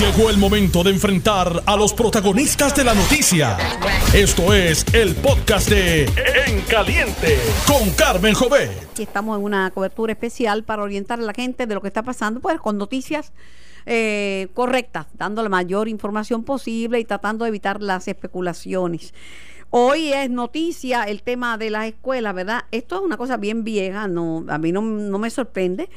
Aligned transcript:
Llegó 0.00 0.30
el 0.30 0.38
momento 0.38 0.82
de 0.82 0.92
enfrentar 0.92 1.62
a 1.66 1.76
los 1.76 1.92
protagonistas 1.92 2.74
de 2.74 2.84
la 2.84 2.94
noticia. 2.94 3.58
Esto 4.14 4.54
es 4.54 4.82
el 4.94 5.14
podcast 5.14 5.68
de 5.68 6.04
En 6.46 6.62
Caliente 6.62 7.36
con 7.66 7.90
Carmen 7.90 8.32
Jovet. 8.32 8.70
Aquí 8.92 9.02
estamos 9.02 9.38
en 9.38 9.44
una 9.44 9.70
cobertura 9.70 10.14
especial 10.14 10.64
para 10.64 10.84
orientar 10.84 11.18
a 11.18 11.22
la 11.22 11.34
gente 11.34 11.66
de 11.66 11.74
lo 11.74 11.82
que 11.82 11.88
está 11.88 12.02
pasando, 12.02 12.40
pues 12.40 12.58
con 12.60 12.78
noticias 12.78 13.34
eh, 13.84 14.48
correctas, 14.54 15.06
dando 15.18 15.42
la 15.42 15.50
mayor 15.50 15.86
información 15.86 16.44
posible 16.44 16.98
y 16.98 17.04
tratando 17.04 17.44
de 17.44 17.50
evitar 17.50 17.82
las 17.82 18.08
especulaciones. 18.08 19.12
Hoy 19.68 20.14
es 20.14 20.30
noticia 20.30 21.04
el 21.04 21.22
tema 21.22 21.58
de 21.58 21.68
las 21.68 21.88
escuelas, 21.88 22.34
¿verdad? 22.34 22.64
Esto 22.70 22.96
es 22.96 23.02
una 23.02 23.18
cosa 23.18 23.36
bien 23.36 23.64
vieja, 23.64 24.08
no, 24.08 24.46
a 24.48 24.56
mí 24.56 24.72
no, 24.72 24.80
no 24.80 25.18
me 25.18 25.28
sorprende. 25.28 25.90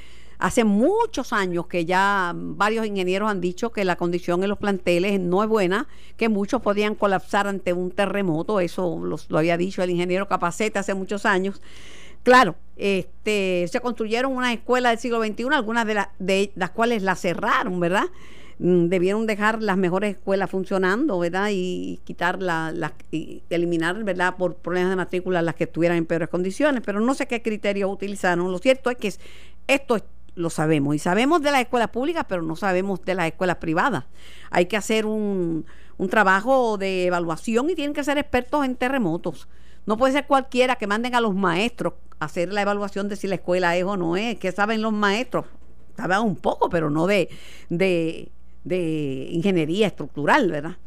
Hace 0.43 0.65
muchos 0.65 1.31
años 1.31 1.67
que 1.67 1.85
ya 1.85 2.33
varios 2.35 2.85
ingenieros 2.85 3.31
han 3.31 3.39
dicho 3.39 3.71
que 3.71 3.85
la 3.85 3.95
condición 3.95 4.43
en 4.43 4.49
los 4.49 4.57
planteles 4.57 5.17
no 5.17 5.41
es 5.41 5.47
buena, 5.47 5.88
que 6.17 6.27
muchos 6.27 6.61
podían 6.61 6.95
colapsar 6.95 7.47
ante 7.47 7.71
un 7.71 7.91
terremoto, 7.91 8.59
eso 8.59 9.01
lo 9.29 9.37
había 9.37 9.55
dicho 9.55 9.81
el 9.81 9.91
ingeniero 9.91 10.27
Capacete 10.27 10.77
hace 10.77 10.95
muchos 10.95 11.25
años. 11.25 11.61
Claro, 12.23 12.57
este, 12.75 13.70
se 13.71 13.79
construyeron 13.79 14.35
una 14.35 14.51
escuela 14.51 14.89
del 14.89 14.99
siglo 14.99 15.23
XXI, 15.23 15.45
algunas 15.53 15.87
de, 15.87 16.05
de 16.20 16.51
las 16.55 16.71
cuales 16.71 17.03
la 17.03 17.15
cerraron, 17.15 17.79
¿verdad? 17.79 18.07
Mm, 18.59 18.87
debieron 18.87 19.25
dejar 19.25 19.63
las 19.63 19.77
mejores 19.77 20.17
escuelas 20.17 20.49
funcionando, 20.49 21.20
¿verdad? 21.20 21.51
Y 21.53 22.01
quitar 22.03 22.41
las, 22.41 22.73
y 23.12 23.43
eliminar, 23.49 24.03
¿verdad? 24.03 24.35
Por 24.35 24.55
problemas 24.55 24.89
de 24.89 24.95
matrícula 24.98 25.41
las 25.41 25.55
que 25.55 25.63
estuvieran 25.63 25.98
en 25.98 26.05
peores 26.05 26.27
condiciones, 26.27 26.84
pero 26.85 26.99
no 26.99 27.13
sé 27.13 27.27
qué 27.27 27.41
criterios 27.41 27.89
utilizaron. 27.89 28.51
Lo 28.51 28.57
cierto 28.57 28.89
es 28.89 28.98
que 28.98 29.13
esto 29.67 29.95
es 29.95 30.03
lo 30.35 30.49
sabemos. 30.49 30.95
Y 30.95 30.99
sabemos 30.99 31.41
de 31.41 31.51
las 31.51 31.61
escuelas 31.61 31.89
públicas, 31.89 32.25
pero 32.27 32.41
no 32.41 32.55
sabemos 32.55 33.03
de 33.03 33.15
las 33.15 33.27
escuelas 33.27 33.57
privadas. 33.57 34.05
Hay 34.51 34.65
que 34.65 34.77
hacer 34.77 35.05
un, 35.05 35.65
un 35.97 36.09
trabajo 36.09 36.77
de 36.77 37.05
evaluación 37.05 37.70
y 37.70 37.75
tienen 37.75 37.93
que 37.93 38.03
ser 38.03 38.17
expertos 38.17 38.65
en 38.65 38.75
terremotos. 38.75 39.48
No 39.85 39.98
puede 39.98 40.13
ser 40.13 40.27
cualquiera 40.27 40.75
que 40.75 40.87
manden 40.87 41.15
a 41.15 41.21
los 41.21 41.35
maestros 41.35 41.93
a 42.20 42.25
hacer 42.25 42.53
la 42.53 42.62
evaluación 42.62 43.09
de 43.09 43.15
si 43.15 43.27
la 43.27 43.35
escuela 43.35 43.75
es 43.75 43.84
o 43.84 43.98
no 43.98 44.15
es. 44.15 44.37
¿Qué 44.40 44.51
saben 44.51 44.81
los 44.81 44.93
maestros? 44.93 45.45
Saben 45.98 46.20
un 46.20 46.35
poco, 46.35 46.70
pero 46.70 46.90
no 46.90 47.05
de, 47.05 47.29
de, 47.70 48.31
de 48.63 49.27
ingeniería 49.31 49.87
estructural, 49.87 50.49
¿verdad? 50.49 50.77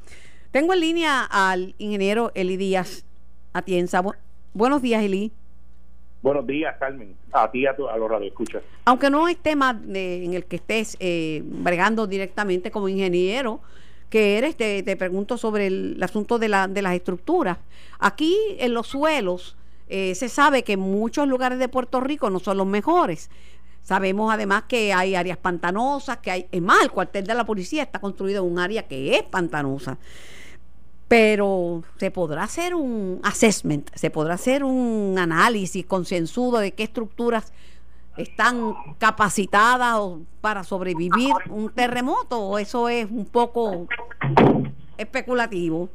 Tengo 0.50 0.72
en 0.72 0.80
línea 0.80 1.22
al 1.22 1.74
ingeniero 1.78 2.32
Eli 2.34 2.56
Díaz 2.56 3.04
Atienza. 3.52 4.02
buenos 4.54 4.82
días, 4.82 5.02
Eli. 5.02 5.32
Buenos 6.26 6.44
días, 6.44 6.74
Carmen. 6.80 7.14
A 7.30 7.48
ti, 7.52 7.66
a, 7.66 7.76
tu, 7.76 7.86
a 7.86 7.96
los 7.96 8.10
radioescuchas. 8.10 8.60
Aunque 8.84 9.10
no 9.10 9.28
es 9.28 9.36
tema 9.36 9.80
en 9.94 10.34
el 10.34 10.44
que 10.46 10.56
estés 10.56 10.96
eh, 10.98 11.40
bregando 11.44 12.08
directamente 12.08 12.72
como 12.72 12.88
ingeniero, 12.88 13.60
que 14.10 14.36
eres, 14.36 14.56
te, 14.56 14.96
pregunto 14.96 15.38
sobre 15.38 15.68
el, 15.68 16.02
asunto 16.02 16.40
de, 16.40 16.48
la, 16.48 16.66
de 16.66 16.82
las 16.82 16.94
estructuras. 16.94 17.58
Aquí 18.00 18.36
en 18.58 18.74
los 18.74 18.88
suelos 18.88 19.56
eh, 19.88 20.16
se 20.16 20.28
sabe 20.28 20.64
que 20.64 20.76
muchos 20.76 21.28
lugares 21.28 21.60
de 21.60 21.68
Puerto 21.68 22.00
Rico 22.00 22.28
no 22.28 22.40
son 22.40 22.56
los 22.56 22.66
mejores. 22.66 23.30
Sabemos 23.84 24.34
además 24.34 24.64
que 24.66 24.92
hay 24.92 25.14
áreas 25.14 25.38
pantanosas, 25.38 26.16
que 26.16 26.32
hay, 26.32 26.46
es 26.50 26.60
más, 26.60 26.82
el 26.82 26.90
cuartel 26.90 27.24
de 27.24 27.34
la 27.34 27.46
policía 27.46 27.84
está 27.84 28.00
construido 28.00 28.44
en 28.44 28.50
un 28.50 28.58
área 28.58 28.82
que 28.88 29.14
es 29.14 29.22
pantanosa 29.22 29.96
pero 31.08 31.82
se 31.96 32.10
podrá 32.10 32.42
hacer 32.42 32.74
un 32.74 33.20
assessment, 33.22 33.90
se 33.94 34.10
podrá 34.10 34.34
hacer 34.34 34.64
un 34.64 35.16
análisis 35.18 35.86
concienzudo 35.86 36.58
de 36.58 36.72
qué 36.72 36.82
estructuras 36.84 37.52
están 38.16 38.74
capacitadas 38.98 40.00
para 40.40 40.64
sobrevivir 40.64 41.34
un 41.50 41.70
terremoto 41.70 42.40
o 42.40 42.58
eso 42.58 42.88
es 42.88 43.10
un 43.10 43.26
poco 43.26 43.86
especulativo. 44.96 45.88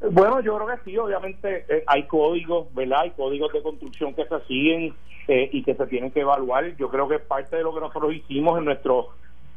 Bueno, 0.00 0.40
yo 0.40 0.56
creo 0.56 0.68
que 0.68 0.84
sí, 0.84 0.96
obviamente 0.96 1.64
eh, 1.68 1.82
hay 1.86 2.06
códigos, 2.06 2.72
¿verdad? 2.72 3.00
Hay 3.02 3.10
códigos 3.10 3.52
de 3.52 3.62
construcción 3.62 4.14
que 4.14 4.24
se 4.26 4.40
siguen 4.46 4.94
eh, 5.26 5.50
y 5.52 5.62
que 5.64 5.74
se 5.74 5.86
tienen 5.86 6.12
que 6.12 6.20
evaluar. 6.20 6.76
Yo 6.76 6.88
creo 6.88 7.08
que 7.08 7.18
parte 7.18 7.56
de 7.56 7.62
lo 7.62 7.74
que 7.74 7.80
nosotros 7.80 8.14
hicimos 8.14 8.58
en 8.58 8.64
nuestro 8.64 9.08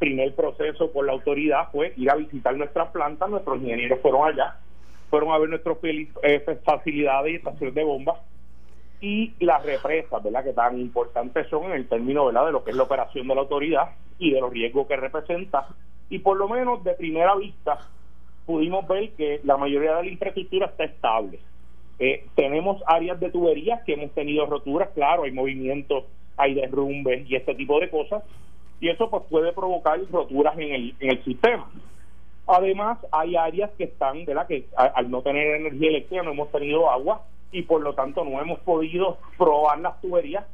primer 0.02 0.34
proceso 0.34 0.90
por 0.90 1.06
la 1.06 1.12
autoridad 1.12 1.68
fue 1.70 1.92
ir 1.96 2.10
a 2.10 2.16
visitar 2.16 2.56
nuestras 2.56 2.90
plantas, 2.90 3.30
nuestros 3.30 3.62
ingenieros 3.62 4.00
fueron 4.00 4.26
allá, 4.26 4.56
fueron 5.08 5.30
a 5.30 5.38
ver 5.38 5.50
nuestras 5.50 5.76
eh, 5.84 6.58
facilidades 6.64 7.32
y 7.32 7.36
estaciones 7.36 7.72
de 7.72 7.84
bombas 7.84 8.18
y 9.00 9.32
las 9.38 9.64
represas, 9.64 10.20
¿verdad? 10.20 10.42
Que 10.42 10.54
tan 10.54 10.80
importantes 10.80 11.46
son 11.46 11.66
en 11.66 11.72
el 11.74 11.86
término, 11.86 12.26
¿verdad? 12.26 12.46
De 12.46 12.52
lo 12.52 12.64
que 12.64 12.72
es 12.72 12.76
la 12.76 12.82
operación 12.82 13.28
de 13.28 13.34
la 13.36 13.42
autoridad 13.42 13.90
y 14.18 14.32
de 14.32 14.40
los 14.40 14.52
riesgos 14.52 14.88
que 14.88 14.96
representa. 14.96 15.68
Y 16.10 16.18
por 16.18 16.36
lo 16.36 16.48
menos 16.48 16.82
de 16.82 16.94
primera 16.94 17.36
vista 17.36 17.78
pudimos 18.44 18.88
ver 18.88 19.12
que 19.12 19.40
la 19.44 19.56
mayoría 19.56 19.94
de 19.98 20.02
la 20.02 20.10
infraestructura 20.10 20.66
está 20.66 20.82
estable. 20.82 21.38
Eh, 22.00 22.26
tenemos 22.34 22.82
áreas 22.88 23.20
de 23.20 23.30
tuberías 23.30 23.84
que 23.84 23.92
hemos 23.92 24.10
tenido 24.10 24.46
roturas, 24.46 24.88
claro, 24.96 25.22
hay 25.22 25.30
movimientos, 25.30 26.06
hay 26.36 26.54
derrumbes 26.54 27.30
y 27.30 27.36
este 27.36 27.54
tipo 27.54 27.78
de 27.78 27.88
cosas, 27.88 28.24
y 28.82 28.88
eso 28.88 29.08
pues 29.08 29.22
puede 29.30 29.52
provocar 29.52 30.00
roturas 30.10 30.58
en 30.58 30.74
el, 30.74 30.94
en 30.98 31.10
el 31.10 31.24
sistema. 31.24 31.70
Además, 32.48 32.98
hay 33.12 33.36
áreas 33.36 33.70
que 33.78 33.84
están, 33.84 34.24
¿verdad? 34.24 34.48
Que 34.48 34.66
al 34.76 35.08
no 35.08 35.22
tener 35.22 35.54
energía 35.54 35.90
eléctrica 35.90 36.24
no 36.24 36.32
hemos 36.32 36.50
tenido 36.50 36.90
agua 36.90 37.22
y 37.52 37.62
por 37.62 37.80
lo 37.80 37.94
tanto 37.94 38.24
no 38.24 38.40
hemos 38.40 38.58
podido 38.58 39.18
probar 39.38 39.78
las 39.78 40.00
tuberías 40.00 40.44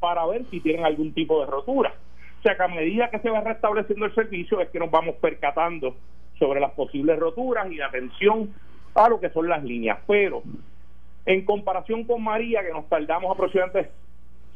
para 0.00 0.24
ver 0.24 0.46
si 0.50 0.60
tienen 0.60 0.86
algún 0.86 1.12
tipo 1.12 1.38
de 1.40 1.46
rotura. 1.46 1.92
O 2.38 2.42
sea 2.42 2.56
que 2.56 2.62
a 2.62 2.68
medida 2.68 3.10
que 3.10 3.18
se 3.18 3.28
va 3.28 3.42
restableciendo 3.42 4.06
el 4.06 4.14
servicio 4.14 4.60
es 4.60 4.70
que 4.70 4.78
nos 4.78 4.90
vamos 4.90 5.16
percatando 5.16 5.94
sobre 6.38 6.60
las 6.60 6.72
posibles 6.72 7.18
roturas 7.18 7.70
y 7.70 7.76
la 7.76 7.88
atención 7.88 8.54
a 8.94 9.10
lo 9.10 9.20
que 9.20 9.28
son 9.28 9.46
las 9.46 9.62
líneas. 9.62 9.98
Pero 10.06 10.42
en 11.26 11.44
comparación 11.44 12.04
con 12.04 12.24
María, 12.24 12.62
que 12.64 12.72
nos 12.72 12.88
tardamos 12.88 13.30
aproximadamente 13.30 13.90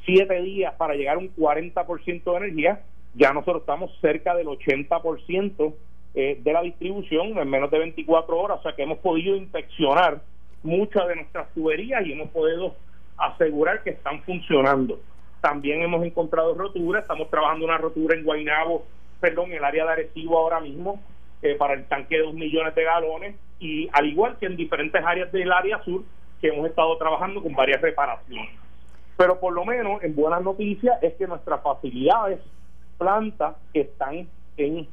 siete 0.06 0.40
días 0.40 0.72
para 0.76 0.94
llegar 0.94 1.16
a 1.16 1.18
un 1.18 1.34
40% 1.36 2.24
de 2.24 2.36
energía, 2.38 2.80
ya 3.18 3.32
nosotros 3.32 3.62
estamos 3.62 3.90
cerca 4.00 4.34
del 4.34 4.46
80% 4.46 5.74
eh, 6.14 6.40
de 6.40 6.52
la 6.52 6.62
distribución 6.62 7.36
en 7.36 7.50
menos 7.50 7.70
de 7.70 7.78
24 7.78 8.38
horas, 8.38 8.60
o 8.60 8.62
sea 8.62 8.74
que 8.74 8.84
hemos 8.84 8.98
podido 8.98 9.36
inspeccionar 9.36 10.20
muchas 10.62 11.06
de 11.08 11.16
nuestras 11.16 11.52
tuberías 11.52 12.06
y 12.06 12.12
hemos 12.12 12.30
podido 12.30 12.74
asegurar 13.16 13.82
que 13.82 13.90
están 13.90 14.22
funcionando. 14.22 15.00
También 15.40 15.82
hemos 15.82 16.04
encontrado 16.04 16.54
roturas, 16.54 17.02
estamos 17.02 17.28
trabajando 17.28 17.64
una 17.64 17.78
rotura 17.78 18.16
en 18.16 18.24
Guainabo, 18.24 18.86
perdón, 19.20 19.50
en 19.50 19.58
el 19.58 19.64
área 19.64 19.84
de 19.84 19.92
Arecibo 19.92 20.38
ahora 20.38 20.60
mismo, 20.60 21.00
eh, 21.42 21.56
para 21.56 21.74
el 21.74 21.84
tanque 21.86 22.16
de 22.16 22.22
2 22.22 22.34
millones 22.34 22.74
de 22.74 22.84
galones, 22.84 23.36
y 23.58 23.88
al 23.92 24.06
igual 24.06 24.36
que 24.38 24.46
en 24.46 24.56
diferentes 24.56 25.04
áreas 25.04 25.30
del 25.32 25.52
área 25.52 25.82
sur, 25.82 26.02
que 26.40 26.48
hemos 26.48 26.68
estado 26.68 26.96
trabajando 26.98 27.42
con 27.42 27.52
varias 27.52 27.80
reparaciones. 27.80 28.50
Pero 29.16 29.40
por 29.40 29.52
lo 29.52 29.64
menos, 29.64 30.02
en 30.04 30.14
buenas 30.14 30.42
noticias, 30.42 31.02
es 31.02 31.14
que 31.14 31.26
nuestras 31.26 31.60
facilidades 31.62 32.38
plantas 32.98 33.56
están 33.72 34.28
en, 34.56 34.86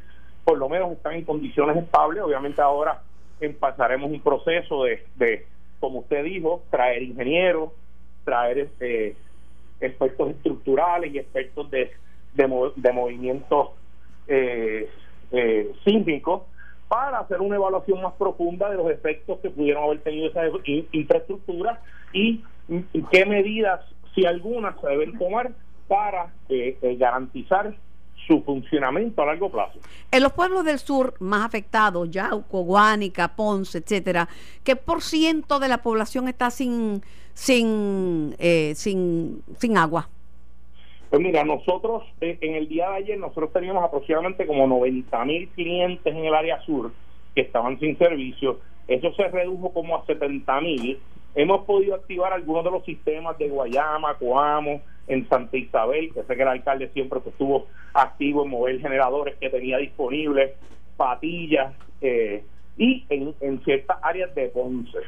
por 0.44 0.58
lo 0.58 0.70
menos 0.70 0.92
están 0.94 1.16
en 1.16 1.26
condiciones 1.26 1.78
estables. 1.78 2.24
Obviamente 2.24 2.62
ahora 2.62 3.02
empezaremos 3.42 4.12
un 4.12 4.22
proceso 4.22 4.84
de, 4.84 5.46
como 5.80 6.00
usted 6.00 6.24
dijo, 6.24 6.64
traer 6.70 7.04
ingenieros, 7.04 7.72
traer 8.24 8.60
este, 8.60 9.16
expertos 9.80 10.32
estructurales 10.32 11.14
y 11.14 11.20
expertos 11.20 11.70
de, 11.72 11.92
de, 12.34 12.94
movimientos 12.94 13.70
eh, 14.28 14.90
eh, 15.32 15.72
sísmicos 15.84 16.44
para 16.88 17.20
hacer 17.20 17.42
una 17.42 17.56
evaluación 17.56 18.02
más 18.02 18.14
profunda 18.14 18.70
de 18.70 18.78
los 18.78 18.90
efectos 18.92 19.40
que 19.40 19.50
pudieron 19.50 19.84
haber 19.84 20.00
tenido 20.02 20.30
esas 20.30 20.52
infraestructuras 20.92 21.80
y, 22.14 22.44
qué 23.12 23.26
medidas, 23.26 23.82
si 24.14 24.26
algunas, 24.26 24.80
se 24.80 24.88
deben 24.88 25.18
tomar 25.18 25.52
para 25.88 26.34
eh, 26.50 26.78
eh 26.82 26.96
garantizar 26.96 27.76
su 28.26 28.42
funcionamiento 28.44 29.22
a 29.22 29.26
largo 29.28 29.50
plazo. 29.50 29.80
En 30.12 30.24
los 30.24 30.34
pueblos 30.34 30.66
del 30.66 30.80
sur 30.80 31.14
más 31.20 31.46
afectados, 31.46 32.10
Yauco, 32.10 32.62
Guánica, 32.62 33.36
Ponce, 33.36 33.80
etcétera, 33.80 34.28
¿qué 34.64 34.76
por 34.76 35.02
ciento 35.02 35.60
de 35.60 35.68
la 35.68 35.80
población 35.80 36.28
está 36.28 36.50
sin 36.52 37.02
sin 37.34 38.36
eh, 38.40 38.74
sin, 38.76 39.44
sin 39.58 39.78
agua? 39.78 40.10
Pues 41.10 41.22
mira, 41.22 41.44
nosotros 41.44 42.04
eh, 42.22 42.38
en 42.42 42.56
el 42.56 42.68
día 42.68 42.90
de 42.90 42.96
ayer 42.98 43.20
nosotros 43.20 43.54
teníamos 43.54 43.84
aproximadamente 43.84 44.46
como 44.46 44.68
90 44.68 45.26
mil 45.26 45.48
clientes 45.50 46.14
en 46.14 46.26
el 46.26 46.34
área 46.34 46.62
sur 46.62 46.92
que 47.34 47.42
estaban 47.42 47.80
sin 47.80 47.98
servicio. 47.98 48.60
Eso 48.88 49.14
se 49.14 49.28
redujo 49.28 49.72
como 49.72 49.96
a 49.96 50.06
70 50.06 50.62
mil. 50.62 51.00
Hemos 51.36 51.66
podido 51.66 51.96
activar 51.96 52.34
algunos 52.34 52.64
de 52.64 52.72
los 52.72 52.86
sistemas 52.86 53.38
de 53.38 53.50
Guayama, 53.50 54.16
Coamo, 54.16 54.82
en 55.08 55.28
Santa 55.30 55.58
Isabel, 55.58 56.14
que 56.14 56.24
sé 56.24 56.36
que 56.36 56.42
el 56.42 56.48
alcalde 56.48 56.90
siempre 56.90 57.20
estuvo 57.26 57.68
activo 57.94 58.44
en 58.44 58.50
mover 58.50 58.80
generadores 58.80 59.36
que 59.36 59.50
tenía 59.50 59.78
disponibles, 59.78 60.54
patillas 60.98 61.74
eh, 62.02 62.44
y 62.78 63.06
en, 63.10 63.64
ciertas 63.64 63.98
áreas 64.02 64.34
de 64.36 64.50
Ponce. 64.50 65.00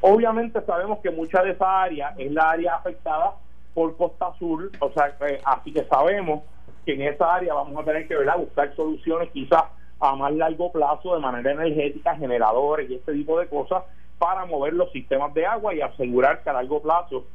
Obviamente 0.00 0.60
sabemos 0.62 1.00
que 1.00 1.10
mucha 1.10 1.42
de 1.42 1.52
esa 1.52 1.82
área 1.82 2.14
es 2.16 2.32
la 2.32 2.50
área 2.50 2.76
afectada 2.76 3.34
por 3.74 3.96
Costa 3.96 4.32
Sur, 4.38 4.70
o 4.80 4.90
sea, 4.92 5.14
eh, 5.28 5.40
así 5.44 5.72
que 5.72 5.84
sabemos 5.84 6.42
que 6.84 6.94
en 6.94 7.02
esa 7.02 7.34
área 7.34 7.54
vamos 7.54 7.80
a 7.80 7.84
tener 7.84 8.08
que 8.08 8.16
buscar 8.16 8.74
soluciones 8.74 9.30
quizás 9.30 9.64
a 10.00 10.16
más 10.16 10.32
largo 10.32 10.72
plazo 10.72 11.14
de 11.14 11.20
manera 11.20 11.52
energética, 11.52 12.16
generadores 12.16 12.88
y 12.90 12.94
este 12.94 13.12
tipo 13.12 13.38
de 13.38 13.46
cosas 13.48 13.84
para 14.18 14.46
mover 14.46 14.72
los 14.72 14.90
sistemas 14.92 15.32
de 15.34 15.46
agua 15.46 15.74
y 15.74 15.80
asegurar 15.80 16.42
que 16.42 16.50
a 16.50 16.54
largo 16.54 16.80
plazo 16.80 17.26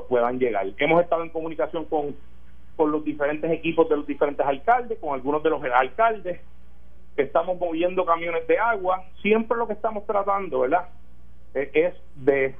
pues 0.00 0.08
puedan 0.08 0.38
llegar. 0.38 0.66
Hemos 0.78 1.02
estado 1.02 1.22
en 1.22 1.30
comunicación 1.30 1.84
con, 1.84 2.16
con 2.76 2.90
los 2.90 3.04
diferentes 3.04 3.50
equipos 3.50 3.88
de 3.88 3.96
los 3.96 4.06
diferentes 4.06 4.44
alcaldes, 4.44 4.98
con 4.98 5.14
algunos 5.14 5.42
de 5.42 5.50
los 5.50 5.62
alcaldes, 5.62 6.40
estamos 7.16 7.58
moviendo 7.58 8.04
camiones 8.04 8.46
de 8.46 8.58
agua, 8.58 9.04
siempre 9.22 9.56
lo 9.56 9.66
que 9.66 9.74
estamos 9.74 10.04
tratando, 10.06 10.60
¿verdad? 10.60 10.88
Eh, 11.54 11.70
es 11.74 11.94
de 12.16 12.54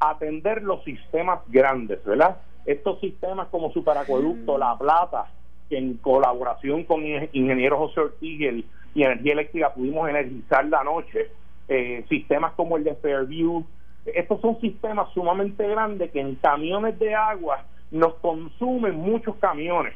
atender 0.00 0.62
los 0.62 0.82
sistemas 0.84 1.40
grandes, 1.48 2.02
¿verdad? 2.04 2.38
Estos 2.66 3.00
sistemas 3.00 3.48
como 3.48 3.72
Superacueducto, 3.72 4.58
La 4.58 4.76
Plata, 4.76 5.30
que 5.68 5.78
en 5.78 5.96
colaboración 5.98 6.84
con 6.84 7.04
ingenieros 7.04 7.78
José 7.78 8.00
Ortiz 8.00 8.64
y, 8.94 9.02
Energía 9.02 9.32
Eléctrica 9.34 9.72
pudimos 9.72 10.08
energizar 10.08 10.66
la 10.66 10.82
noche, 10.82 11.28
eh, 11.68 12.04
sistemas 12.08 12.52
como 12.54 12.76
el 12.76 12.84
de 12.84 12.96
Fairview, 12.96 13.64
estos 14.06 14.40
son 14.40 14.60
sistemas 14.60 15.12
sumamente 15.12 15.66
grandes 15.66 16.10
que 16.10 16.20
en 16.20 16.36
camiones 16.36 16.98
de 16.98 17.14
agua 17.14 17.64
nos 17.90 18.14
consumen 18.14 18.96
muchos 18.96 19.36
camiones. 19.36 19.94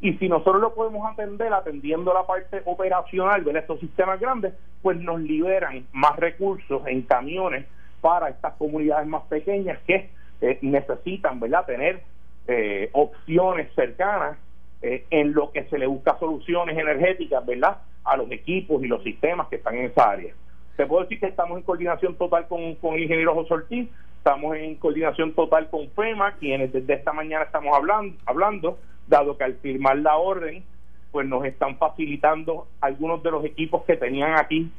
Y 0.00 0.12
si 0.14 0.28
nosotros 0.28 0.60
lo 0.60 0.74
podemos 0.74 1.10
atender 1.10 1.52
atendiendo 1.52 2.12
la 2.12 2.26
parte 2.26 2.60
operacional 2.66 3.42
de 3.44 3.58
estos 3.58 3.80
sistemas 3.80 4.20
grandes, 4.20 4.52
pues 4.82 4.98
nos 4.98 5.20
liberan 5.20 5.86
más 5.92 6.16
recursos 6.16 6.82
en 6.86 7.02
camiones 7.02 7.64
para 8.00 8.28
estas 8.28 8.54
comunidades 8.54 9.06
más 9.08 9.22
pequeñas 9.24 9.78
que 9.86 10.10
eh, 10.42 10.58
necesitan 10.60 11.40
¿verdad? 11.40 11.64
tener 11.64 12.02
eh, 12.46 12.90
opciones 12.92 13.72
cercanas 13.74 14.36
eh, 14.82 15.06
en 15.10 15.32
lo 15.32 15.50
que 15.50 15.64
se 15.64 15.78
le 15.78 15.86
busca 15.86 16.18
soluciones 16.18 16.76
energéticas 16.76 17.44
¿verdad? 17.46 17.78
a 18.04 18.16
los 18.16 18.30
equipos 18.30 18.84
y 18.84 18.88
los 18.88 19.02
sistemas 19.02 19.48
que 19.48 19.56
están 19.56 19.76
en 19.76 19.86
esa 19.86 20.10
área. 20.10 20.34
Te 20.76 20.86
puedo 20.86 21.02
decir 21.02 21.18
que 21.18 21.26
estamos 21.26 21.56
en 21.56 21.64
coordinación 21.64 22.14
total 22.16 22.46
con, 22.48 22.74
con 22.76 22.94
el 22.94 23.04
ingeniero 23.04 23.34
José 23.34 23.54
Ortiz, 23.54 23.88
estamos 24.18 24.56
en 24.56 24.74
coordinación 24.74 25.32
total 25.32 25.70
con 25.70 25.88
FEMA, 25.90 26.32
quienes 26.32 26.72
desde 26.72 26.94
esta 26.94 27.12
mañana 27.12 27.44
estamos 27.44 27.74
hablando, 27.74 28.16
hablando 28.26 28.78
dado 29.06 29.38
que 29.38 29.44
al 29.44 29.54
firmar 29.54 29.98
la 29.98 30.16
orden, 30.16 30.64
pues 31.12 31.26
nos 31.26 31.44
están 31.44 31.78
facilitando 31.78 32.66
algunos 32.80 33.22
de 33.22 33.30
los 33.30 33.44
equipos 33.44 33.84
que 33.84 33.96
tenían 33.96 34.34
aquí 34.38 34.70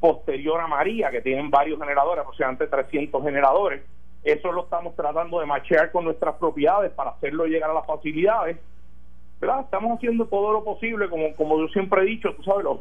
posterior 0.00 0.60
a 0.60 0.66
María, 0.66 1.10
que 1.10 1.22
tienen 1.22 1.50
varios 1.50 1.78
generadores, 1.78 2.20
aproximadamente 2.20 2.66
300 2.66 3.22
generadores. 3.22 3.82
Eso 4.24 4.52
lo 4.52 4.64
estamos 4.64 4.94
tratando 4.94 5.40
de 5.40 5.46
machear 5.46 5.90
con 5.92 6.04
nuestras 6.04 6.34
propiedades 6.34 6.90
para 6.92 7.10
hacerlo 7.10 7.46
llegar 7.46 7.70
a 7.70 7.74
las 7.74 7.86
facilidades. 7.86 8.58
¿verdad? 9.40 9.60
Estamos 9.60 9.96
haciendo 9.96 10.26
todo 10.26 10.52
lo 10.52 10.64
posible, 10.64 11.08
como, 11.08 11.34
como 11.34 11.58
yo 11.60 11.68
siempre 11.68 12.02
he 12.02 12.06
dicho, 12.06 12.34
tú 12.34 12.42
sabes, 12.42 12.64
los, 12.64 12.80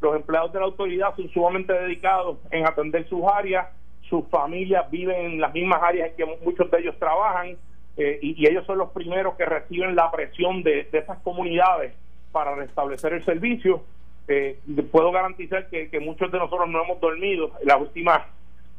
los 0.00 0.16
empleados 0.16 0.52
de 0.52 0.60
la 0.60 0.66
autoridad 0.66 1.14
son 1.16 1.28
sumamente 1.30 1.72
dedicados 1.72 2.38
en 2.50 2.66
atender 2.66 3.08
sus 3.08 3.24
áreas, 3.24 3.68
sus 4.08 4.26
familias 4.28 4.90
viven 4.90 5.32
en 5.32 5.40
las 5.40 5.52
mismas 5.52 5.82
áreas 5.82 6.10
en 6.10 6.16
que 6.16 6.38
muchos 6.44 6.70
de 6.70 6.78
ellos 6.78 6.98
trabajan 6.98 7.56
eh, 7.96 8.18
y, 8.22 8.46
ellos 8.46 8.64
son 8.64 8.78
los 8.78 8.90
primeros 8.90 9.34
que 9.34 9.44
reciben 9.44 9.96
la 9.96 10.10
presión 10.10 10.62
de, 10.62 10.88
esas 10.92 11.18
comunidades 11.18 11.92
para 12.30 12.54
restablecer 12.54 13.12
el 13.12 13.24
servicio. 13.24 13.82
Eh, 14.28 14.60
puedo 14.92 15.10
garantizar 15.10 15.68
que, 15.68 15.98
muchos 16.00 16.30
de 16.30 16.38
nosotros 16.38 16.68
no 16.68 16.84
hemos 16.84 17.00
dormido 17.00 17.50
las 17.64 17.80
últimas 17.80 18.22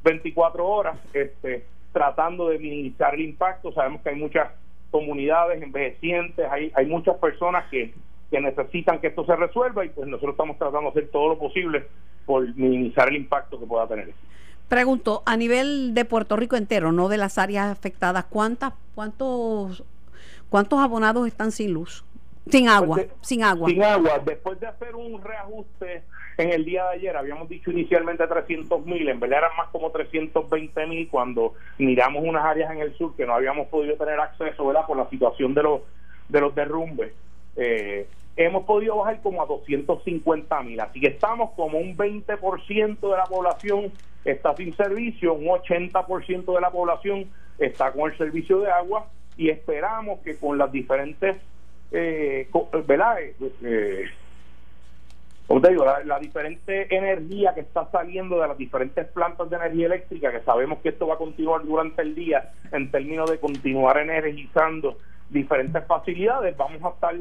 24 0.03 0.65
horas 0.65 0.97
este, 1.13 1.65
tratando 1.91 2.47
de 2.47 2.59
minimizar 2.59 3.13
el 3.13 3.21
impacto. 3.21 3.73
Sabemos 3.73 4.01
que 4.01 4.09
hay 4.09 4.15
muchas 4.15 4.51
comunidades 4.89 5.61
envejecientes, 5.61 6.47
hay, 6.49 6.71
hay 6.73 6.85
muchas 6.85 7.17
personas 7.17 7.65
que, 7.69 7.93
que 8.29 8.39
necesitan 8.39 8.99
que 8.99 9.07
esto 9.07 9.25
se 9.25 9.35
resuelva 9.35 9.85
y 9.85 9.89
pues 9.89 10.07
nosotros 10.07 10.33
estamos 10.33 10.57
tratando 10.57 10.91
de 10.91 10.99
hacer 10.99 11.09
todo 11.11 11.29
lo 11.29 11.39
posible 11.39 11.87
por 12.25 12.43
minimizar 12.55 13.09
el 13.09 13.17
impacto 13.17 13.59
que 13.59 13.65
pueda 13.65 13.87
tener. 13.87 14.13
Pregunto, 14.67 15.23
a 15.25 15.35
nivel 15.35 15.95
de 15.95 16.05
Puerto 16.05 16.35
Rico 16.35 16.55
entero, 16.55 16.91
no 16.91 17.09
de 17.09 17.17
las 17.17 17.39
áreas 17.39 17.71
afectadas, 17.71 18.25
¿cuántas, 18.25 18.73
cuántos, 18.93 19.83
cuántos 20.49 20.79
abonados 20.79 21.25
están 21.25 21.51
sin 21.51 21.73
luz? 21.73 22.05
Sin 22.47 22.69
agua, 22.69 22.97
pues 22.97 23.09
sin 23.21 23.43
agua. 23.43 23.69
Sin 23.69 23.83
agua. 23.83 24.21
Después 24.23 24.59
de 24.59 24.67
hacer 24.67 24.95
un 24.95 25.21
reajuste 25.21 26.03
en 26.37 26.51
el 26.51 26.65
día 26.65 26.83
de 26.85 26.89
ayer, 26.97 27.17
habíamos 27.17 27.49
dicho 27.49 27.71
inicialmente 27.71 28.25
300 28.25 28.85
mil, 28.85 29.09
en 29.09 29.19
verdad 29.19 29.39
eran 29.39 29.57
más 29.57 29.69
como 29.69 29.91
320 29.91 30.87
mil 30.87 31.09
cuando 31.09 31.53
miramos 31.77 32.23
unas 32.23 32.45
áreas 32.45 32.71
en 32.71 32.79
el 32.79 32.95
sur 32.95 33.15
que 33.15 33.25
no 33.25 33.33
habíamos 33.33 33.67
podido 33.67 33.95
tener 33.97 34.19
acceso, 34.19 34.65
¿verdad? 34.67 34.85
Por 34.87 34.97
la 34.97 35.09
situación 35.09 35.53
de 35.53 35.63
los, 35.63 35.81
de 36.29 36.41
los 36.41 36.55
derrumbes. 36.55 37.11
Eh, 37.61 38.07
hemos 38.37 38.63
podido 38.63 38.97
bajar 38.97 39.21
como 39.21 39.41
a 39.43 39.45
250 39.45 40.63
mil, 40.63 40.79
así 40.79 41.01
que 41.01 41.07
estamos 41.07 41.51
como 41.51 41.77
un 41.77 41.97
20% 41.97 42.99
de 42.99 43.17
la 43.17 43.25
población 43.25 43.91
está 44.23 44.55
sin 44.55 44.75
servicio, 44.75 45.33
un 45.33 45.47
80% 45.47 46.53
de 46.53 46.61
la 46.61 46.71
población 46.71 47.25
está 47.57 47.91
con 47.91 48.11
el 48.11 48.17
servicio 48.17 48.59
de 48.61 48.71
agua 48.71 49.07
y 49.37 49.49
esperamos 49.49 50.19
que 50.19 50.37
con 50.37 50.57
las 50.57 50.71
diferentes, 50.71 51.37
eh, 51.91 52.47
¿verdad? 52.85 53.21
Eh, 53.21 53.35
eh, 53.63 54.05
como 55.47 55.61
digo, 55.61 55.83
la, 55.83 56.19
diferente 56.19 56.95
energía 56.95 57.55
que 57.55 57.61
está 57.61 57.89
saliendo 57.89 58.39
de 58.39 58.47
las 58.47 58.57
diferentes 58.57 59.07
plantas 59.07 59.49
de 59.49 59.55
energía 59.55 59.87
eléctrica, 59.87 60.31
que 60.31 60.41
sabemos 60.41 60.77
que 60.79 60.89
esto 60.89 61.07
va 61.07 61.15
a 61.15 61.17
continuar 61.17 61.65
durante 61.65 62.03
el 62.03 62.13
día 62.13 62.51
en 62.71 62.91
términos 62.91 63.31
de 63.31 63.39
continuar 63.39 63.97
energizando 63.97 64.99
diferentes 65.29 65.83
facilidades, 65.87 66.55
vamos 66.55 66.83
a 66.83 66.89
estar 66.89 67.15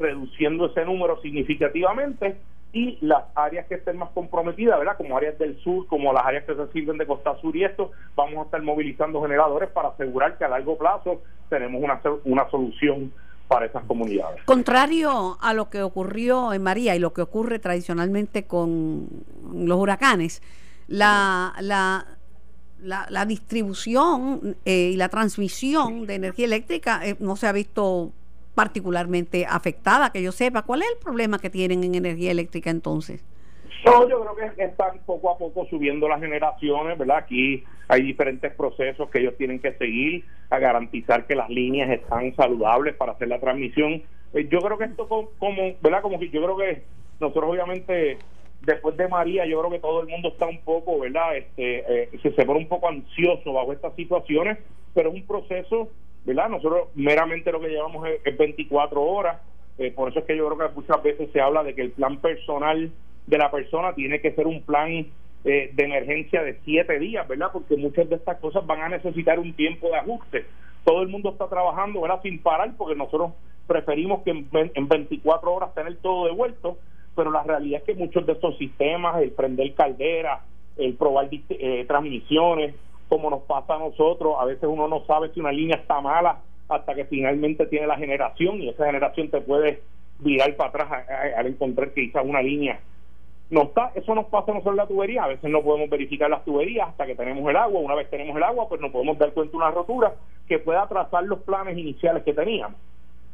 reduciendo 0.00 0.66
ese 0.66 0.84
número 0.84 1.20
significativamente 1.20 2.38
y 2.72 2.98
las 3.00 3.24
áreas 3.34 3.66
que 3.66 3.74
estén 3.74 3.98
más 3.98 4.10
comprometidas, 4.10 4.78
¿verdad? 4.78 4.96
Como 4.96 5.16
áreas 5.16 5.38
del 5.38 5.58
sur, 5.60 5.86
como 5.86 6.12
las 6.12 6.24
áreas 6.24 6.44
que 6.44 6.54
se 6.54 6.66
sirven 6.72 6.98
de 6.98 7.06
costa 7.06 7.36
sur 7.40 7.54
y 7.56 7.64
esto, 7.64 7.90
vamos 8.14 8.38
a 8.38 8.42
estar 8.42 8.62
movilizando 8.62 9.20
generadores 9.22 9.68
para 9.70 9.88
asegurar 9.88 10.38
que 10.38 10.44
a 10.44 10.48
largo 10.48 10.78
plazo 10.78 11.22
tenemos 11.48 11.82
una, 11.82 12.00
una 12.24 12.48
solución 12.48 13.12
para 13.48 13.66
esas 13.66 13.82
comunidades. 13.84 14.44
Contrario 14.44 15.36
a 15.40 15.52
lo 15.52 15.68
que 15.68 15.82
ocurrió 15.82 16.52
en 16.52 16.62
María 16.62 16.94
y 16.94 17.00
lo 17.00 17.12
que 17.12 17.22
ocurre 17.22 17.58
tradicionalmente 17.58 18.44
con 18.44 19.08
los 19.52 19.76
huracanes, 19.76 20.40
la, 20.86 21.54
la, 21.60 22.06
la, 22.80 23.26
distribución 23.26 24.56
eh, 24.64 24.90
y 24.92 24.96
la 24.96 25.08
transmisión 25.08 26.06
de 26.06 26.14
energía 26.14 26.46
eléctrica 26.46 27.04
eh, 27.04 27.16
no 27.18 27.34
se 27.34 27.48
ha 27.48 27.52
visto 27.52 28.12
particularmente 28.54 29.46
afectada, 29.46 30.10
que 30.10 30.22
yo 30.22 30.32
sepa. 30.32 30.62
¿Cuál 30.62 30.82
es 30.82 30.88
el 30.90 30.98
problema 30.98 31.38
que 31.38 31.50
tienen 31.50 31.84
en 31.84 31.94
energía 31.94 32.30
eléctrica 32.30 32.70
entonces? 32.70 33.24
No, 33.84 34.08
yo 34.08 34.20
creo 34.20 34.54
que 34.54 34.64
están 34.64 34.98
poco 35.06 35.30
a 35.30 35.38
poco 35.38 35.66
subiendo 35.66 36.06
las 36.08 36.20
generaciones, 36.20 36.98
¿verdad? 36.98 37.18
Aquí 37.18 37.64
hay 37.88 38.02
diferentes 38.02 38.52
procesos 38.54 39.08
que 39.08 39.20
ellos 39.20 39.36
tienen 39.38 39.58
que 39.58 39.72
seguir 39.74 40.24
a 40.50 40.58
garantizar 40.58 41.26
que 41.26 41.34
las 41.34 41.48
líneas 41.48 41.90
están 41.90 42.34
saludables 42.36 42.94
para 42.96 43.12
hacer 43.12 43.28
la 43.28 43.40
transmisión. 43.40 44.02
Eh, 44.34 44.48
yo 44.50 44.58
creo 44.60 44.76
que 44.76 44.84
esto 44.84 45.08
como, 45.08 45.74
¿verdad? 45.80 46.02
Como 46.02 46.18
que 46.18 46.28
yo 46.28 46.42
creo 46.42 46.56
que 46.56 46.82
nosotros 47.20 47.50
obviamente 47.50 48.18
después 48.62 48.96
de 48.96 49.08
María, 49.08 49.46
yo 49.46 49.58
creo 49.60 49.70
que 49.70 49.78
todo 49.78 50.02
el 50.02 50.08
mundo 50.08 50.28
está 50.28 50.46
un 50.46 50.60
poco, 50.60 51.00
¿verdad? 51.00 51.36
Este, 51.36 52.02
eh, 52.02 52.10
se, 52.22 52.32
se 52.32 52.44
pone 52.44 52.60
un 52.60 52.68
poco 52.68 52.88
ansioso 52.88 53.52
bajo 53.52 53.72
estas 53.72 53.94
situaciones, 53.94 54.58
pero 54.94 55.08
es 55.08 55.14
un 55.14 55.26
proceso 55.26 55.88
¿verdad? 56.24 56.48
Nosotros 56.48 56.88
meramente 56.94 57.52
lo 57.52 57.60
que 57.60 57.68
llevamos 57.68 58.06
es, 58.24 58.36
24 58.36 59.02
horas, 59.02 59.40
eh, 59.78 59.90
por 59.92 60.10
eso 60.10 60.20
es 60.20 60.24
que 60.26 60.36
yo 60.36 60.48
creo 60.48 60.68
que 60.68 60.74
muchas 60.74 61.02
veces 61.02 61.30
se 61.32 61.40
habla 61.40 61.62
de 61.62 61.74
que 61.74 61.82
el 61.82 61.92
plan 61.92 62.18
personal 62.18 62.90
de 63.26 63.38
la 63.38 63.50
persona 63.50 63.94
tiene 63.94 64.20
que 64.20 64.32
ser 64.32 64.46
un 64.46 64.62
plan 64.62 65.06
eh, 65.44 65.70
de 65.72 65.84
emergencia 65.84 66.42
de 66.42 66.58
7 66.64 66.98
días, 66.98 67.26
¿verdad? 67.26 67.50
Porque 67.52 67.76
muchas 67.76 68.08
de 68.08 68.16
estas 68.16 68.38
cosas 68.38 68.66
van 68.66 68.82
a 68.82 68.88
necesitar 68.88 69.38
un 69.38 69.54
tiempo 69.54 69.88
de 69.88 69.96
ajuste. 69.96 70.46
Todo 70.84 71.02
el 71.02 71.08
mundo 71.08 71.30
está 71.30 71.48
trabajando, 71.48 72.00
¿verdad? 72.00 72.20
Sin 72.22 72.42
parar, 72.42 72.74
porque 72.76 72.96
nosotros 72.96 73.32
preferimos 73.66 74.22
que 74.22 74.30
en, 74.30 74.48
en 74.52 74.88
24 74.88 75.52
horas 75.52 75.74
tener 75.74 75.96
todo 75.98 76.26
devuelto, 76.26 76.78
pero 77.14 77.30
la 77.30 77.42
realidad 77.42 77.80
es 77.80 77.86
que 77.86 77.94
muchos 77.94 78.26
de 78.26 78.32
estos 78.32 78.58
sistemas, 78.58 79.22
el 79.22 79.32
prender 79.32 79.74
caldera, 79.74 80.42
el 80.76 80.94
probar 80.94 81.28
eh, 81.30 81.84
transmisiones, 81.86 82.74
como 83.10 83.28
nos 83.28 83.42
pasa 83.42 83.74
a 83.74 83.78
nosotros, 83.78 84.36
a 84.38 84.44
veces 84.46 84.64
uno 84.64 84.88
no 84.88 85.04
sabe 85.04 85.30
si 85.34 85.40
una 85.40 85.52
línea 85.52 85.76
está 85.76 86.00
mala 86.00 86.38
hasta 86.68 86.94
que 86.94 87.04
finalmente 87.04 87.66
tiene 87.66 87.88
la 87.88 87.96
generación 87.96 88.62
y 88.62 88.68
esa 88.68 88.86
generación 88.86 89.28
te 89.28 89.40
puede 89.40 89.82
virar 90.20 90.54
para 90.56 90.70
atrás 90.70 91.06
al 91.36 91.46
encontrar 91.48 91.90
que 91.90 92.06
quizás 92.06 92.24
una 92.24 92.40
línea 92.40 92.80
no 93.50 93.62
está, 93.62 93.90
eso 93.96 94.14
nos 94.14 94.26
pasa 94.26 94.54
no 94.54 94.60
solo 94.60 94.74
en 94.74 94.76
la 94.76 94.86
tubería, 94.86 95.24
a 95.24 95.28
veces 95.28 95.50
no 95.50 95.60
podemos 95.60 95.90
verificar 95.90 96.30
las 96.30 96.44
tuberías 96.44 96.88
hasta 96.88 97.04
que 97.04 97.16
tenemos 97.16 97.48
el 97.50 97.56
agua, 97.56 97.80
una 97.80 97.96
vez 97.96 98.08
tenemos 98.08 98.36
el 98.36 98.44
agua 98.44 98.68
pues 98.68 98.80
no 98.80 98.92
podemos 98.92 99.18
dar 99.18 99.32
cuenta 99.32 99.50
de 99.50 99.56
una 99.56 99.72
rotura 99.72 100.14
que 100.46 100.60
pueda 100.60 100.82
atrasar 100.82 101.24
los 101.24 101.40
planes 101.40 101.76
iniciales 101.76 102.22
que 102.22 102.32
teníamos. 102.32 102.78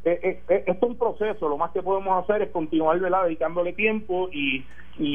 Eh, 0.07 0.19
eh, 0.23 0.39
eh, 0.47 0.63
es 0.65 0.77
un 0.81 0.97
proceso, 0.97 1.49
lo 1.49 1.57
más 1.57 1.71
que 1.71 1.83
podemos 1.83 2.23
hacer 2.23 2.41
es 2.41 2.49
continuar 2.51 2.97
¿verdad? 2.97 3.25
dedicándole 3.25 3.73
tiempo 3.73 4.29
y, 4.31 4.63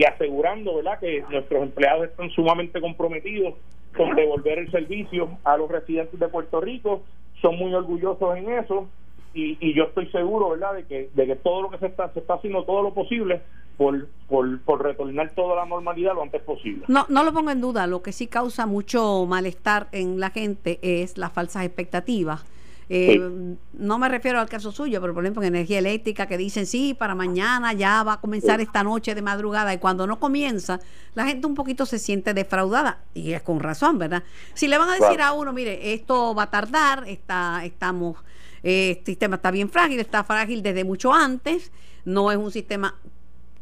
asegurando 0.04 0.76
¿verdad? 0.76 1.00
que 1.00 1.24
nuestros 1.30 1.62
empleados 1.62 2.10
están 2.10 2.28
sumamente 2.32 2.78
comprometidos 2.78 3.54
con 3.96 4.14
devolver 4.14 4.58
el 4.58 4.70
servicio 4.70 5.30
a 5.44 5.56
los 5.56 5.70
residentes 5.70 6.20
de 6.20 6.28
Puerto 6.28 6.60
Rico, 6.60 7.04
son 7.40 7.56
muy 7.56 7.72
orgullosos 7.72 8.36
en 8.36 8.50
eso 8.50 8.86
y, 9.32 9.74
yo 9.74 9.84
estoy 9.84 10.08
seguro, 10.10 10.50
¿verdad?, 10.50 10.74
de 10.74 10.84
que, 10.84 11.08
de 11.14 11.26
que 11.26 11.36
todo 11.36 11.62
lo 11.62 11.70
que 11.70 11.78
se 11.78 11.86
está, 11.86 12.12
se 12.12 12.20
está 12.20 12.34
haciendo, 12.34 12.64
todo 12.64 12.82
lo 12.82 12.92
posible 12.92 13.40
por, 13.78 14.08
por, 14.28 14.60
por 14.60 14.82
retornar 14.82 15.30
toda 15.34 15.56
la 15.56 15.64
normalidad 15.64 16.14
lo 16.14 16.22
antes 16.22 16.42
posible. 16.42 16.84
No, 16.88 17.06
no 17.08 17.24
lo 17.24 17.32
pongo 17.32 17.50
en 17.50 17.62
duda, 17.62 17.86
lo 17.86 18.02
que 18.02 18.12
sí 18.12 18.26
causa 18.26 18.66
mucho 18.66 19.24
malestar 19.24 19.86
en 19.92 20.20
la 20.20 20.28
gente 20.28 20.78
es 20.82 21.16
las 21.16 21.32
falsas 21.32 21.64
expectativas. 21.64 22.44
Eh, 22.94 23.56
No 23.72 23.98
me 23.98 24.06
refiero 24.10 24.38
al 24.38 24.50
caso 24.50 24.70
suyo, 24.70 25.00
pero 25.00 25.14
por 25.14 25.24
ejemplo 25.24 25.42
en 25.42 25.54
energía 25.54 25.78
eléctrica 25.78 26.26
que 26.26 26.36
dicen 26.36 26.66
sí, 26.66 26.92
para 26.92 27.14
mañana 27.14 27.72
ya 27.72 28.02
va 28.02 28.14
a 28.14 28.20
comenzar 28.20 28.60
esta 28.60 28.82
noche 28.82 29.14
de 29.14 29.22
madrugada 29.22 29.72
y 29.72 29.78
cuando 29.78 30.06
no 30.06 30.20
comienza, 30.20 30.78
la 31.14 31.24
gente 31.24 31.46
un 31.46 31.54
poquito 31.54 31.86
se 31.86 31.98
siente 31.98 32.34
defraudada 32.34 32.98
y 33.14 33.32
es 33.32 33.40
con 33.40 33.60
razón, 33.60 33.98
¿verdad? 33.98 34.22
Si 34.52 34.68
le 34.68 34.76
van 34.76 34.90
a 34.90 34.98
decir 34.98 35.22
a 35.22 35.32
uno, 35.32 35.54
mire, 35.54 35.94
esto 35.94 36.34
va 36.34 36.42
a 36.42 36.50
tardar, 36.50 37.08
está, 37.08 37.64
estamos, 37.64 38.18
eh, 38.62 38.90
este 38.98 39.12
sistema 39.12 39.36
está 39.36 39.50
bien 39.50 39.70
frágil, 39.70 39.98
está 39.98 40.22
frágil 40.22 40.62
desde 40.62 40.84
mucho 40.84 41.14
antes, 41.14 41.72
no 42.04 42.30
es 42.30 42.36
un 42.36 42.50
sistema 42.50 42.94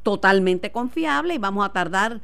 totalmente 0.03 0.73
confiable 0.73 1.35
y 1.35 1.39
vamos 1.39 1.65
a 1.65 1.69
tardar 1.73 2.21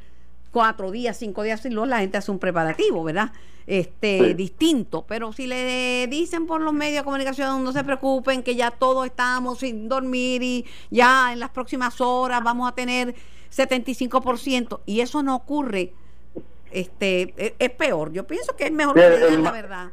cuatro 0.57 0.89
días, 0.89 1.15
cinco 1.15 1.43
días 1.43 1.61
sin 1.61 1.75
luz, 1.75 1.87
la 1.87 1.99
gente 1.99 2.17
hace 2.17 2.31
un 2.31 2.39
preparativo, 2.39 3.03
¿verdad? 3.03 3.31
Este, 3.67 4.33
distinto. 4.33 5.05
Pero 5.07 5.31
si 5.31 5.45
le 5.45 6.07
dicen 6.07 6.47
por 6.47 6.61
los 6.61 6.73
medios 6.73 7.01
de 7.01 7.03
comunicación, 7.03 7.63
no 7.63 7.71
se 7.71 7.83
preocupen, 7.83 8.41
que 8.41 8.55
ya 8.55 8.71
todos 8.71 9.05
estamos 9.05 9.59
sin 9.59 9.87
dormir 9.87 10.41
y 10.41 10.65
ya 10.89 11.31
en 11.31 11.41
las 11.41 11.51
próximas 11.51 12.01
horas 12.01 12.43
vamos 12.43 12.67
a 12.67 12.73
tener 12.73 13.13
75%, 13.55 14.79
y 14.87 15.01
eso 15.01 15.21
no 15.21 15.35
ocurre, 15.35 15.93
este, 16.71 17.35
es, 17.37 17.53
es 17.59 17.69
peor. 17.69 18.11
Yo 18.11 18.25
pienso 18.25 18.55
que 18.55 18.65
es 18.65 18.71
mejor 18.71 18.95
que 18.95 19.09
digan 19.11 19.43
la 19.43 19.51
verdad. 19.51 19.91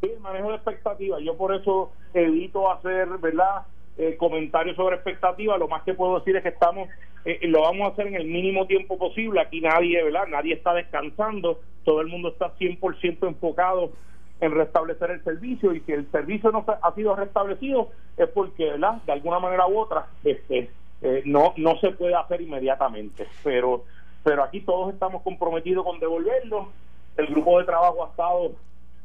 Sí, 0.00 0.08
el 0.08 0.20
manejo 0.20 0.48
de 0.48 0.54
expectativas. 0.54 1.20
Yo 1.22 1.36
por 1.36 1.54
eso 1.54 1.92
evito 2.14 2.72
hacer, 2.72 3.08
¿verdad? 3.18 3.66
Eh, 3.98 4.16
comentarios 4.16 4.76
sobre 4.76 4.96
expectativas. 4.96 5.58
Lo 5.58 5.68
más 5.68 5.82
que 5.82 5.92
puedo 5.92 6.18
decir 6.18 6.34
es 6.36 6.42
que 6.42 6.48
estamos, 6.48 6.88
eh, 7.26 7.40
lo 7.42 7.62
vamos 7.62 7.82
a 7.82 7.92
hacer 7.92 8.06
en 8.06 8.14
el 8.14 8.24
mínimo 8.24 8.66
tiempo 8.66 8.98
posible. 8.98 9.40
Aquí 9.40 9.60
nadie, 9.60 10.02
¿verdad? 10.02 10.26
Nadie 10.28 10.54
está 10.54 10.72
descansando. 10.72 11.60
Todo 11.84 12.00
el 12.00 12.08
mundo 12.08 12.30
está 12.30 12.56
100% 12.56 13.26
enfocado 13.26 13.92
en 14.40 14.52
restablecer 14.52 15.10
el 15.10 15.22
servicio 15.22 15.74
y 15.74 15.80
si 15.80 15.92
el 15.92 16.10
servicio 16.10 16.50
no 16.50 16.64
ha 16.66 16.94
sido 16.94 17.14
restablecido 17.14 17.90
es 18.16 18.28
porque, 18.28 18.70
¿verdad? 18.70 18.94
De 19.06 19.12
alguna 19.12 19.38
manera 19.38 19.68
u 19.68 19.78
otra, 19.78 20.06
este, 20.24 20.70
eh, 21.02 21.22
no 21.26 21.52
no 21.56 21.78
se 21.78 21.90
puede 21.90 22.14
hacer 22.14 22.40
inmediatamente. 22.40 23.26
Pero 23.44 23.84
pero 24.24 24.42
aquí 24.42 24.60
todos 24.60 24.92
estamos 24.92 25.22
comprometidos 25.22 25.84
con 25.84 26.00
devolverlo. 26.00 26.68
El 27.16 27.26
grupo 27.26 27.58
de 27.58 27.66
trabajo 27.66 28.04
ha 28.04 28.10
estado 28.10 28.52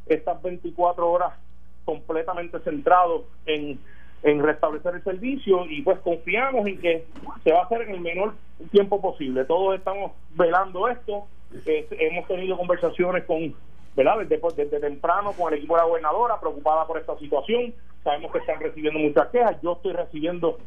estas 0.08 0.42
24 0.42 1.12
horas 1.12 1.34
completamente 1.86 2.60
centrado 2.60 3.26
en, 3.46 3.80
en 4.24 4.44
restablecer 4.44 4.96
el 4.96 5.04
servicio 5.04 5.66
y 5.70 5.82
pues 5.82 6.00
confiamos 6.00 6.66
en 6.68 6.80
que 6.80 7.06
se 7.44 7.52
va 7.52 7.60
a 7.60 7.66
hacer 7.66 7.84
en 7.84 7.96
el 7.96 8.02
menor 8.02 8.34
tiempo 8.72 9.02
posible. 9.02 9.46
Todos 9.46 9.78
estamos 9.78 10.12
velando 10.36 10.88
esto. 10.88 11.28
Hemos 11.66 12.28
tenido 12.28 12.58
conversaciones 12.58 13.24
con, 13.26 13.54
¿verdad? 13.96 14.20
Desde, 14.20 14.38
pues, 14.40 14.56
desde 14.56 14.80
temprano 14.80 15.34
con 15.34 15.54
el 15.54 15.60
equipo 15.60 15.76
de 15.76 15.82
la 15.82 15.88
gobernadora 15.88 16.40
preocupada 16.40 16.86
por 16.88 16.98
esta 16.98 17.18
situación. 17.20 17.74
Sabemos 18.04 18.32
que 18.32 18.40
están 18.40 18.60
recibiendo 18.60 19.00
muchas 19.00 19.28
quejas. 19.28 19.58
Yo 19.62 19.74
estoy 19.74 19.94
recibiendo 19.94 20.58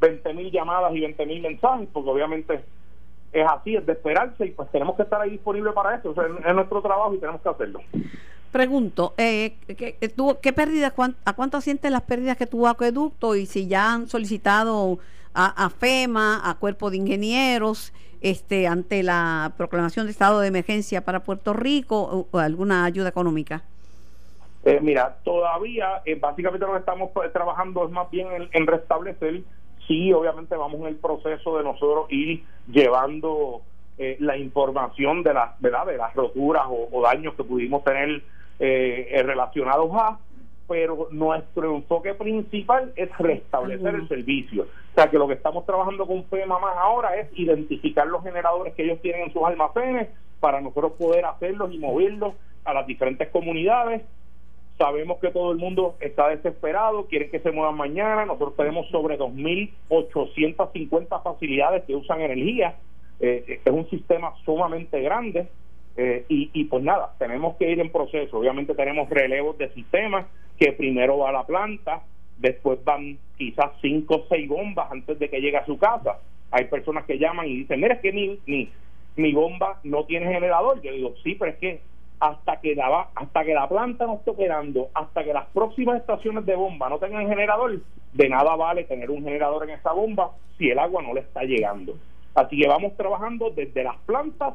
20 0.00 0.34
mil 0.34 0.50
llamadas 0.50 0.94
y 0.94 1.00
20 1.00 1.26
mil 1.26 1.42
mensajes 1.42 1.88
porque 1.92 2.10
obviamente 2.10 2.64
es 3.32 3.46
así, 3.46 3.76
es 3.76 3.84
de 3.86 3.92
esperarse 3.92 4.46
y 4.46 4.50
pues 4.50 4.70
tenemos 4.70 4.96
que 4.96 5.02
estar 5.02 5.20
ahí 5.20 5.30
disponibles 5.30 5.74
para 5.74 5.96
eso. 5.96 6.14
Es 6.20 6.54
nuestro 6.54 6.82
trabajo 6.82 7.14
y 7.14 7.18
tenemos 7.18 7.40
que 7.40 7.48
hacerlo. 7.48 7.80
Pregunto, 8.52 9.14
eh, 9.18 9.56
¿qué, 9.66 9.96
qué 10.00 10.08
tuvo, 10.08 10.40
¿qué 10.40 10.52
pérdidas, 10.52 10.92
cuán- 10.92 11.16
a 11.24 11.34
cuánto 11.34 11.58
ascienden 11.58 11.92
las 11.92 12.02
pérdidas 12.02 12.36
que 12.36 12.46
tuvo 12.46 12.68
Acueducto 12.68 13.34
y 13.36 13.44
si 13.46 13.66
ya 13.66 13.92
han 13.92 14.08
solicitado 14.08 14.98
a, 15.34 15.64
a 15.66 15.70
FEMA, 15.70 16.48
a 16.48 16.54
Cuerpo 16.54 16.90
de 16.90 16.96
Ingenieros, 16.96 17.92
este, 18.22 18.66
ante 18.66 19.02
la 19.02 19.52
proclamación 19.58 20.06
de 20.06 20.12
estado 20.12 20.40
de 20.40 20.48
emergencia 20.48 21.04
para 21.04 21.20
Puerto 21.20 21.52
Rico 21.52 22.26
o 22.32 22.38
alguna 22.38 22.84
ayuda 22.86 23.08
económica? 23.10 23.62
Eh, 24.64 24.80
mira, 24.80 25.18
todavía, 25.22 26.02
eh, 26.04 26.16
básicamente 26.16 26.66
lo 26.66 26.72
que 26.72 26.78
estamos 26.80 27.10
pues, 27.12 27.32
trabajando 27.32 27.84
es 27.84 27.90
más 27.90 28.10
bien 28.10 28.32
en, 28.32 28.48
en 28.52 28.66
restablecer. 28.66 29.42
Sí, 29.86 30.12
obviamente 30.12 30.56
vamos 30.56 30.80
en 30.80 30.88
el 30.88 30.96
proceso 30.96 31.58
de 31.58 31.62
nosotros 31.62 32.06
ir 32.10 32.42
llevando 32.66 33.62
eh, 33.98 34.16
la 34.20 34.36
información 34.36 35.22
de 35.22 35.34
las, 35.34 35.60
¿verdad? 35.60 35.86
de 35.86 35.96
las 35.96 36.14
roturas 36.14 36.64
o, 36.68 36.88
o 36.92 37.02
daños 37.02 37.34
que 37.34 37.44
pudimos 37.44 37.82
tener 37.82 38.22
eh, 38.58 39.08
eh, 39.10 39.22
relacionados 39.22 39.90
a, 39.94 40.18
pero 40.68 41.08
nuestro 41.10 41.76
enfoque 41.76 42.14
principal 42.14 42.92
es 42.96 43.16
restablecer 43.18 43.94
el 43.94 44.08
servicio. 44.08 44.64
O 44.64 44.94
sea, 44.94 45.10
que 45.10 45.18
lo 45.18 45.28
que 45.28 45.34
estamos 45.34 45.64
trabajando 45.64 46.06
con 46.06 46.24
FEMA 46.24 46.58
más 46.58 46.76
ahora 46.76 47.16
es 47.16 47.28
identificar 47.38 48.06
los 48.06 48.22
generadores 48.22 48.74
que 48.74 48.84
ellos 48.84 49.00
tienen 49.00 49.22
en 49.22 49.32
sus 49.32 49.42
almacenes 49.44 50.08
para 50.40 50.60
nosotros 50.60 50.92
poder 50.92 51.24
hacerlos 51.24 51.72
y 51.72 51.78
moverlos 51.78 52.34
a 52.64 52.74
las 52.74 52.86
diferentes 52.86 53.28
comunidades. 53.28 54.02
Sabemos 54.78 55.18
que 55.20 55.30
todo 55.30 55.52
el 55.52 55.58
mundo 55.58 55.94
está 56.00 56.28
desesperado, 56.28 57.06
quieren 57.06 57.30
que 57.30 57.40
se 57.40 57.50
muevan 57.50 57.76
mañana. 57.76 58.26
Nosotros 58.26 58.56
tenemos 58.56 58.88
sobre 58.88 59.18
2.850 59.18 61.22
facilidades 61.22 61.84
que 61.84 61.94
usan 61.94 62.20
energía. 62.20 62.74
Eh, 63.20 63.60
es 63.64 63.72
un 63.72 63.88
sistema 63.90 64.34
sumamente 64.44 65.00
grande. 65.00 65.48
Eh, 65.96 66.26
y, 66.28 66.50
y 66.52 66.64
pues 66.64 66.82
nada, 66.82 67.14
tenemos 67.18 67.56
que 67.56 67.70
ir 67.70 67.80
en 67.80 67.90
proceso. 67.90 68.38
Obviamente 68.38 68.74
tenemos 68.74 69.08
relevos 69.08 69.56
de 69.56 69.70
sistemas 69.70 70.26
que 70.58 70.72
primero 70.72 71.18
va 71.18 71.30
a 71.30 71.32
la 71.32 71.46
planta, 71.46 72.02
después 72.38 72.82
van 72.84 73.18
quizás 73.38 73.72
cinco 73.80 74.16
o 74.16 74.24
seis 74.28 74.48
bombas 74.48 74.90
antes 74.90 75.18
de 75.18 75.28
que 75.28 75.40
llegue 75.40 75.56
a 75.56 75.64
su 75.66 75.78
casa. 75.78 76.18
Hay 76.50 76.66
personas 76.66 77.04
que 77.04 77.18
llaman 77.18 77.46
y 77.46 77.56
dicen, 77.56 77.80
mira, 77.80 77.94
es 77.94 78.00
que 78.00 78.12
mi, 78.12 78.38
mi, 78.46 78.70
mi 79.16 79.32
bomba 79.32 79.80
no 79.84 80.04
tiene 80.04 80.32
generador. 80.32 80.82
Yo 80.82 80.92
digo, 80.92 81.14
sí, 81.22 81.34
pero 81.34 81.52
es 81.52 81.58
que 81.58 81.80
hasta 82.20 82.60
que 82.60 82.74
la, 82.74 83.08
hasta 83.14 83.44
que 83.44 83.54
la 83.54 83.68
planta 83.68 84.06
no 84.06 84.14
esté 84.16 84.30
operando, 84.30 84.88
hasta 84.94 85.24
que 85.24 85.32
las 85.32 85.46
próximas 85.46 86.00
estaciones 86.00 86.46
de 86.46 86.56
bomba 86.56 86.88
no 86.88 86.98
tengan 86.98 87.28
generador, 87.28 87.80
de 88.12 88.28
nada 88.28 88.56
vale 88.56 88.84
tener 88.84 89.10
un 89.10 89.22
generador 89.22 89.64
en 89.64 89.70
esa 89.70 89.92
bomba 89.92 90.30
si 90.56 90.70
el 90.70 90.78
agua 90.78 91.02
no 91.02 91.12
le 91.14 91.20
está 91.20 91.42
llegando. 91.42 91.94
Así 92.36 92.56
que 92.60 92.68
vamos 92.68 92.96
trabajando 92.96 93.50
desde 93.50 93.82
las 93.82 93.96
plantas 94.06 94.54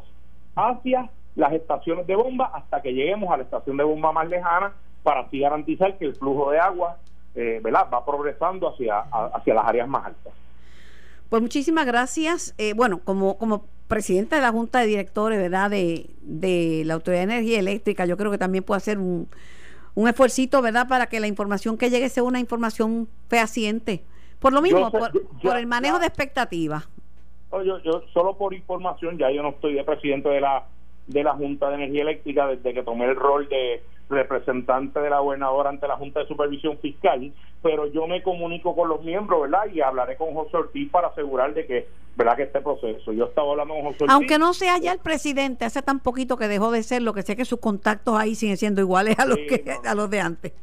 hacia 0.55 1.09
las 1.35 1.51
estaciones 1.53 2.05
de 2.07 2.15
bomba 2.15 2.51
hasta 2.53 2.81
que 2.81 2.93
lleguemos 2.93 3.31
a 3.33 3.37
la 3.37 3.43
estación 3.43 3.75
de 3.77 3.83
bomba 3.83 4.11
más 4.11 4.27
lejana 4.29 4.73
para 5.03 5.21
así 5.21 5.39
garantizar 5.39 5.97
que 5.97 6.05
el 6.05 6.15
flujo 6.15 6.51
de 6.51 6.59
agua 6.59 6.97
eh, 7.35 7.59
¿verdad? 7.63 7.87
va 7.91 8.05
progresando 8.05 8.69
hacia, 8.69 8.99
a- 8.99 9.31
hacia 9.33 9.53
las 9.53 9.65
áreas 9.65 9.87
más 9.87 10.05
altas. 10.07 10.33
Pues 11.29 11.41
muchísimas 11.41 11.85
gracias. 11.85 12.53
Eh, 12.57 12.73
bueno, 12.75 12.99
como, 13.03 13.37
como 13.37 13.65
presidenta 13.87 14.35
de 14.35 14.41
la 14.41 14.51
Junta 14.51 14.79
de 14.81 14.87
Directores, 14.87 15.39
¿verdad? 15.39 15.69
De, 15.69 16.07
de 16.21 16.83
la 16.85 16.93
Autoridad 16.95 17.21
de 17.25 17.33
Energía 17.35 17.59
Eléctrica, 17.59 18.05
yo 18.05 18.17
creo 18.17 18.29
que 18.31 18.37
también 18.37 18.63
puede 18.65 18.77
hacer 18.77 18.97
un, 18.99 19.29
un 19.95 20.07
esfuercito, 20.09 20.61
¿verdad? 20.61 20.87
Para 20.89 21.07
que 21.07 21.19
la 21.21 21.27
información 21.27 21.77
que 21.77 21.89
llegue 21.89 22.09
sea 22.09 22.23
una 22.23 22.39
información 22.39 23.07
fehaciente. 23.29 24.03
Por 24.39 24.51
lo 24.53 24.61
mismo, 24.61 24.91
por, 24.91 25.13
yo- 25.13 25.21
por 25.41 25.53
ya- 25.53 25.59
el 25.59 25.67
manejo 25.67 25.99
de 25.99 26.07
expectativas. 26.07 26.87
Yo, 27.51 27.79
yo 27.79 28.03
solo 28.13 28.37
por 28.37 28.53
información, 28.53 29.17
ya 29.17 29.29
yo 29.29 29.43
no 29.43 29.49
estoy 29.49 29.73
de 29.73 29.83
presidente 29.83 30.29
de 30.29 30.41
la 30.41 30.65
de 31.07 31.23
la 31.23 31.33
Junta 31.33 31.69
de 31.69 31.75
Energía 31.75 32.03
Eléctrica 32.03 32.47
desde 32.47 32.73
que 32.73 32.83
tomé 32.83 33.05
el 33.05 33.15
rol 33.15 33.47
de 33.49 33.83
representante 34.09 34.99
de 34.99 35.09
la 35.09 35.19
gobernadora 35.19 35.69
ante 35.69 35.87
la 35.87 35.95
Junta 35.95 36.19
de 36.19 36.27
Supervisión 36.27 36.77
Fiscal, 36.79 37.31
pero 37.61 37.87
yo 37.87 38.07
me 38.07 38.21
comunico 38.21 38.75
con 38.75 38.89
los 38.89 39.01
miembros, 39.03 39.41
¿verdad? 39.41 39.71
Y 39.73 39.81
hablaré 39.81 40.17
con 40.17 40.33
José 40.33 40.57
Ortiz 40.57 40.89
para 40.91 41.07
asegurar 41.07 41.53
de 41.53 41.65
que, 41.65 41.87
¿verdad? 42.15 42.35
Que 42.35 42.43
este 42.43 42.61
proceso. 42.61 43.13
Yo 43.13 43.25
estaba 43.25 43.51
hablando 43.51 43.73
con 43.73 43.83
José 43.83 44.03
Ortiz. 44.03 44.09
Aunque 44.09 44.37
no 44.37 44.53
sea 44.53 44.77
ya 44.79 44.91
el 44.91 44.99
presidente, 44.99 45.65
hace 45.65 45.81
tan 45.81 45.99
poquito 45.99 46.35
que 46.37 46.47
dejó 46.47 46.71
de 46.71 46.83
ser, 46.83 47.01
lo 47.01 47.13
que 47.13 47.21
sé 47.23 47.35
que 47.35 47.45
sus 47.45 47.59
contactos 47.59 48.17
ahí 48.17 48.35
siguen 48.35 48.57
siendo 48.57 48.81
iguales 48.81 49.17
a 49.17 49.25
los 49.25 49.37
que 49.37 49.63
a 49.85 49.95
los 49.95 50.09
de 50.09 50.19
antes. 50.19 50.53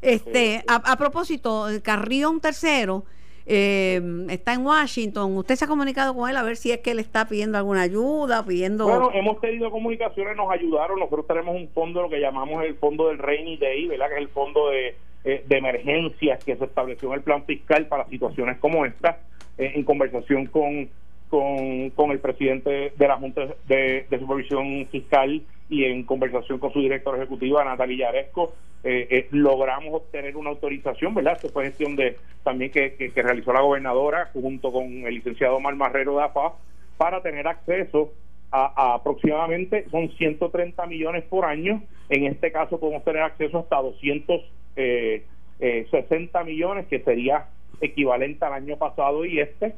Este, 0.00 0.62
a, 0.68 0.76
a 0.76 0.96
propósito, 0.96 1.66
Carrión 1.82 2.40
tercero 2.40 3.04
eh, 3.50 4.26
está 4.28 4.52
en 4.52 4.64
Washington. 4.64 5.34
¿Usted 5.38 5.56
se 5.56 5.64
ha 5.64 5.68
comunicado 5.68 6.14
con 6.14 6.28
él 6.28 6.36
a 6.36 6.42
ver 6.42 6.56
si 6.56 6.70
es 6.70 6.80
que 6.80 6.90
él 6.90 6.98
está 6.98 7.26
pidiendo 7.26 7.56
alguna 7.56 7.80
ayuda, 7.80 8.44
pidiendo 8.44 8.84
Bueno, 8.84 9.10
hemos 9.14 9.40
tenido 9.40 9.70
comunicaciones, 9.70 10.36
nos 10.36 10.50
ayudaron. 10.50 11.00
Nosotros 11.00 11.26
tenemos 11.26 11.56
un 11.56 11.68
fondo, 11.70 12.02
lo 12.02 12.10
que 12.10 12.20
llamamos 12.20 12.62
el 12.62 12.74
fondo 12.74 13.08
del 13.08 13.16
Rainy 13.16 13.56
Day, 13.56 13.86
¿verdad? 13.86 14.08
Que 14.08 14.14
es 14.16 14.20
el 14.20 14.28
fondo 14.28 14.68
de, 14.68 14.96
eh, 15.24 15.44
de 15.46 15.56
emergencias 15.56 16.44
que 16.44 16.56
se 16.56 16.64
estableció 16.66 17.08
en 17.08 17.14
el 17.14 17.22
plan 17.22 17.44
fiscal 17.44 17.86
para 17.86 18.06
situaciones 18.08 18.58
como 18.58 18.84
esta, 18.84 19.20
eh, 19.56 19.72
en 19.74 19.82
conversación 19.82 20.44
con, 20.46 20.90
con, 21.30 22.10
el 22.10 22.20
presidente 22.20 22.92
de 22.94 23.08
la 23.08 23.16
Junta 23.16 23.48
de 23.66 24.06
Supervisión 24.10 24.86
Fiscal 24.90 25.42
y 25.68 25.84
en 25.84 26.04
conversación 26.04 26.58
con 26.58 26.72
su 26.72 26.80
directora 26.80 27.18
ejecutiva, 27.18 27.64
Natalia 27.64 28.06
Yaresco, 28.06 28.54
eh, 28.84 29.06
eh, 29.10 29.28
logramos 29.32 29.92
obtener 29.92 30.36
una 30.36 30.50
autorización, 30.50 31.14
¿verdad? 31.14 31.34
Esto 31.34 31.48
fue 31.48 31.64
gestión 31.64 31.96
de 31.96 32.16
también 32.44 32.70
que, 32.70 33.12
realizó 33.16 33.52
la 33.52 33.60
gobernadora 33.60 34.30
junto 34.32 34.72
con 34.72 34.84
el 34.84 35.14
licenciado 35.14 35.56
Omar 35.56 35.74
Marrero 35.74 36.16
de 36.16 36.22
AFA 36.22 36.52
para 36.96 37.20
tener 37.20 37.46
acceso 37.48 38.12
a, 38.50 38.94
aproximadamente 38.94 39.86
son 39.90 40.10
130 40.10 40.86
millones 40.86 41.24
por 41.24 41.44
año. 41.44 41.82
En 42.08 42.24
este 42.26 42.52
caso 42.52 42.78
podemos 42.78 43.04
tener 43.04 43.22
acceso 43.22 43.58
hasta 43.58 43.76
200 43.76 44.40
eh, 44.76 45.24
60 45.58 46.44
millones, 46.44 46.86
que 46.86 47.00
sería 47.00 47.46
equivalente 47.80 48.44
al 48.44 48.52
año 48.52 48.76
pasado 48.76 49.24
y 49.24 49.40
este, 49.40 49.74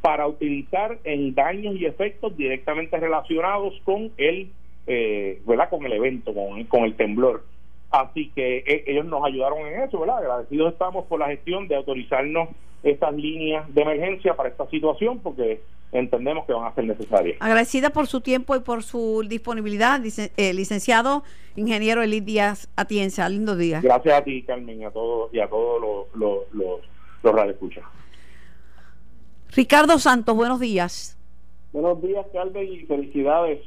para 0.00 0.28
utilizar 0.28 0.98
en 1.02 1.34
daños 1.34 1.74
y 1.74 1.86
efectos 1.86 2.36
directamente 2.36 2.96
relacionados 2.96 3.74
con 3.84 4.12
el, 4.16 4.52
¿verdad? 5.46 5.68
Con 5.70 5.84
el 5.84 5.92
evento, 5.92 6.32
con, 6.32 6.64
con 6.64 6.84
el 6.84 6.96
temblor. 6.96 7.44
Así 7.90 8.30
que 8.34 8.58
eh, 8.66 8.84
ellos 8.86 9.06
nos 9.06 9.24
ayudaron 9.24 9.66
en 9.66 9.82
eso, 9.82 10.00
¿verdad? 10.00 10.18
Agradecidos 10.18 10.72
estamos 10.72 11.06
por 11.06 11.20
la 11.20 11.28
gestión 11.28 11.68
de 11.68 11.76
autorizarnos 11.76 12.50
estas 12.82 13.14
líneas 13.14 13.72
de 13.74 13.82
emergencia 13.82 14.36
para 14.36 14.50
esta 14.50 14.68
situación 14.68 15.18
porque 15.20 15.62
entendemos 15.90 16.44
que 16.46 16.52
van 16.52 16.66
a 16.66 16.74
ser 16.74 16.84
necesarias. 16.84 17.38
Agradecida 17.40 17.90
por 17.90 18.06
su 18.06 18.20
tiempo 18.20 18.54
y 18.56 18.60
por 18.60 18.82
su 18.82 19.24
disponibilidad, 19.26 20.00
eh, 20.04 20.54
licenciado 20.54 21.22
ingeniero 21.56 22.02
Elit 22.02 22.24
Díaz 22.24 22.68
Atienza. 22.76 23.26
Lindo 23.28 23.56
día. 23.56 23.80
Gracias 23.80 24.20
a 24.20 24.22
ti, 24.22 24.42
Carmen, 24.42 24.82
y 24.82 24.84
a 24.84 24.90
todos 24.90 25.32
y 25.32 25.40
a 25.40 25.48
todos 25.48 25.80
los, 25.80 26.20
los, 26.20 26.52
los, 26.52 26.80
los 27.22 27.34
radioescuchas. 27.34 27.84
Ricardo 29.56 29.98
Santos, 29.98 30.36
buenos 30.36 30.60
días. 30.60 31.16
Buenos 31.72 32.02
días, 32.02 32.26
Carmen, 32.34 32.70
y 32.70 32.80
felicidades. 32.80 33.60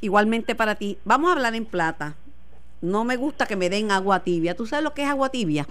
Igualmente 0.00 0.54
para 0.54 0.74
ti. 0.74 0.98
Vamos 1.04 1.30
a 1.30 1.34
hablar 1.34 1.54
en 1.54 1.64
plata. 1.64 2.16
No 2.80 3.04
me 3.04 3.16
gusta 3.16 3.46
que 3.46 3.56
me 3.56 3.68
den 3.68 3.90
agua 3.90 4.20
tibia. 4.20 4.56
¿Tú 4.56 4.66
sabes 4.66 4.84
lo 4.84 4.94
que 4.94 5.02
es 5.02 5.08
agua 5.08 5.28
tibia? 5.28 5.66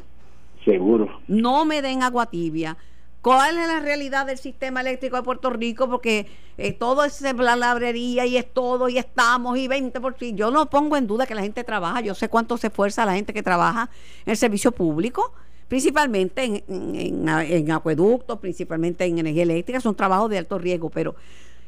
Seguro. 0.63 1.19
No 1.27 1.65
me 1.65 1.81
den 1.81 2.03
agua 2.03 2.27
tibia. 2.27 2.77
¿Cuál 3.21 3.57
es 3.57 3.67
la 3.67 3.81
realidad 3.81 4.27
del 4.27 4.37
sistema 4.37 4.79
eléctrico 4.79 5.17
de 5.17 5.23
Puerto 5.23 5.49
Rico? 5.49 5.89
Porque 5.89 6.27
eh, 6.57 6.71
todo 6.71 7.03
es 7.03 7.21
labrería 7.21 8.25
y 8.25 8.37
es 8.37 8.53
todo 8.53 8.87
y 8.87 8.97
estamos 8.97 9.57
y 9.57 9.67
20 9.67 9.99
por 9.99 10.17
sí. 10.17 10.33
Yo 10.35 10.51
no 10.51 10.69
pongo 10.69 10.95
en 10.95 11.05
duda 11.05 11.25
que 11.25 11.35
la 11.35 11.41
gente 11.41 11.63
trabaja. 11.65 11.99
Yo 11.99 12.15
sé 12.15 12.29
cuánto 12.29 12.55
se 12.55 12.67
esfuerza 12.67 13.05
la 13.05 13.15
gente 13.15 13.33
que 13.33 13.43
trabaja 13.43 13.89
en 14.25 14.31
el 14.31 14.37
servicio 14.37 14.71
público, 14.71 15.33
principalmente 15.67 16.43
en, 16.45 16.63
en, 16.69 17.27
en 17.27 17.71
acueductos, 17.71 18.39
principalmente 18.39 19.03
en 19.03 19.19
energía 19.19 19.43
eléctrica. 19.43 19.81
Son 19.81 19.95
trabajos 19.95 20.29
de 20.29 20.37
alto 20.37 20.57
riesgo, 20.57 20.89
pero 20.89 21.15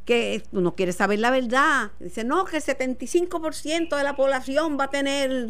que 0.06 0.44
uno 0.52 0.76
quiere 0.76 0.92
saber 0.92 1.20
la 1.20 1.32
verdad. 1.32 1.92
Dice, 2.00 2.24
no, 2.24 2.46
que 2.46 2.58
el 2.58 2.64
75% 2.64 3.96
de 3.96 4.04
la 4.04 4.16
población 4.16 4.78
va 4.80 4.86
a 4.86 4.90
tener... 4.90 5.48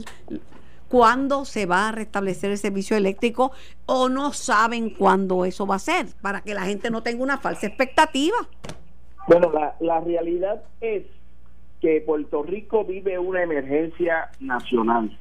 ¿Cuándo 0.87 1.45
se 1.45 1.65
va 1.65 1.87
a 1.87 1.91
restablecer 1.93 2.51
el 2.51 2.57
servicio 2.57 2.97
eléctrico? 2.97 3.53
¿O 3.85 4.09
no 4.09 4.33
saben 4.33 4.89
cuándo 4.89 5.45
eso 5.45 5.65
va 5.65 5.75
a 5.75 5.79
ser? 5.79 6.07
Para 6.21 6.41
que 6.41 6.53
la 6.53 6.65
gente 6.65 6.91
no 6.91 7.01
tenga 7.01 7.23
una 7.23 7.37
falsa 7.37 7.67
expectativa. 7.67 8.35
Bueno, 9.25 9.53
la, 9.53 9.73
la 9.79 10.01
realidad 10.01 10.61
es 10.81 11.05
que 11.79 12.01
Puerto 12.01 12.43
Rico 12.43 12.83
vive 12.83 13.17
una 13.17 13.41
emergencia 13.41 14.31
nacional. 14.41 15.17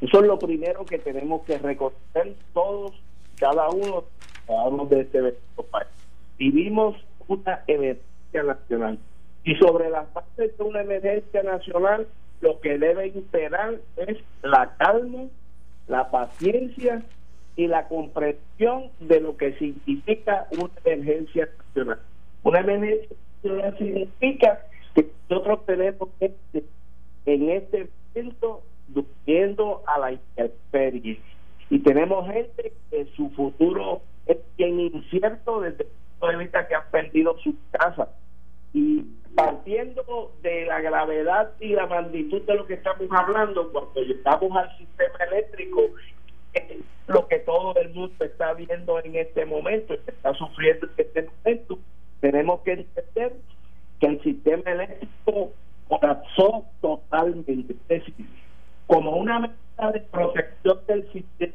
Eso 0.00 0.20
es 0.20 0.26
lo 0.26 0.38
primero 0.38 0.84
que 0.84 0.98
tenemos 0.98 1.42
que 1.42 1.58
reconocer 1.58 2.36
todos, 2.54 2.92
cada 3.40 3.68
uno, 3.70 4.04
cada 4.46 4.68
uno 4.68 4.86
de 4.86 5.00
este 5.00 5.20
país. 5.68 5.88
Vivimos 6.38 6.96
una 7.26 7.64
emergencia 7.66 8.06
nacional. 8.32 8.98
Y 9.44 9.54
sobre 9.56 9.90
la 9.90 10.04
parte 10.04 10.48
de 10.48 10.62
una 10.62 10.82
emergencia 10.82 11.42
nacional, 11.42 12.06
lo 12.40 12.60
que 12.60 12.78
debe 12.78 13.08
imperar 13.08 13.76
es 13.96 14.18
la 14.42 14.74
calma, 14.76 15.24
la 15.86 16.10
paciencia 16.10 17.02
y 17.56 17.66
la 17.66 17.88
comprensión 17.88 18.90
de 19.00 19.20
lo 19.20 19.36
que 19.36 19.54
significa 19.54 20.46
una 20.52 20.70
emergencia 20.84 21.48
nacional. 21.58 22.00
Una 22.42 22.60
emergencia 22.60 23.16
nacional 23.42 23.78
significa 23.78 24.60
que 24.94 25.10
nosotros 25.28 25.66
tenemos 25.66 26.08
gente 26.18 26.64
en 27.26 27.50
este 27.50 27.88
momento 28.14 28.62
durmiendo 28.88 29.82
a 29.86 29.98
la 29.98 30.12
intemperie 30.12 31.20
y 31.70 31.78
tenemos 31.80 32.26
gente 32.30 32.72
que 32.90 33.06
su 33.16 33.30
futuro 33.30 34.00
es 34.26 34.38
bien 34.56 34.80
incierto 34.80 35.60
desde 35.60 35.86
de 36.26 36.36
vista 36.36 36.66
que 36.66 36.74
han 36.74 36.90
perdido 36.90 37.38
sus 37.38 37.54
casas 37.70 38.08
y 38.72 39.04
partiendo 39.34 40.32
de 40.42 40.66
la 40.66 40.80
gravedad 40.80 41.52
y 41.60 41.68
la 41.68 41.86
magnitud 41.86 42.42
de 42.42 42.54
lo 42.54 42.66
que 42.66 42.74
estamos 42.74 43.06
hablando, 43.10 43.70
cuando 43.72 44.02
llegamos 44.02 44.56
al 44.56 44.76
sistema 44.78 45.24
eléctrico, 45.30 45.82
lo 47.06 47.28
que 47.28 47.38
todo 47.40 47.74
el 47.76 47.90
mundo 47.94 48.24
está 48.24 48.52
viendo 48.54 48.98
en 49.00 49.16
este 49.16 49.46
momento, 49.46 49.94
está 49.94 50.34
sufriendo 50.34 50.86
en 50.86 50.92
este 50.96 51.22
momento, 51.22 51.78
tenemos 52.20 52.60
que 52.60 52.72
entender 52.72 53.36
que 54.00 54.06
el 54.06 54.22
sistema 54.22 54.70
eléctrico 54.70 55.52
colapsó 55.88 56.64
totalmente. 56.80 57.74
Es 57.88 57.88
decir, 57.88 58.26
como 58.86 59.16
una 59.16 59.38
medida 59.40 59.92
de 59.92 60.00
protección 60.00 60.78
del 60.86 61.12
sistema 61.12 61.52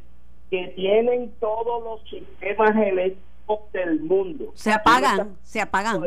que 0.49 0.67
tienen 0.75 1.33
todos 1.39 1.83
los 1.83 2.09
sistemas 2.09 2.75
eléctricos 2.75 3.32
del 3.71 4.01
mundo. 4.01 4.51
Se 4.55 4.71
apagan, 4.71 5.37
se 5.43 5.61
apagan 5.61 6.03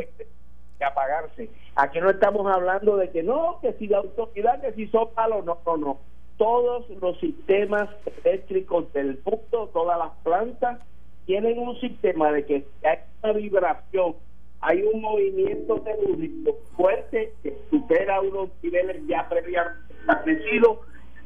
que 0.78 0.84
apagarse. 0.84 1.50
Aquí 1.74 2.00
no 2.00 2.10
estamos 2.10 2.46
hablando 2.50 2.96
de 2.96 3.10
que 3.10 3.22
no, 3.22 3.58
que 3.60 3.72
si 3.74 3.86
la 3.86 3.98
autoridad, 3.98 4.60
que 4.60 4.72
si 4.72 4.86
son 4.88 5.08
malos, 5.16 5.44
no, 5.44 5.58
no, 5.66 5.76
no. 5.76 5.98
Todos 6.36 6.88
los 7.00 7.18
sistemas 7.18 7.88
eléctricos 8.24 8.92
del 8.92 9.20
mundo, 9.24 9.70
todas 9.72 9.98
las 9.98 10.10
plantas, 10.22 10.80
tienen 11.24 11.58
un 11.58 11.78
sistema 11.80 12.30
de 12.30 12.44
que 12.44 12.66
hay 12.84 12.98
una 13.22 13.32
vibración, 13.32 14.16
hay 14.60 14.82
un 14.82 15.00
movimiento 15.00 15.80
telúrico 15.80 16.58
fuerte 16.76 17.32
que 17.42 17.56
supera 17.70 18.20
unos 18.20 18.50
niveles 18.62 19.02
ya 19.06 19.28
previamente 19.28 19.94
establecidos, 20.00 20.78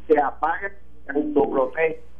se 0.07 0.20
apaga. 0.20 0.73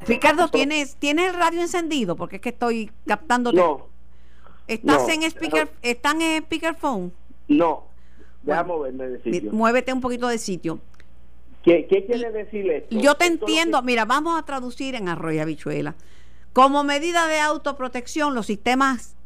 Ricardo, 0.07 0.48
¿tienes, 0.48 0.96
¿tienes 0.96 1.29
el 1.29 1.35
radio 1.35 1.61
encendido? 1.61 2.16
Porque 2.16 2.37
es 2.37 2.42
que 2.42 2.48
estoy 2.50 2.90
captando. 3.07 3.53
No. 3.53 3.88
¿Estás 4.66 5.09
en 5.09 5.24
speaker, 5.24 5.68
¿Están 5.83 6.22
en 6.22 6.42
speakerphone? 6.44 7.12
No, 7.48 7.87
déjame 8.42 8.68
moverme 8.68 9.09
de 9.09 9.22
sitio. 9.22 9.53
Muévete 9.53 9.92
un 9.92 10.00
poquito 10.00 10.29
de 10.29 10.38
sitio. 10.38 10.79
¿Qué, 11.62 11.87
quiere 11.87 12.31
decir 12.31 12.70
esto? 12.70 12.96
Yo 12.96 13.16
te 13.16 13.26
entiendo, 13.26 13.83
mira, 13.83 14.05
vamos 14.05 14.38
a 14.38 14.44
traducir 14.44 14.94
en 14.94 15.09
arroyo 15.09 15.42
habichuela. 15.42 15.94
Como 16.53 16.85
medida 16.85 17.26
de 17.26 17.40
autoprotección, 17.40 18.35
los 18.35 18.46
sistemas 18.46 19.16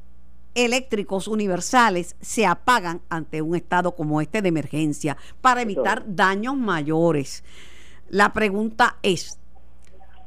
eléctricos 0.55 1.29
universales 1.29 2.16
se 2.20 2.46
apagan 2.46 3.03
ante 3.09 3.42
un 3.42 3.55
estado 3.55 3.94
como 3.94 4.20
este 4.20 4.42
de 4.42 4.48
emergencia 4.48 5.16
para 5.40 5.62
evitar 5.62 6.05
daños 6.07 6.57
mayores. 6.57 7.44
La 8.09 8.33
pregunta 8.33 8.96
es, 9.03 9.38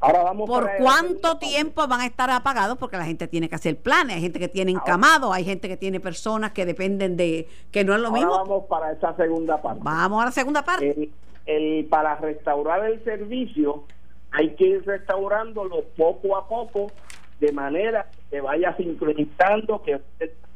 ¿Por 0.00 0.70
cuánto 0.78 1.38
tiempo 1.38 1.86
van 1.88 2.02
a 2.02 2.06
estar 2.06 2.30
apagados? 2.30 2.78
Porque 2.78 2.96
la 2.96 3.04
gente 3.04 3.26
tiene 3.26 3.48
que 3.48 3.56
hacer 3.56 3.76
planes, 3.76 4.16
hay 4.16 4.22
gente 4.22 4.38
que 4.38 4.48
tiene 4.48 4.70
encamado, 4.70 5.32
hay 5.32 5.44
gente 5.44 5.68
que 5.68 5.76
tiene 5.76 5.98
personas 5.98 6.52
que 6.52 6.64
dependen 6.64 7.16
de 7.16 7.48
que 7.72 7.84
no 7.84 7.94
es 7.94 8.00
lo 8.00 8.12
mismo. 8.12 8.30
Vamos 8.30 8.64
para 8.66 8.92
esa 8.92 9.16
segunda 9.16 9.60
parte. 9.60 9.80
Vamos 9.82 10.22
a 10.22 10.26
la 10.26 10.30
segunda 10.30 10.64
parte. 10.64 11.10
El, 11.46 11.86
para 11.86 12.14
restaurar 12.16 12.84
el 12.84 13.02
servicio 13.02 13.84
hay 14.30 14.54
que 14.54 14.64
ir 14.64 14.86
restaurándolo 14.86 15.84
poco 15.96 16.36
a 16.36 16.46
poco 16.46 16.92
de 17.40 17.50
manera 17.52 18.08
que 18.30 18.40
vaya 18.40 18.76
sincronizando, 18.76 19.82
que 19.82 20.00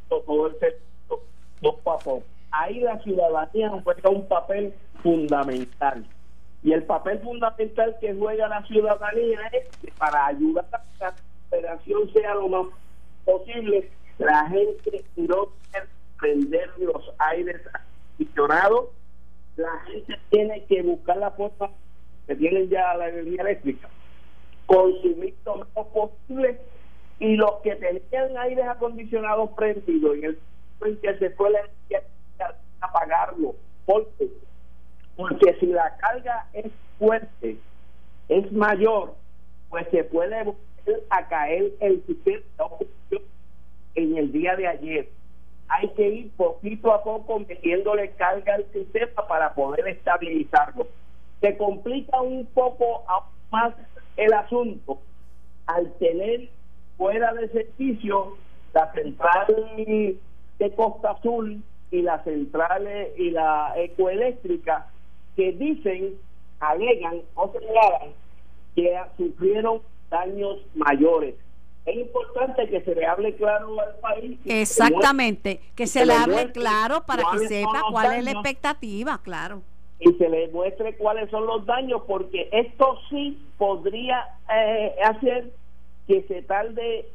todo 0.09 0.47
el 0.47 0.59
servicio 0.61 1.21
poco 1.61 1.93
a 1.93 1.99
poco. 1.99 2.23
Ahí 2.53 2.81
la 2.81 3.03
ciudadanía 3.03 3.71
juega 3.83 4.11
un 4.11 4.29
papel 4.29 4.75
fundamental 5.03 6.05
y 6.63 6.73
el 6.73 6.85
papel 6.85 7.19
fundamental 7.21 7.97
que 8.01 8.15
juega 8.15 8.49
la 8.49 8.65
ciudadanía 8.67 9.41
es 9.53 9.77
que 9.79 9.93
para 9.99 10.27
ayudar 10.27 10.65
a 10.73 10.79
que 10.79 11.05
la 11.05 11.15
operación 11.49 12.13
sea 12.13 12.35
lo 12.35 12.49
más 12.49 12.67
posible, 13.25 13.91
la 14.19 14.49
gente 14.49 15.05
no 15.17 15.49
puede 15.71 15.87
prender 16.21 16.71
los 16.79 17.11
aires 17.19 17.61
acondicionados, 17.67 18.91
la 19.57 19.81
gente 19.87 20.19
tiene 20.31 20.65
que 20.67 20.83
buscar 20.83 21.17
la 21.17 21.33
forma 21.33 21.71
que 22.27 22.37
tienen 22.37 22.69
ya 22.69 22.95
la 22.95 23.09
energía 23.09 23.43
eléctrica, 23.43 23.89
consumir 24.67 25.35
lo 25.45 25.57
menos 25.57 25.87
posible 25.93 26.61
y 27.19 27.37
los 27.37 27.55
que 27.63 27.75
tenían 27.75 28.37
aires 28.39 28.67
acondicionados 28.69 29.51
prendidos 29.57 30.17
en 30.17 30.25
el 30.25 30.39
en 30.85 30.97
que 30.97 31.17
se 31.19 31.31
fue 31.31 31.51
la 31.51 31.61
energía 31.61 32.03
apagarlo, 32.81 33.55
porque 33.87 34.29
porque 35.17 35.55
si 35.61 35.67
la 35.67 35.97
carga 35.97 36.47
es 36.53 36.71
fuerte, 36.99 37.57
es 38.29 38.53
mayor, 38.53 39.15
pues 39.69 39.87
se 39.91 40.05
puede 40.05 40.45
volver 40.45 41.03
a 41.11 41.29
caer 41.29 41.73
el 41.81 42.05
sistema 42.07 42.43
en 43.95 44.17
el 44.17 44.33
día 44.33 44.57
de 44.57 44.67
ayer. 44.67 45.09
Hay 45.69 45.89
que 45.91 46.09
ir 46.09 46.31
poquito 46.33 46.93
a 46.93 47.03
poco 47.03 47.41
metiéndole 47.41 48.11
carga 48.13 48.55
al 48.55 48.67
sistema 48.73 49.27
para 49.27 49.55
poder 49.55 49.89
estabilizarlo. 49.89 50.87
Se 51.41 51.57
complica 51.57 52.21
un 52.21 52.47
poco 52.47 53.05
más 53.51 53.75
el 54.17 54.33
asunto 54.33 55.01
al 55.67 55.93
tener 55.95 56.49
fuera 56.97 57.33
de 57.33 57.49
servicio 57.49 58.37
la 58.75 58.93
central 58.93 59.47
de 60.59 60.75
Costa 60.75 61.13
Azul 61.13 61.63
y 61.91 62.03
la 62.03 62.23
central 62.25 62.89
y 63.17 63.31
la 63.31 63.73
ecoeléctrica 63.77 64.92
que 65.37 65.53
dicen, 65.53 66.17
alegan 66.61 67.23
o 67.35 67.53
señalan 67.53 68.13
que 68.75 68.95
sufrieron 69.17 69.81
daños 70.11 70.59
mayores. 70.75 71.35
Es 71.85 71.97
importante 71.97 72.69
que 72.69 72.81
se 72.83 72.95
le 72.95 73.07
hable 73.07 73.35
claro 73.35 73.81
al 73.81 73.95
país. 73.97 74.39
Exactamente, 74.45 75.61
que 75.75 75.87
se, 75.87 76.07
le 76.07 76.13
hable 76.13 76.53
claro 76.53 77.03
para 77.05 77.25
que 77.33 77.49
sepa 77.49 77.83
cuál 77.91 78.15
es 78.15 78.25
la 78.25 78.31
expectativa, 78.33 79.21
claro. 79.23 79.63
Y 79.99 80.13
se 80.13 80.29
le 80.29 80.49
muestre 80.49 80.97
cuáles 80.97 81.31
son 81.31 81.47
los 81.47 81.67
daños, 81.67 82.03
porque 82.07 82.49
esto 82.53 82.99
sí 83.11 83.39
podría 83.59 84.25
eh, 84.53 84.95
hacer 85.05 85.53
que 86.07 86.23
se 86.23 86.43
tarde 86.43 87.09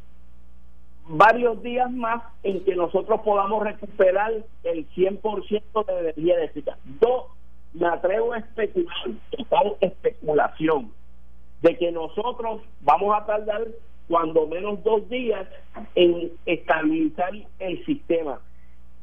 varios 1.09 1.61
días 1.63 1.89
más 1.91 2.23
en 2.43 2.63
que 2.65 2.75
nosotros 2.75 3.21
podamos 3.21 3.63
recuperar 3.63 4.33
el 4.63 4.89
100% 4.89 5.85
de 5.85 5.99
energía 5.99 6.35
eléctrica. 6.35 6.77
Yo 7.01 7.29
me 7.73 7.87
atrevo 7.87 8.33
a 8.33 8.39
especular, 8.39 9.09
total 9.31 9.75
especulación, 9.81 10.91
de 11.61 11.77
que 11.77 11.91
nosotros 11.91 12.61
vamos 12.81 13.15
a 13.15 13.25
tardar 13.25 13.67
cuando 14.07 14.47
menos 14.47 14.83
dos 14.83 15.07
días 15.09 15.47
en 15.95 16.31
estabilizar 16.45 17.31
el 17.59 17.85
sistema. 17.85 18.39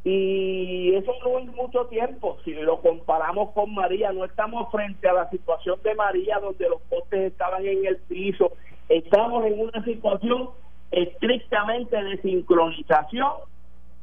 Y 0.04 0.94
eso 0.94 1.12
no 1.24 1.38
es 1.38 1.46
mucho 1.54 1.86
tiempo. 1.86 2.36
Si 2.44 2.52
lo 2.52 2.80
comparamos 2.80 3.50
con 3.52 3.74
María, 3.74 4.12
no 4.12 4.24
estamos 4.24 4.70
frente 4.70 5.08
a 5.08 5.14
la 5.14 5.30
situación 5.30 5.78
de 5.82 5.94
María 5.94 6.38
donde 6.40 6.68
los 6.68 6.80
postes 6.82 7.32
estaban 7.32 7.64
en 7.66 7.86
el 7.86 7.96
piso. 7.96 8.52
Estamos 8.88 9.46
en 9.46 9.60
una 9.60 9.82
situación 9.84 10.50
estrictamente 10.90 12.02
de 12.02 12.20
sincronización 12.20 13.32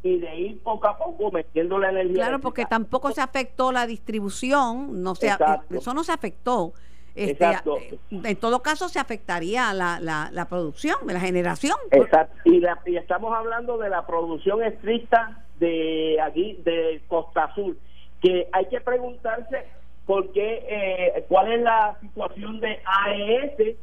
y 0.04 0.18
de 0.20 0.36
ir 0.36 0.64
poco 0.64 0.88
a 0.88 0.98
poco 0.98 1.32
metiendo 1.32 1.78
la 1.78 1.90
energía. 1.90 2.16
Claro, 2.16 2.40
porque 2.40 2.66
tampoco 2.66 3.12
se 3.12 3.22
afectó 3.22 3.72
la 3.72 3.86
distribución, 3.86 5.04
no 5.04 5.16
se, 5.16 5.32
eso 5.70 5.94
no 5.94 6.04
se 6.04 6.12
afectó. 6.12 6.74
Este, 7.14 7.46
eh, 7.46 8.00
en 8.12 8.36
todo 8.38 8.62
caso 8.62 8.88
se 8.88 8.98
afectaría 8.98 9.74
la, 9.74 10.00
la, 10.00 10.30
la 10.32 10.46
producción, 10.48 10.96
la 11.06 11.20
generación. 11.20 11.76
Exacto. 11.92 12.36
Y, 12.46 12.64
y 12.86 12.98
estamos 12.98 13.34
hablando 13.36 13.78
de 13.78 13.90
la 13.90 14.06
producción 14.08 14.64
estricta 14.64 15.44
de 15.60 16.18
aquí, 16.22 16.60
de 16.64 17.02
Costa 17.08 17.46
Azul, 17.46 17.78
que 18.22 18.48
hay 18.52 18.66
que 18.68 18.80
preguntarse 18.82 19.66
por 20.06 20.32
qué, 20.32 20.66
eh, 20.68 21.26
cuál 21.28 21.52
es 21.52 21.62
la 21.62 21.98
situación 22.02 22.60
de 22.60 22.80
AES, 22.86 23.76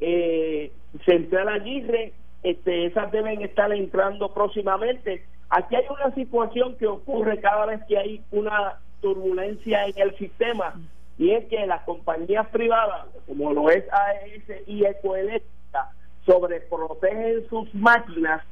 eh, 0.00 0.72
Central 1.04 1.48
Aguirre, 1.48 2.12
este, 2.44 2.86
esas 2.86 3.10
deben 3.10 3.42
estar 3.42 3.72
entrando 3.72 4.32
próximamente. 4.32 5.26
Aquí 5.48 5.74
hay 5.74 5.84
una 5.88 6.14
situación 6.14 6.76
que 6.76 6.86
ocurre 6.86 7.40
cada 7.40 7.66
vez 7.66 7.80
que 7.88 7.98
hay 7.98 8.22
una 8.30 8.78
turbulencia 9.00 9.86
en 9.86 9.94
el 9.96 10.16
sistema 10.16 10.74
y 11.18 11.30
es 11.30 11.46
que 11.46 11.66
las 11.66 11.82
compañías 11.84 12.46
privadas, 12.48 13.06
como 13.26 13.52
lo 13.52 13.70
es 13.70 13.84
AES 13.90 14.66
y 14.66 14.84
Ecoeléctrica, 14.84 15.90
sobreprotegen 16.26 17.48
sus 17.48 17.74
máquinas 17.74 18.42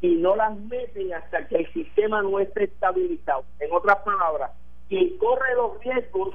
y 0.00 0.16
no 0.16 0.34
las 0.34 0.56
meten 0.58 1.14
hasta 1.14 1.46
que 1.46 1.56
el 1.56 1.72
sistema 1.72 2.22
no 2.22 2.40
esté 2.40 2.64
estabilizado. 2.64 3.44
En 3.60 3.72
otras 3.72 3.98
palabras, 3.98 4.50
quien 4.88 5.16
corre 5.18 5.54
los 5.54 5.80
riesgos 5.80 6.34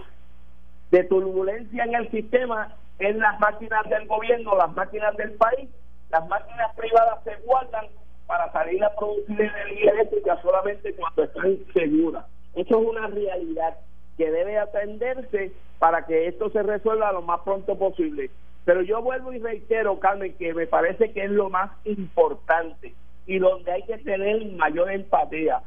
de 0.92 1.04
turbulencia 1.04 1.84
en 1.84 1.96
el 1.96 2.10
sistema 2.10 2.74
es 3.00 3.16
las 3.18 3.40
máquinas 3.40 3.90
del 3.90 4.08
gobierno, 4.08 4.56
las 4.56 4.74
máquinas 4.74 5.16
del 5.18 5.32
país, 5.34 5.70
las 6.12 6.28
máquinas 6.28 6.76
privadas 6.76 7.24
se 7.24 7.36
guardan 7.46 7.86
para 8.28 8.52
salir 8.52 8.84
a 8.84 8.96
producir 8.96 9.42
energía 9.42 9.92
eléctrica 9.92 10.42
solamente 10.42 10.94
cuando 10.96 11.24
están 11.24 11.58
seguras. 11.74 12.26
Eso 12.54 12.82
es 12.82 12.88
una 12.88 13.08
realidad 13.08 13.78
que 14.18 14.30
debe 14.30 14.58
atenderse 14.58 15.52
para 15.80 16.06
que 16.06 16.28
esto 16.28 16.50
se 16.50 16.64
resuelva 16.64 17.12
lo 17.12 17.22
más 17.22 17.42
pronto 17.42 17.78
posible. 17.78 18.30
Pero 18.66 18.84
yo 18.84 19.02
vuelvo 19.02 19.34
y 19.34 19.40
reitero, 19.40 20.00
Carmen, 20.00 20.36
que 20.38 20.54
me 20.54 20.68
parece 20.68 21.12
que 21.12 21.24
es 21.24 21.32
lo 21.32 21.50
más 21.50 21.72
importante 21.86 22.94
y 23.26 23.40
donde 23.40 23.72
hay 23.72 23.84
que 23.84 23.98
tener 23.98 24.46
mayor 24.54 24.92
empatía. 24.92 25.62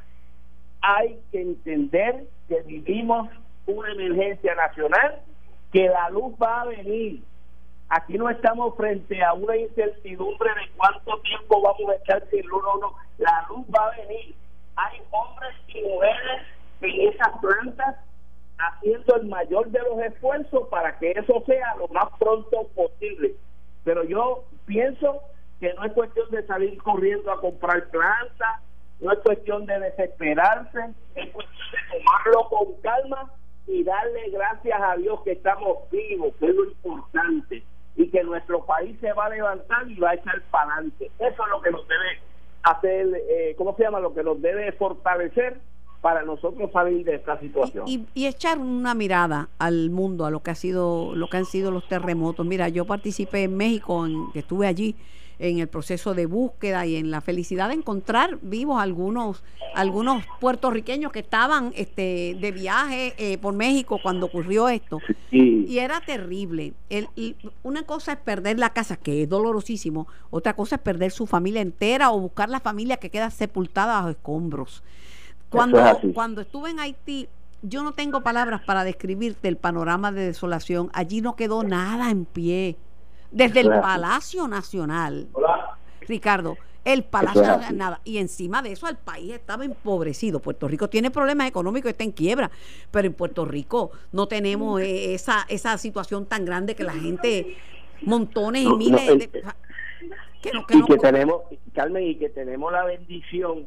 Hay 0.80 1.18
que 1.32 1.40
entender 1.40 2.24
que 2.48 2.60
vivimos 2.62 3.28
una 3.66 3.92
emergencia 3.92 4.54
nacional, 4.54 5.22
que 5.72 5.88
la 5.88 6.10
luz 6.10 6.34
va 6.40 6.60
a 6.60 6.66
venir, 6.66 7.22
Aquí 7.88 8.14
no 8.14 8.28
estamos 8.30 8.74
frente 8.76 9.22
a 9.22 9.34
una 9.34 9.56
incertidumbre 9.56 10.50
de 10.54 10.70
cuánto 10.76 11.18
tiempo 11.20 11.60
vamos 11.60 11.90
a 11.90 11.94
estar 11.96 12.28
sin 12.30 12.46
luz 12.46 12.62
o 12.64 12.78
no. 12.78 12.94
La 13.18 13.46
luz 13.48 13.66
va 13.74 13.86
a 13.86 13.96
venir. 13.96 14.34
Hay 14.76 15.00
hombres 15.10 15.54
y 15.68 15.82
mujeres 15.82 16.42
en 16.80 17.08
esas 17.08 17.28
plantas 17.40 17.96
haciendo 18.58 19.16
el 19.16 19.26
mayor 19.26 19.68
de 19.68 19.80
los 19.80 20.00
esfuerzos 20.00 20.68
para 20.68 20.98
que 20.98 21.12
eso 21.12 21.42
sea 21.46 21.74
lo 21.76 21.88
más 21.88 22.06
pronto 22.18 22.68
posible. 22.74 23.34
Pero 23.84 24.02
yo 24.04 24.44
pienso 24.64 25.20
que 25.60 25.72
no 25.74 25.84
es 25.84 25.92
cuestión 25.92 26.30
de 26.30 26.46
salir 26.46 26.82
corriendo 26.82 27.30
a 27.30 27.40
comprar 27.40 27.90
plantas, 27.90 28.62
no 29.00 29.12
es 29.12 29.18
cuestión 29.18 29.66
de 29.66 29.78
desesperarse, 29.78 30.78
es 31.14 31.30
cuestión 31.30 31.66
de 31.70 31.98
tomarlo 31.98 32.48
con 32.48 32.80
calma 32.80 33.30
y 33.66 33.84
darle 33.84 34.30
gracias 34.30 34.80
a 34.80 34.96
Dios 34.96 35.20
que 35.22 35.32
estamos 35.32 35.90
vivos, 35.90 36.34
que 36.38 36.46
es 36.46 36.54
lo 36.54 36.64
importante 36.64 37.62
y 37.96 38.08
que 38.10 38.22
nuestro 38.24 38.64
país 38.64 38.96
se 39.00 39.12
va 39.12 39.26
a 39.26 39.30
levantar 39.30 39.88
y 39.88 39.94
va 39.96 40.10
a 40.10 40.14
echar 40.14 40.42
para 40.50 40.74
adelante. 40.74 41.10
Eso 41.18 41.44
es 41.44 41.50
lo 41.50 41.60
que 41.62 41.70
nos 41.70 41.86
debe 41.86 42.18
hacer, 42.62 43.06
eh, 43.28 43.54
¿cómo 43.56 43.76
se 43.76 43.82
llama? 43.82 44.00
Lo 44.00 44.14
que 44.14 44.24
nos 44.24 44.40
debe 44.40 44.72
fortalecer 44.72 45.60
para 46.00 46.22
nosotros 46.22 46.70
salir 46.72 47.04
de 47.04 47.14
esta 47.14 47.38
situación. 47.40 47.84
Y, 47.88 48.06
y, 48.12 48.26
echar 48.26 48.58
una 48.58 48.94
mirada 48.94 49.48
al 49.58 49.88
mundo, 49.88 50.26
a 50.26 50.30
lo 50.30 50.40
que 50.40 50.50
ha 50.50 50.54
sido, 50.54 51.14
lo 51.14 51.28
que 51.28 51.38
han 51.38 51.46
sido 51.46 51.70
los 51.70 51.88
terremotos. 51.88 52.44
Mira, 52.44 52.68
yo 52.68 52.84
participé 52.84 53.44
en 53.44 53.56
México, 53.56 54.04
en, 54.04 54.30
que 54.32 54.40
estuve 54.40 54.66
allí 54.66 54.96
en 55.38 55.58
el 55.58 55.68
proceso 55.68 56.14
de 56.14 56.26
búsqueda 56.26 56.86
y 56.86 56.96
en 56.96 57.10
la 57.10 57.20
felicidad 57.20 57.68
de 57.68 57.74
encontrar 57.74 58.38
vivos 58.42 58.80
algunos 58.80 59.42
algunos 59.74 60.24
puertorriqueños 60.40 61.10
que 61.10 61.18
estaban 61.20 61.72
este 61.74 62.36
de 62.40 62.52
viaje 62.52 63.14
eh, 63.18 63.38
por 63.38 63.54
México 63.54 63.98
cuando 64.02 64.26
ocurrió 64.26 64.68
esto. 64.68 65.00
Y 65.30 65.78
era 65.78 66.00
terrible. 66.00 66.74
El, 66.90 67.08
una 67.64 67.82
cosa 67.82 68.12
es 68.12 68.18
perder 68.18 68.58
la 68.58 68.70
casa 68.70 68.96
que 68.96 69.24
es 69.24 69.28
dolorosísimo. 69.28 70.06
Otra 70.30 70.54
cosa 70.54 70.76
es 70.76 70.82
perder 70.82 71.10
su 71.10 71.26
familia 71.26 71.60
entera 71.60 72.12
o 72.12 72.20
buscar 72.20 72.48
la 72.48 72.60
familia 72.60 72.98
que 72.98 73.10
queda 73.10 73.30
sepultada 73.30 73.94
bajo 73.94 74.10
escombros. 74.10 74.84
Cuando 75.50 75.80
cuando 76.14 76.40
estuve 76.40 76.70
en 76.70 76.80
Haití 76.80 77.28
yo 77.62 77.82
no 77.82 77.92
tengo 77.92 78.20
palabras 78.20 78.60
para 78.64 78.84
describirte 78.84 79.48
el 79.48 79.56
panorama 79.56 80.12
de 80.12 80.26
desolación. 80.26 80.90
Allí 80.92 81.22
no 81.22 81.34
quedó 81.34 81.62
nada 81.62 82.10
en 82.10 82.26
pie 82.26 82.76
desde 83.34 83.60
el 83.60 83.68
Palacio 83.68 84.48
Nacional. 84.48 85.28
Ricardo, 86.02 86.56
el 86.84 87.02
Palacio 87.02 87.42
Nacional, 87.42 87.76
nada. 87.76 88.00
Y 88.04 88.18
encima 88.18 88.62
de 88.62 88.72
eso, 88.72 88.88
el 88.88 88.96
país 88.96 89.32
estaba 89.32 89.64
empobrecido. 89.64 90.40
Puerto 90.40 90.68
Rico 90.68 90.88
tiene 90.88 91.10
problemas 91.10 91.48
económicos, 91.48 91.90
está 91.90 92.04
en 92.04 92.12
quiebra. 92.12 92.50
Pero 92.90 93.06
en 93.06 93.14
Puerto 93.14 93.44
Rico 93.44 93.90
no 94.12 94.28
tenemos 94.28 94.80
eh, 94.80 95.14
esa, 95.14 95.44
esa 95.48 95.76
situación 95.78 96.26
tan 96.26 96.44
grande 96.44 96.74
que 96.74 96.84
la 96.84 96.92
gente, 96.92 97.56
montones 98.02 98.62
y 98.62 98.72
miles 98.76 99.18
de. 99.18 99.28
Que 100.42 100.50
y 100.76 100.84
que 100.84 100.98
tenemos, 100.98 101.42
Carmen, 101.72 102.06
y 102.06 102.16
que 102.16 102.28
tenemos 102.28 102.70
la 102.70 102.84
bendición 102.84 103.66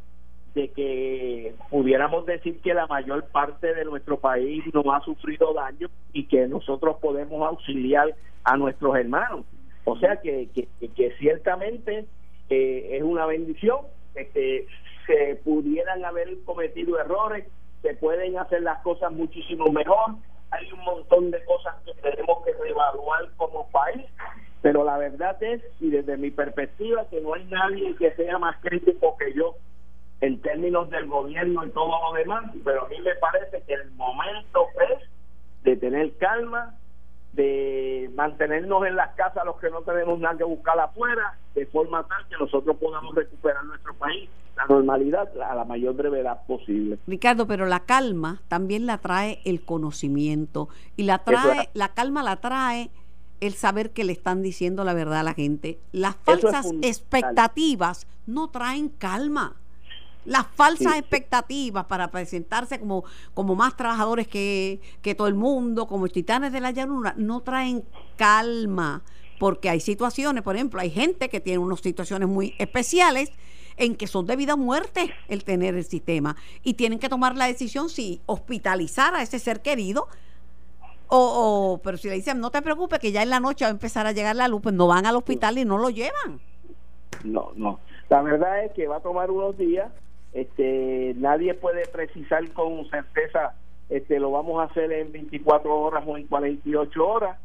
de 0.54 0.70
que 0.70 1.56
pudiéramos 1.72 2.26
decir 2.28 2.62
que 2.62 2.74
la 2.74 2.86
mayor 2.86 3.26
parte 3.26 3.74
de 3.74 3.84
nuestro 3.84 4.20
país 4.20 4.64
no 4.74 4.94
ha 4.94 5.04
sufrido 5.04 5.54
daño 5.54 5.90
y 6.14 6.26
que 6.26 6.48
nosotros 6.48 6.98
podemos 7.02 7.48
auxiliar 7.48 8.16
a 8.44 8.58
nuestros 8.58 8.96
hermanos. 8.96 9.46
O 9.90 9.98
sea 10.00 10.18
que, 10.18 10.50
que, 10.54 11.12
ciertamente 11.18 12.06
eh, 12.50 12.90
es 12.92 13.04
una 13.04 13.26
bendición 13.26 13.86
que 14.14 14.68
se 15.06 15.36
pudieran 15.46 16.04
haber 16.04 16.44
cometido 16.44 17.00
errores, 17.00 17.46
se 17.82 17.94
pueden 17.94 18.38
hacer 18.38 18.64
las 18.64 18.82
cosas 18.82 19.14
muchísimo 19.14 19.72
mejor, 19.72 20.16
hay 20.52 20.70
un 20.74 20.84
montón 20.84 21.32
de 21.32 21.42
cosas 21.46 21.76
que 21.86 21.94
tenemos 22.02 22.44
que 22.44 22.52
reevaluar 22.62 23.30
como 23.38 23.70
país, 23.70 24.06
pero 24.62 24.84
la 24.84 24.98
verdad 24.98 25.42
es, 25.42 25.62
y 25.80 25.90
desde 25.90 26.18
mi 26.18 26.32
perspectiva, 26.32 27.08
que 27.10 27.22
no 27.22 27.36
hay 27.36 27.46
nadie 27.46 27.96
que 27.96 28.12
sea 28.16 28.38
más 28.40 28.58
crítico 28.58 29.16
que 29.16 29.34
yo 29.36 29.56
en 30.20 30.42
términos 30.42 30.90
del 30.90 31.08
gobierno 31.08 31.66
y 31.66 31.70
todo 31.70 32.10
lo 32.10 32.18
demás, 32.18 32.44
pero 32.66 32.86
a 32.86 32.90
mí 32.90 33.00
me 33.00 33.16
parece 33.16 33.64
que 33.66 33.74
el 33.74 33.90
momento 33.92 34.68
es 34.92 35.10
de 35.64 35.78
tener 35.78 36.18
calma, 36.18 36.76
de 37.38 38.10
mantenernos 38.16 38.86
en 38.88 38.96
las 38.96 39.14
casas 39.16 39.46
los 39.46 39.58
que 39.58 39.70
no 39.70 39.82
tenemos 39.84 40.20
nada 40.20 40.36
que 40.38 40.44
buscar 40.44 40.78
afuera, 40.80 41.38
de 41.54 41.68
forma 41.68 42.04
tal 42.08 42.28
que 42.28 42.36
nosotros 42.38 42.76
podamos 42.78 43.14
recuperar 43.14 43.64
nuestro 43.64 43.94
país, 43.94 44.28
la 44.58 44.66
normalidad 44.66 45.30
a 45.40 45.54
la 45.54 45.64
mayor 45.64 45.96
brevedad 45.96 46.42
posible. 46.48 46.98
Ricardo, 47.06 47.46
pero 47.46 47.68
la 47.68 47.82
calma 47.82 48.42
también 48.48 48.88
la 48.88 48.98
trae 48.98 49.40
el 49.46 49.64
conocimiento 49.64 50.68
y 50.96 51.04
la 51.04 51.20
trae, 51.20 51.70
la 51.76 51.90
calma 51.90 52.24
la 52.24 52.38
trae 52.38 52.90
el 53.40 53.54
saber 53.54 53.92
que 53.92 54.04
le 54.04 54.14
están 54.14 54.42
diciendo 54.42 54.84
la 54.84 54.96
verdad 54.96 55.20
a 55.20 55.24
la 55.24 55.36
gente. 55.36 55.78
Las 55.92 56.16
falsas 56.16 56.74
expectativas 56.82 58.08
no 58.26 58.50
traen 58.50 58.90
calma 58.90 59.58
las 60.28 60.46
falsas 60.46 60.98
expectativas 60.98 61.86
para 61.86 62.12
presentarse 62.12 62.80
como, 62.82 63.06
como 63.34 63.56
más 63.56 63.78
trabajadores 63.78 64.28
que, 64.28 64.82
todo 65.18 65.28
el 65.28 65.36
mundo, 65.36 65.88
como 65.88 66.10
titanes 66.10 66.52
de 66.52 66.60
la 66.60 66.72
llanura, 66.72 67.14
no 67.18 67.40
traen 67.42 67.86
calma. 68.18 69.04
porque 69.40 69.70
hay 69.70 69.80
situaciones, 69.80 70.44
por 70.44 70.56
ejemplo, 70.56 70.82
hay 70.82 70.90
gente 70.90 71.30
que 71.30 71.40
tiene 71.40 71.60
unas 71.60 71.80
situaciones 71.80 72.28
muy 72.28 72.56
especiales 72.58 73.32
en 73.78 73.96
que 73.96 74.08
son 74.08 74.26
de 74.26 74.36
vida 74.36 74.56
o 74.56 74.58
muerte 74.58 75.14
el 75.30 75.46
tener 75.46 75.76
el 75.76 75.86
sistema 75.86 76.36
y 76.62 76.74
tienen 76.74 77.00
que 77.00 77.08
tomar 77.08 77.38
la 77.38 77.46
decisión 77.46 77.88
si 77.88 78.20
hospitalizar 78.26 79.16
a 79.16 79.22
ese 79.22 79.40
ser 79.40 79.62
querido 79.62 80.08
o, 81.08 81.80
pero 81.84 81.96
si 81.96 82.10
le 82.10 82.16
dicen 82.16 82.40
no 82.40 82.50
te 82.50 82.62
preocupes 82.62 83.00
que 83.00 83.14
ya 83.14 83.22
en 83.22 83.30
la 83.30 83.40
noche 83.40 83.64
va 83.64 83.70
a 83.70 83.72
empezar 83.72 84.08
a 84.08 84.12
llegar 84.12 84.36
la 84.36 84.48
luz, 84.48 84.62
pues 84.62 84.76
no 84.76 84.88
van 84.88 85.06
al 85.06 85.16
hospital 85.16 85.58
y 85.58 85.64
no 85.64 85.78
lo 85.78 85.90
llevan. 85.90 86.42
No, 87.24 87.52
no. 87.56 87.80
La 88.10 88.22
verdad 88.22 88.66
es 88.66 88.72
que 88.74 88.88
va 88.88 88.98
a 88.98 89.00
tomar 89.00 89.32
unos 89.32 89.58
días. 89.58 89.90
Este, 90.38 91.16
nadie 91.16 91.56
puede 91.56 91.88
precisar 91.88 92.48
con 92.52 92.88
certeza, 92.92 93.56
este, 93.90 94.20
lo 94.20 94.30
vamos 94.30 94.62
a 94.62 94.72
hacer 94.72 94.92
en 94.92 95.12
24 95.12 95.76
horas 95.76 96.04
o 96.06 96.16
en 96.16 96.28
48 96.28 97.08
horas. 97.08 97.40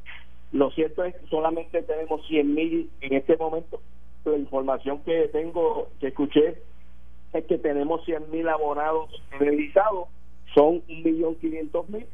Lo 0.52 0.70
cierto 0.72 1.02
es 1.02 1.14
que 1.16 1.26
solamente 1.28 1.82
tenemos 1.84 2.20
100 2.26 2.54
mil 2.54 2.90
en 3.00 3.14
este 3.14 3.38
momento. 3.38 3.80
La 4.26 4.36
información 4.36 5.02
que 5.04 5.28
tengo, 5.28 5.88
que 6.00 6.08
escuché, 6.08 6.58
es 7.32 7.44
que 7.46 7.56
tenemos 7.56 8.04
100 8.04 8.30
mil 8.30 8.46
abonados 8.46 9.08
realizados, 9.38 10.08
son 10.54 10.82
1.500.000. 10.86 12.04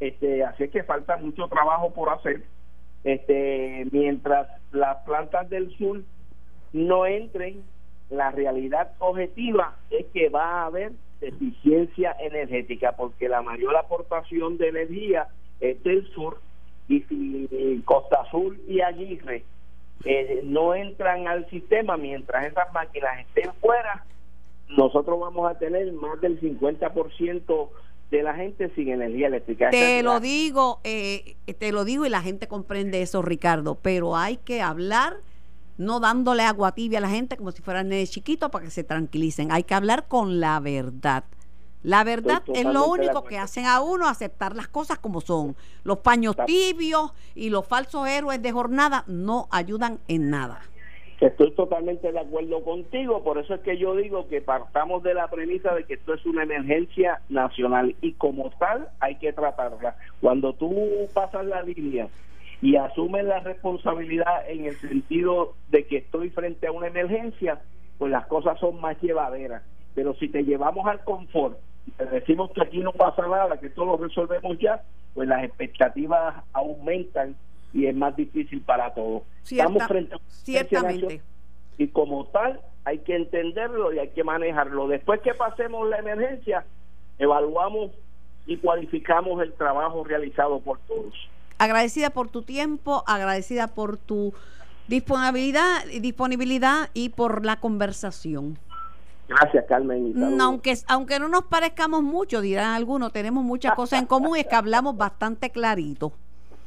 Este, 0.00 0.42
así 0.42 0.68
que 0.68 0.84
falta 0.84 1.18
mucho 1.18 1.48
trabajo 1.48 1.92
por 1.92 2.08
hacer. 2.08 2.44
Este, 3.04 3.86
mientras 3.92 4.48
las 4.72 5.04
plantas 5.04 5.50
del 5.50 5.70
sur 5.76 6.00
no 6.72 7.04
entren, 7.04 7.62
la 8.12 8.30
realidad 8.30 8.92
objetiva 8.98 9.76
es 9.90 10.06
que 10.12 10.28
va 10.28 10.62
a 10.62 10.66
haber 10.66 10.92
deficiencia 11.20 12.14
energética 12.20 12.92
porque 12.92 13.28
la 13.28 13.42
mayor 13.42 13.76
aportación 13.76 14.58
de 14.58 14.68
energía 14.68 15.28
es 15.60 15.82
del 15.82 16.06
sur 16.12 16.38
y 16.88 17.00
si 17.02 17.82
Costa 17.84 18.22
Azul 18.22 18.60
y 18.68 18.80
Aguirre 18.80 19.44
eh, 20.04 20.40
no 20.44 20.74
entran 20.74 21.28
al 21.28 21.48
sistema 21.48 21.96
mientras 21.96 22.46
esas 22.46 22.72
máquinas 22.72 23.20
estén 23.20 23.52
fuera, 23.60 24.04
nosotros 24.68 25.20
vamos 25.20 25.50
a 25.50 25.58
tener 25.58 25.92
más 25.92 26.20
del 26.20 26.40
50% 26.40 27.68
de 28.10 28.22
la 28.22 28.34
gente 28.34 28.70
sin 28.74 28.88
energía 28.88 29.28
eléctrica. 29.28 29.70
Te 29.70 30.02
lo 30.02 30.20
digo, 30.20 30.80
eh, 30.84 31.36
te 31.58 31.72
lo 31.72 31.84
digo 31.84 32.04
y 32.04 32.10
la 32.10 32.20
gente 32.20 32.46
comprende 32.46 33.00
eso, 33.00 33.22
Ricardo, 33.22 33.78
pero 33.80 34.16
hay 34.16 34.36
que 34.38 34.60
hablar 34.60 35.16
no 35.78 36.00
dándole 36.00 36.42
agua 36.42 36.72
tibia 36.72 36.98
a 36.98 37.02
la 37.02 37.08
gente 37.08 37.36
como 37.36 37.52
si 37.52 37.62
fueran 37.62 37.88
de 37.88 38.06
chiquitos 38.06 38.50
para 38.50 38.64
que 38.64 38.70
se 38.70 38.84
tranquilicen. 38.84 39.52
Hay 39.52 39.64
que 39.64 39.74
hablar 39.74 40.08
con 40.08 40.40
la 40.40 40.60
verdad. 40.60 41.24
La 41.82 42.04
verdad 42.04 42.42
es 42.54 42.64
lo 42.64 42.86
único 42.86 43.24
que 43.24 43.38
hacen 43.38 43.66
a 43.66 43.80
uno 43.80 44.06
aceptar 44.06 44.54
las 44.54 44.68
cosas 44.68 44.98
como 44.98 45.20
son. 45.20 45.56
Los 45.82 45.98
paños 45.98 46.36
tibios 46.46 47.12
y 47.34 47.50
los 47.50 47.66
falsos 47.66 48.06
héroes 48.06 48.40
de 48.40 48.52
jornada 48.52 49.04
no 49.08 49.48
ayudan 49.50 49.98
en 50.06 50.30
nada. 50.30 50.60
Estoy 51.20 51.52
totalmente 51.52 52.10
de 52.10 52.18
acuerdo 52.18 52.64
contigo, 52.64 53.22
por 53.22 53.38
eso 53.38 53.54
es 53.54 53.60
que 53.60 53.78
yo 53.78 53.94
digo 53.94 54.26
que 54.26 54.40
partamos 54.40 55.04
de 55.04 55.14
la 55.14 55.28
premisa 55.28 55.72
de 55.72 55.84
que 55.84 55.94
esto 55.94 56.14
es 56.14 56.26
una 56.26 56.42
emergencia 56.42 57.20
nacional 57.28 57.94
y 58.00 58.14
como 58.14 58.50
tal 58.58 58.88
hay 58.98 59.16
que 59.18 59.32
tratarla. 59.32 59.96
Cuando 60.20 60.52
tú 60.52 60.74
pasas 61.14 61.46
la 61.46 61.62
línea 61.62 62.08
y 62.62 62.76
asumes 62.76 63.24
la 63.24 63.40
responsabilidad 63.40 64.48
en 64.48 64.64
el 64.64 64.76
sentido 64.76 65.54
de 65.68 65.86
que 65.86 65.98
estoy 65.98 66.30
frente 66.30 66.68
a 66.68 66.72
una 66.72 66.86
emergencia, 66.86 67.60
pues 67.98 68.10
las 68.10 68.26
cosas 68.26 68.58
son 68.58 68.80
más 68.80 68.98
llevaderas. 69.02 69.62
Pero 69.94 70.14
si 70.14 70.28
te 70.28 70.44
llevamos 70.44 70.86
al 70.86 71.04
confort 71.04 71.58
decimos 72.10 72.50
que 72.52 72.62
aquí 72.62 72.78
no 72.78 72.92
pasa 72.92 73.26
nada, 73.26 73.58
que 73.58 73.70
todo 73.70 73.86
lo 73.86 73.96
resolvemos 73.96 74.58
ya, 74.58 74.82
pues 75.14 75.28
las 75.28 75.44
expectativas 75.44 76.42
aumentan 76.52 77.36
y 77.72 77.86
es 77.86 77.94
más 77.94 78.14
difícil 78.16 78.60
para 78.62 78.92
todos. 78.94 79.22
Estamos 79.42 79.82
frente 79.84 80.14
a 80.14 80.18
ciertamente. 80.28 81.22
Y 81.78 81.88
como 81.88 82.26
tal, 82.26 82.60
hay 82.84 82.98
que 82.98 83.16
entenderlo 83.16 83.92
y 83.92 83.98
hay 83.98 84.08
que 84.08 84.24
manejarlo. 84.24 84.88
Después 84.88 85.20
que 85.20 85.34
pasemos 85.34 85.88
la 85.88 85.98
emergencia, 85.98 86.64
evaluamos 87.18 87.92
y 88.46 88.56
cualificamos 88.58 89.42
el 89.42 89.52
trabajo 89.54 90.04
realizado 90.04 90.60
por 90.60 90.78
todos. 90.80 91.14
Agradecida 91.62 92.10
por 92.10 92.28
tu 92.28 92.42
tiempo, 92.42 93.04
agradecida 93.06 93.68
por 93.68 93.96
tu 93.96 94.34
disponibilidad, 94.88 95.84
disponibilidad 96.00 96.90
y 96.92 97.10
por 97.10 97.46
la 97.46 97.60
conversación. 97.60 98.58
Gracias, 99.28 99.64
Carmen. 99.68 100.40
aunque, 100.40 100.76
aunque 100.88 101.20
no 101.20 101.28
nos 101.28 101.44
parezcamos 101.44 102.02
mucho, 102.02 102.40
dirán 102.40 102.74
algunos, 102.74 103.12
tenemos 103.12 103.44
muchas 103.44 103.76
cosas 103.76 104.00
en 104.00 104.06
común, 104.06 104.38
es 104.38 104.46
que 104.48 104.56
hablamos 104.56 104.96
bastante 104.96 105.50
clarito. 105.50 106.10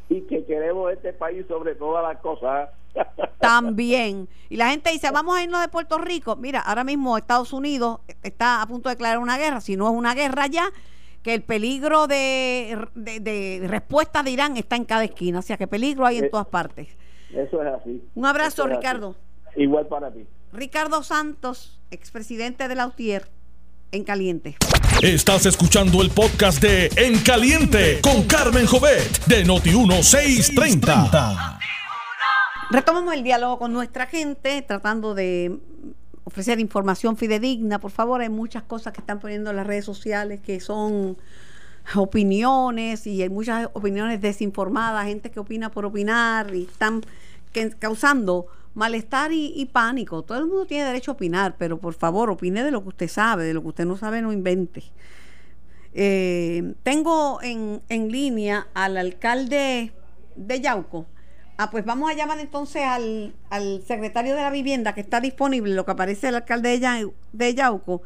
Y 0.07 0.21
que 0.21 0.45
queremos 0.45 0.93
este 0.93 1.11
país 1.11 1.45
sobre 1.45 1.75
todas 1.75 2.01
las 2.01 2.21
cosas. 2.21 2.69
También. 3.39 4.29
Y 4.47 4.55
la 4.55 4.69
gente 4.69 4.91
dice, 4.91 5.11
vamos 5.11 5.35
a 5.35 5.43
irnos 5.43 5.59
de 5.59 5.67
Puerto 5.67 5.97
Rico. 5.97 6.37
Mira, 6.37 6.61
ahora 6.61 6.85
mismo 6.85 7.17
Estados 7.17 7.51
Unidos 7.51 7.99
está 8.23 8.61
a 8.61 8.65
punto 8.65 8.87
de 8.87 8.95
declarar 8.95 9.19
una 9.19 9.37
guerra. 9.37 9.59
Si 9.59 9.75
no 9.75 9.89
es 9.89 9.93
una 9.93 10.15
guerra 10.15 10.47
ya, 10.47 10.71
que 11.25 11.33
el 11.33 11.41
peligro 11.41 12.05
de, 12.05 12.77
de, 12.93 13.65
respuesta 13.67 14.21
de 14.21 14.29
Irán 14.29 14.57
está 14.57 14.75
en 14.75 14.85
cada 14.85 15.05
esquina. 15.05 15.39
O 15.39 15.41
sea, 15.41 15.57
que 15.57 15.65
peligro 15.65 16.05
hay 16.05 16.19
en 16.19 16.25
eh, 16.25 16.29
todas 16.29 16.45
partes. 16.45 16.89
Eso 17.31 17.63
es 17.63 17.73
así. 17.73 18.03
Un 18.13 18.27
abrazo, 18.27 18.67
Ricardo. 18.67 19.15
Igual 19.55 19.87
para 19.87 20.13
ti. 20.13 20.27
Ricardo 20.53 21.01
Santos, 21.01 21.81
expresidente 21.89 22.67
de 22.67 22.75
la 22.75 22.85
UTIER, 22.85 23.27
en 23.91 24.03
Caliente. 24.03 24.55
Estás 25.01 25.47
escuchando 25.47 26.03
el 26.03 26.11
podcast 26.11 26.61
de 26.61 26.91
En 26.95 27.17
Caliente 27.23 28.01
con 28.03 28.27
Carmen 28.27 28.67
Jovet 28.67 29.25
de 29.25 29.47
Noti1630. 29.47 31.57
Retomamos 32.69 33.15
el 33.15 33.23
diálogo 33.23 33.57
con 33.57 33.73
nuestra 33.73 34.05
gente, 34.05 34.61
tratando 34.61 35.15
de 35.15 35.57
ofrecer 36.25 36.59
información 36.59 37.15
fidedigna. 37.15 37.79
Por 37.79 37.91
favor, 37.91 38.19
hay 38.19 38.29
muchas 38.29 38.63
cosas 38.63 38.91
que 38.91 38.99
están 38.99 39.19
poniendo 39.19 39.51
en 39.51 39.55
las 39.55 39.65
redes 39.65 39.85
sociales 39.85 40.41
que 40.41 40.59
son 40.59 41.17
opiniones 41.95 43.07
y 43.07 43.21
hay 43.21 43.29
muchas 43.29 43.69
opiniones 43.73 44.19
desinformadas, 44.19 45.05
gente 45.05 45.31
que 45.31 45.39
opina 45.39 45.71
por 45.71 45.85
opinar 45.85 46.53
y 46.53 46.63
están 46.63 47.01
causando 47.79 48.47
malestar 48.73 49.31
y, 49.31 49.65
pánico. 49.71 50.23
Todo 50.23 50.39
el 50.39 50.45
mundo 50.45 50.65
tiene 50.65 50.85
derecho 50.85 51.11
a 51.11 51.13
opinar, 51.13 51.55
pero 51.57 51.77
por 51.79 51.93
favor, 51.93 52.29
opine 52.29 52.63
de 52.63 52.71
lo 52.71 52.81
que 52.83 52.89
usted 52.89 53.07
sabe, 53.07 53.45
de 53.45 53.53
lo 53.53 53.61
que 53.61 53.69
usted 53.69 53.85
no 53.85 53.95
sabe, 53.95 54.21
no 54.21 54.33
invente. 54.33 54.83
Eh, 55.93 56.73
tengo 56.83 57.41
en, 57.41 57.81
en, 57.87 58.11
línea 58.11 58.67
al 58.73 58.97
alcalde 58.97 59.93
de 60.35 60.59
Yauco. 60.59 61.05
Ah, 61.57 61.69
pues 61.71 61.85
vamos 61.85 62.11
a 62.11 62.13
llamar 62.13 62.39
entonces 62.39 62.83
al, 62.83 63.33
al, 63.49 63.81
secretario 63.87 64.35
de 64.35 64.41
la 64.41 64.51
vivienda 64.51 64.93
que 64.93 65.01
está 65.01 65.21
disponible, 65.21 65.73
lo 65.73 65.85
que 65.85 65.91
aparece 65.91 66.27
el 66.27 66.35
alcalde 66.35 66.79
de, 67.31 67.55
Yauco. 67.55 68.01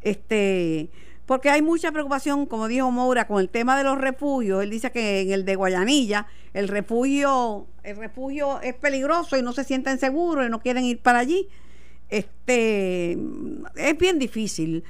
Este, 0.00 0.88
porque 1.26 1.50
hay 1.50 1.60
mucha 1.60 1.92
preocupación, 1.92 2.46
como 2.46 2.66
dijo 2.66 2.90
Moura, 2.90 3.26
con 3.26 3.40
el 3.40 3.50
tema 3.50 3.76
de 3.76 3.84
los 3.84 3.98
refugios. 3.98 4.62
Él 4.62 4.70
dice 4.70 4.90
que 4.90 5.20
en 5.20 5.32
el 5.32 5.44
de 5.44 5.56
Guayanilla 5.56 6.26
el 6.54 6.68
refugio, 6.68 7.66
el 7.82 7.96
refugio 7.98 8.60
es 8.62 8.74
peligroso 8.74 9.36
y 9.36 9.42
no 9.42 9.52
se 9.52 9.64
sienten 9.64 9.98
seguros 9.98 10.46
y 10.46 10.48
no 10.48 10.60
quieren 10.60 10.84
ir 10.84 11.00
para 11.00 11.18
allí. 11.18 11.46
Este 12.08 13.18
es 13.76 13.98
bien 13.98 14.18
difícil. 14.18 14.82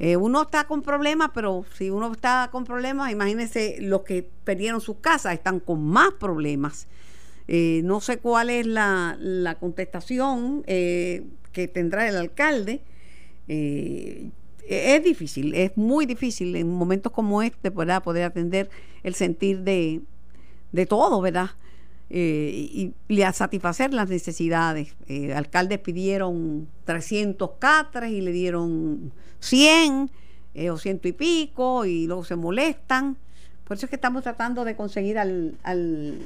Eh, 0.00 0.16
uno 0.16 0.42
está 0.42 0.64
con 0.64 0.82
problemas, 0.82 1.30
pero 1.32 1.64
si 1.76 1.90
uno 1.90 2.10
está 2.12 2.48
con 2.50 2.64
problemas, 2.64 3.12
imagínense 3.12 3.76
los 3.80 4.02
que 4.02 4.28
perdieron 4.44 4.80
sus 4.80 4.96
casas, 4.96 5.34
están 5.34 5.60
con 5.60 5.84
más 5.84 6.10
problemas. 6.18 6.88
Eh, 7.48 7.80
no 7.84 8.00
sé 8.00 8.18
cuál 8.18 8.50
es 8.50 8.66
la, 8.66 9.16
la 9.18 9.54
contestación 9.56 10.62
eh, 10.66 11.24
que 11.52 11.66
tendrá 11.66 12.06
el 12.08 12.16
alcalde 12.16 12.82
es 13.48 15.02
difícil, 15.02 15.54
es 15.54 15.74
muy 15.78 16.04
difícil 16.04 16.54
en 16.54 16.68
momentos 16.68 17.10
como 17.10 17.40
este 17.40 17.70
¿verdad? 17.70 18.02
poder 18.02 18.24
atender 18.24 18.68
el 19.02 19.14
sentir 19.14 19.60
de, 19.60 20.02
de 20.72 20.86
todo, 20.86 21.22
¿verdad? 21.22 21.50
Eh, 22.10 22.92
y, 23.08 23.22
a 23.22 23.32
satisfacer 23.32 23.92
las 23.92 24.08
necesidades. 24.08 24.96
Eh, 25.08 25.34
alcaldes 25.34 25.78
pidieron 25.78 26.68
300 26.84 27.50
catres 27.58 28.10
y 28.10 28.20
le 28.22 28.32
dieron 28.32 29.12
100 29.40 30.10
eh, 30.54 30.70
o 30.70 30.78
ciento 30.78 31.08
y 31.08 31.12
pico 31.12 31.84
y 31.84 32.06
luego 32.06 32.24
se 32.24 32.36
molestan. 32.36 33.18
Por 33.64 33.76
eso 33.76 33.86
es 33.86 33.90
que 33.90 33.96
estamos 33.96 34.22
tratando 34.22 34.64
de 34.64 34.74
conseguir 34.74 35.18
al, 35.18 35.58
al, 35.62 36.20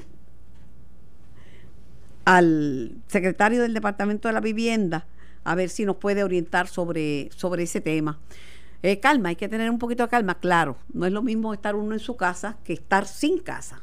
al 2.24 2.96
secretario 3.08 3.62
del 3.62 3.74
Departamento 3.74 4.28
de 4.28 4.34
la 4.34 4.40
Vivienda 4.40 5.06
a 5.44 5.54
ver 5.54 5.68
si 5.68 5.84
nos 5.84 5.96
puede 5.96 6.24
orientar 6.24 6.68
sobre, 6.68 7.30
sobre 7.34 7.64
ese 7.64 7.80
tema. 7.80 8.18
Eh, 8.82 9.00
calma, 9.00 9.30
hay 9.30 9.36
que 9.36 9.48
tener 9.48 9.70
un 9.70 9.78
poquito 9.78 10.02
de 10.04 10.08
calma, 10.08 10.36
claro. 10.36 10.76
No 10.92 11.06
es 11.06 11.12
lo 11.12 11.22
mismo 11.22 11.54
estar 11.54 11.74
uno 11.74 11.92
en 11.94 12.00
su 12.00 12.16
casa 12.16 12.56
que 12.64 12.72
estar 12.72 13.06
sin 13.06 13.38
casa. 13.38 13.80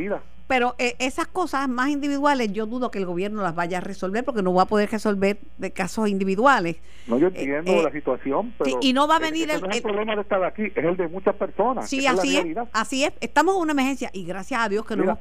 Pero 0.48 0.74
eh, 0.78 0.96
esas 0.98 1.26
cosas 1.26 1.68
más 1.68 1.90
individuales, 1.90 2.50
yo 2.52 2.64
dudo 2.64 2.90
que 2.90 2.98
el 2.98 3.04
gobierno 3.04 3.42
las 3.42 3.54
vaya 3.54 3.78
a 3.78 3.80
resolver 3.82 4.24
porque 4.24 4.42
no 4.42 4.54
va 4.54 4.62
a 4.62 4.66
poder 4.66 4.90
resolver 4.90 5.38
de 5.58 5.72
casos 5.72 6.08
individuales. 6.08 6.78
No, 7.06 7.18
yo 7.18 7.28
entiendo 7.28 7.70
eh, 7.70 7.82
la 7.82 7.92
situación, 7.92 8.54
pero. 8.58 8.78
y 8.80 8.94
no 8.94 9.06
va 9.06 9.16
a 9.16 9.18
venir 9.18 9.50
el, 9.50 9.60
no 9.60 9.68
es 9.68 9.76
el, 9.76 9.82
problema 9.82 10.14
de 10.14 10.22
estar 10.22 10.42
aquí, 10.42 10.64
es 10.74 10.84
el 10.84 10.96
de 10.96 11.06
muchas 11.08 11.34
personas. 11.36 11.88
Sí, 11.88 12.06
así 12.06 12.38
es, 12.38 12.46
así 12.72 13.04
es. 13.04 13.12
Estamos 13.20 13.56
en 13.56 13.62
una 13.62 13.72
emergencia 13.72 14.08
y 14.14 14.24
gracias 14.24 14.62
a 14.62 14.70
Dios 14.70 14.86
que 14.86 14.96
no 14.96 15.02
hemos. 15.04 15.18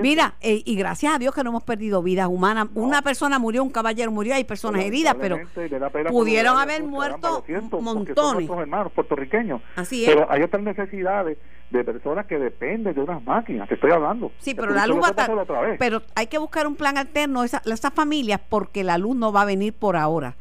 mira, 0.00 0.36
eh, 0.40 0.62
y 0.64 0.76
gracias 0.76 1.16
a 1.16 1.18
Dios 1.18 1.34
que 1.34 1.42
no 1.42 1.50
hemos 1.50 1.64
perdido 1.64 2.00
vidas 2.00 2.28
humanas. 2.28 2.68
Una 2.74 3.02
persona 3.02 3.40
murió, 3.40 3.64
un 3.64 3.70
caballero 3.70 4.12
murió, 4.12 4.36
hay 4.36 4.44
personas 4.44 4.84
heridas, 4.84 5.16
pero 5.20 5.40
pudieron 6.10 6.56
haber 6.58 6.84
muerto 6.84 7.44
montones. 7.80 8.48
hermanos 8.48 8.92
puertorriqueños. 8.92 9.60
Así 9.74 10.04
es. 10.04 10.10
Pero 10.10 10.30
hay 10.30 10.42
otras 10.42 10.62
necesidades 10.62 11.38
de 11.70 11.84
personas 11.84 12.26
que 12.26 12.38
dependen 12.38 12.94
de 12.94 13.00
unas 13.00 13.22
máquinas, 13.24 13.68
te 13.68 13.74
estoy 13.74 13.90
hablando. 13.90 14.32
Sí, 14.38 14.54
pero 14.54 14.72
la 14.72 14.86
luz 14.86 15.02
va 15.02 15.08
a 15.08 15.10
estar. 15.10 15.76
Pero 15.78 16.02
hay 16.14 16.26
que 16.26 16.38
buscar 16.38 16.66
un 16.66 16.76
plan 16.76 16.96
alterno 16.96 17.42
a 17.42 17.44
esas 17.44 17.92
familias 17.94 18.40
porque 18.48 18.84
la 18.84 18.98
luz 18.98 19.16
no 19.16 19.32
va 19.32 19.42
a 19.42 19.44
venir 19.44 19.74
por 19.74 19.96
ahora. 19.96 20.36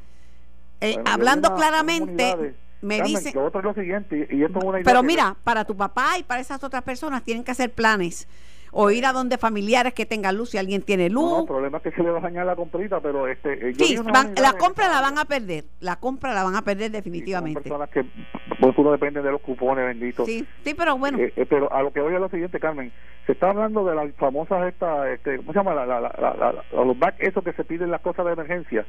Eh, 0.79 0.97
hablando 1.05 1.55
claramente 1.55 2.55
me 2.81 3.01
dice 3.01 3.33
lo 3.33 3.73
siguiente 3.73 4.27
y 4.29 4.43
esto 4.43 4.59
es 4.59 4.63
una 4.63 4.79
idea 4.79 4.85
pero 4.85 5.01
mira 5.01 5.35
para 5.43 5.65
tu 5.65 5.75
papá 5.75 6.19
y 6.19 6.23
para 6.23 6.39
esas 6.39 6.63
otras 6.63 6.83
personas 6.83 7.23
tienen 7.23 7.43
que 7.43 7.49
hacer 7.49 7.71
planes 7.71 8.27
o 8.79 8.91
ir 8.91 9.07
a 9.07 9.11
donde 9.11 9.39
familiares 9.39 9.95
que 9.95 10.05
tengan 10.05 10.37
luz 10.37 10.51
si 10.51 10.59
alguien 10.59 10.83
tiene 10.83 11.09
luz. 11.09 11.31
No, 11.31 11.39
el 11.39 11.47
problema 11.47 11.77
es 11.77 11.83
que 11.83 11.91
se 11.93 12.03
le 12.03 12.11
va 12.11 12.19
a 12.19 12.21
dañar 12.21 12.45
la 12.45 12.55
comprita, 12.55 12.99
pero 12.99 13.27
este. 13.27 13.69
Eh, 13.69 13.73
sí, 13.73 13.97
la 14.39 14.53
compra 14.53 14.87
la 14.87 15.01
van 15.01 15.17
a 15.17 15.25
perder, 15.25 15.63
la 15.79 15.95
compra 15.95 16.31
la 16.31 16.43
van 16.43 16.55
a 16.55 16.61
perder 16.61 16.91
definitivamente. 16.91 17.63
Sí, 17.63 17.69
personas 17.69 17.89
que 17.89 18.05
pues 18.59 18.77
uno 18.77 18.91
depende 18.91 19.23
de 19.23 19.31
los 19.31 19.41
cupones 19.41 19.83
benditos. 19.83 20.27
Sí, 20.27 20.45
sí, 20.63 20.75
pero 20.75 20.95
bueno. 20.95 21.17
Eh, 21.17 21.33
eh, 21.35 21.47
pero 21.49 21.73
a 21.73 21.81
lo 21.81 21.91
que 21.91 22.01
voy 22.01 22.13
a 22.13 22.19
lo 22.19 22.29
siguiente, 22.29 22.59
Carmen, 22.59 22.91
se 23.25 23.31
está 23.31 23.49
hablando 23.49 23.83
de 23.83 23.95
las 23.95 24.13
famosas 24.13 24.67
esta, 24.67 25.11
este, 25.11 25.37
¿cómo 25.37 25.53
se 25.53 25.57
llama? 25.57 25.73
La, 25.73 25.87
la, 25.87 25.99
la, 25.99 26.83
los 26.83 26.99
back, 26.99 27.15
eso 27.17 27.41
que 27.41 27.53
se 27.53 27.63
piden 27.63 27.89
las 27.89 28.01
cosas 28.01 28.27
de 28.27 28.33
emergencia 28.33 28.85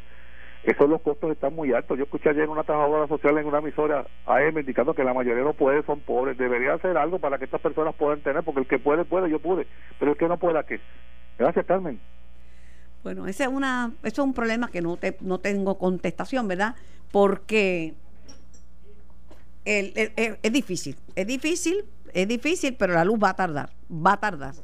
esos 0.65 0.89
los 0.89 1.01
costos 1.01 1.31
están 1.31 1.55
muy 1.55 1.73
altos. 1.73 1.97
Yo 1.97 2.05
escuché 2.05 2.31
ayer 2.31 2.45
en 2.45 2.51
una 2.51 2.65
trabajadora 2.65 3.07
social 3.09 3.39
en 3.39 3.47
una 3.47 3.59
emisora 3.59 4.07
AM 4.27 4.59
indicando 4.59 4.95
que 4.95 5.05
la 5.05 5.15
mayoría 5.15 5.45
no 5.45 5.55
puede, 5.55 5.83
son 5.85 6.01
pobres. 6.01 6.37
Debería 6.37 6.75
hacer 6.75 6.97
algo 6.97 7.19
para 7.19 7.39
que 7.39 7.45
estas 7.45 7.61
personas 7.61 7.95
puedan 7.95 8.21
tener, 8.21 8.43
porque 8.43 8.61
el 8.61 8.67
que 8.67 8.79
puede, 8.79 9.05
puede, 9.05 9.31
yo 9.31 9.39
pude, 9.39 9.67
pero 9.99 10.13
el 10.13 10.19
que 10.19 10.29
no 10.29 10.39
pueda, 10.39 10.65
¿qué? 10.65 10.81
Gracias, 11.39 11.65
Carmen. 11.67 12.01
Bueno, 13.05 13.27
ese 13.27 13.45
es, 13.45 13.49
una, 13.49 13.93
eso 14.03 14.23
es 14.23 14.27
un 14.27 14.35
problema 14.35 14.69
que 14.69 14.83
no, 14.83 14.97
te, 14.97 15.17
no 15.21 15.39
tengo 15.39 15.79
contestación, 15.79 16.49
¿verdad? 16.49 16.75
Porque 17.13 17.95
el, 19.65 19.93
es 19.97 20.53
difícil, 20.53 20.97
es 21.15 21.27
difícil, 21.27 21.85
es 22.13 22.27
difícil, 22.27 22.75
pero 22.77 22.95
la 22.95 23.05
luz 23.05 23.19
va 23.23 23.31
a 23.31 23.37
tardar, 23.37 23.71
va 23.91 24.15
a 24.15 24.17
tardar. 24.21 24.55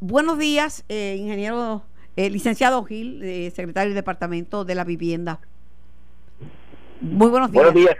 Buenos 0.00 0.38
días, 0.38 0.84
eh, 0.88 1.16
ingeniero 1.18 1.82
eh, 2.16 2.30
licenciado 2.30 2.82
Gil, 2.84 3.22
eh, 3.22 3.50
secretario 3.50 3.90
del 3.90 3.96
Departamento 3.96 4.64
de 4.64 4.74
la 4.74 4.84
Vivienda. 4.84 5.40
Muy 7.00 7.28
buenos 7.28 7.50
días. 7.50 7.64
Buenos 7.64 7.74
días, 7.74 7.96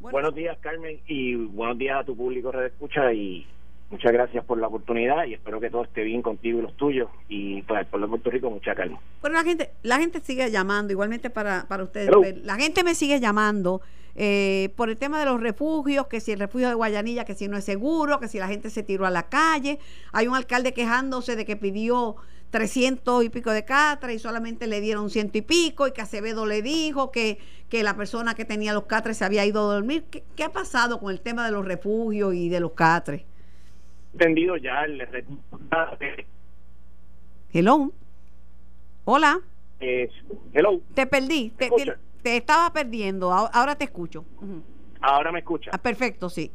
buenos 0.00 0.34
días, 0.34 0.58
Carmen, 0.60 1.00
y 1.06 1.34
buenos 1.34 1.78
días 1.78 2.00
a 2.00 2.04
tu 2.04 2.16
público 2.16 2.52
Red 2.52 2.66
Escucha 2.66 3.12
y 3.12 3.46
muchas 3.90 4.12
gracias 4.12 4.44
por 4.44 4.58
la 4.58 4.68
oportunidad 4.68 5.24
y 5.24 5.34
espero 5.34 5.60
que 5.60 5.70
todo 5.70 5.84
esté 5.84 6.02
bien 6.02 6.22
contigo 6.22 6.58
y 6.58 6.62
los 6.62 6.76
tuyos 6.76 7.08
y 7.28 7.62
para 7.62 7.80
el 7.80 7.86
pueblo 7.86 8.06
de 8.06 8.10
Puerto 8.10 8.30
Rico 8.30 8.50
mucha 8.50 8.74
calma. 8.74 9.00
Bueno, 9.20 9.36
la 9.36 9.44
gente, 9.44 9.70
la 9.82 9.98
gente 9.98 10.20
sigue 10.20 10.50
llamando, 10.50 10.92
igualmente 10.92 11.30
para, 11.30 11.66
para 11.68 11.84
ustedes. 11.84 12.10
La 12.44 12.56
gente 12.56 12.84
me 12.84 12.94
sigue 12.94 13.20
llamando 13.20 13.80
eh, 14.16 14.72
por 14.76 14.90
el 14.90 14.96
tema 14.96 15.18
de 15.18 15.26
los 15.26 15.40
refugios, 15.40 16.06
que 16.06 16.20
si 16.20 16.32
el 16.32 16.38
refugio 16.38 16.68
de 16.68 16.74
Guayanilla, 16.74 17.24
que 17.24 17.34
si 17.34 17.48
no 17.48 17.56
es 17.56 17.64
seguro, 17.64 18.20
que 18.20 18.28
si 18.28 18.38
la 18.38 18.48
gente 18.48 18.70
se 18.70 18.82
tiró 18.82 19.06
a 19.06 19.10
la 19.10 19.24
calle. 19.24 19.78
Hay 20.12 20.28
un 20.28 20.36
alcalde 20.36 20.72
quejándose 20.72 21.34
de 21.34 21.44
que 21.44 21.56
pidió 21.56 22.16
300 22.54 23.24
y 23.24 23.30
pico 23.30 23.50
de 23.50 23.64
catres 23.64 24.14
y 24.14 24.18
solamente 24.20 24.68
le 24.68 24.80
dieron 24.80 25.10
ciento 25.10 25.36
y 25.38 25.42
pico 25.42 25.88
y 25.88 25.92
que 25.92 26.02
Acevedo 26.02 26.46
le 26.46 26.62
dijo 26.62 27.10
que, 27.10 27.38
que 27.68 27.82
la 27.82 27.96
persona 27.96 28.36
que 28.36 28.44
tenía 28.44 28.72
los 28.72 28.84
catres 28.84 29.16
se 29.16 29.24
había 29.24 29.44
ido 29.44 29.68
a 29.68 29.74
dormir. 29.74 30.04
¿Qué, 30.04 30.44
ha 30.44 30.52
pasado 30.52 31.00
con 31.00 31.10
el 31.10 31.20
tema 31.20 31.44
de 31.46 31.50
los 31.50 31.64
refugios 31.64 32.32
y 32.32 32.48
de 32.48 32.60
los 32.60 32.70
catres? 32.70 33.24
Entendido 34.12 34.56
ya 34.56 34.84
el... 34.84 35.02
Hello. 37.52 37.90
Hola. 39.04 39.40
Eh, 39.80 40.08
hello. 40.52 40.80
Te 40.94 41.08
perdí. 41.08 41.50
Te, 41.58 41.72
te, 42.22 42.36
estaba 42.36 42.72
perdiendo. 42.72 43.32
Ahora 43.32 43.74
te 43.74 43.82
escucho. 43.82 44.24
Ahora 45.00 45.32
me 45.32 45.40
escucha. 45.40 45.72
Ah, 45.74 45.78
perfecto, 45.78 46.30
sí. 46.30 46.52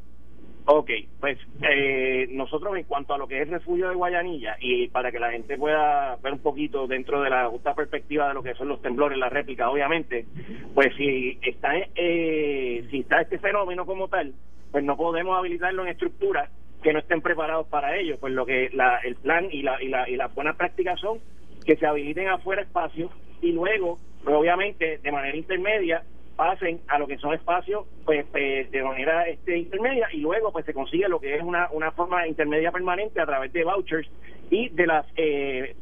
Ok, 0.72 0.92
pues 1.20 1.40
eh, 1.64 2.28
nosotros 2.30 2.78
en 2.78 2.84
cuanto 2.84 3.16
a 3.16 3.18
lo 3.18 3.28
que 3.28 3.42
es 3.42 3.50
refugio 3.50 3.90
de 3.90 3.96
Guayanilla 3.96 4.56
y 4.60 4.88
para 4.90 5.12
que 5.12 5.18
la 5.18 5.32
gente 5.32 5.58
pueda 5.58 6.16
ver 6.18 6.34
un 6.34 6.44
poquito 6.44 6.86
dentro 6.86 7.24
de 7.24 7.32
la 7.32 7.48
justa 7.48 7.74
perspectiva 7.74 8.28
de 8.28 8.36
lo 8.36 8.44
que 8.44 8.54
son 8.54 8.68
los 8.68 8.80
temblores, 8.80 9.18
la 9.18 9.30
réplica, 9.30 9.72
obviamente, 9.72 10.28
pues 10.76 10.96
si 10.96 11.40
está 11.42 11.72
eh, 11.76 12.86
si 12.92 13.00
está 13.00 13.22
este 13.22 13.40
fenómeno 13.40 13.84
como 13.88 14.10
tal, 14.10 14.36
pues 14.72 14.84
no 14.84 14.96
podemos 14.96 15.36
habilitarlo 15.40 15.82
en 15.82 15.90
estructuras 15.90 16.52
que 16.84 16.94
no 16.94 17.00
estén 17.00 17.24
preparados 17.24 17.66
para 17.66 17.98
ello. 17.98 18.18
Pues 18.20 18.34
lo 18.34 18.46
que 18.46 18.70
la, 18.72 19.00
el 19.00 19.16
plan 19.16 19.48
y 19.52 19.64
la, 19.64 19.82
y 19.82 19.88
la 19.88 20.08
y 20.08 20.18
las 20.18 20.36
buenas 20.36 20.56
prácticas 20.56 21.00
son 21.00 21.18
que 21.66 21.78
se 21.78 21.88
habiliten 21.88 22.28
afuera 22.28 22.62
espacios 22.62 23.10
y 23.42 23.54
luego, 23.54 23.98
pues 24.24 24.36
obviamente 24.36 25.00
de 25.00 25.12
manera 25.12 25.36
intermedia 25.36 26.04
pasen 26.40 26.80
a 26.88 26.98
lo 26.98 27.06
que 27.06 27.18
son 27.18 27.34
espacios 27.34 27.86
pues, 28.06 28.26
pues, 28.32 28.72
de 28.72 28.82
manera 28.82 29.28
este, 29.28 29.58
intermedia 29.58 30.08
y 30.14 30.22
luego 30.22 30.54
pues 30.54 30.66
se 30.66 30.74
consigue 30.74 31.10
lo 31.10 31.20
que 31.20 31.36
es 31.36 31.44
una, 31.44 31.68
una 31.72 31.92
forma 31.92 32.26
intermedia 32.26 32.72
permanente 32.72 33.20
a 33.20 33.26
través 33.26 33.52
de 33.52 33.66
vouchers 33.66 34.08
y 34.50 34.70
de 34.70 34.88
las 34.88 35.06
eh, 35.18 35.76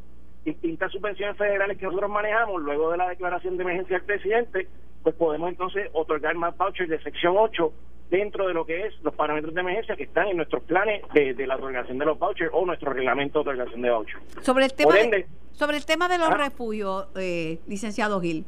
distintas 0.43 0.91
subvenciones 0.91 1.38
federales 1.38 1.78
que 1.78 1.86
nosotros 1.86 2.10
manejamos 2.10 2.60
luego 2.64 2.89
de 2.89 2.97
la 2.97 3.08
declaración 3.08 3.55
de 3.55 3.66
emergencia 3.66 3.97
del 3.97 4.05
presidente 4.08 4.68
pues 5.03 5.14
podemos 5.14 5.47
entonces 5.47 5.91
otorgar 5.93 6.34
más 6.34 6.58
vouchers 6.58 6.89
de 6.89 7.03
sección 7.03 7.36
8 7.38 7.72
dentro 8.10 8.47
de 8.47 8.55
lo 8.55 8.66
que 8.66 8.88
es 8.88 8.95
los 9.03 9.14
parámetros 9.14 9.53
de 9.53 9.62
emergencia 9.62 9.95
que 9.95 10.05
están 10.05 10.28
en 10.30 10.38
nuestros 10.38 10.64
planes 10.64 11.03
de, 11.14 11.36
de 11.36 11.45
la 11.45 11.58
otorgación 11.58 11.99
de 11.99 12.05
los 12.05 12.18
vouchers 12.18 12.49
o 12.51 12.66
nuestro 12.66 12.91
reglamento 12.93 13.43
de 13.43 13.49
otorgación 13.51 13.84
de 13.84 13.91
vouchers. 13.91 14.24
Sobre 14.41 14.66
el 14.66 14.74
tema, 14.74 14.95
de, 14.95 15.28
sobre 15.51 15.78
el 15.78 15.86
tema 15.86 16.10
de 16.10 16.18
los 16.18 16.30
ah. 16.30 16.38
refugios, 16.38 17.10
eh, 17.16 17.60
licenciado 17.68 18.20
Gil, 18.20 18.43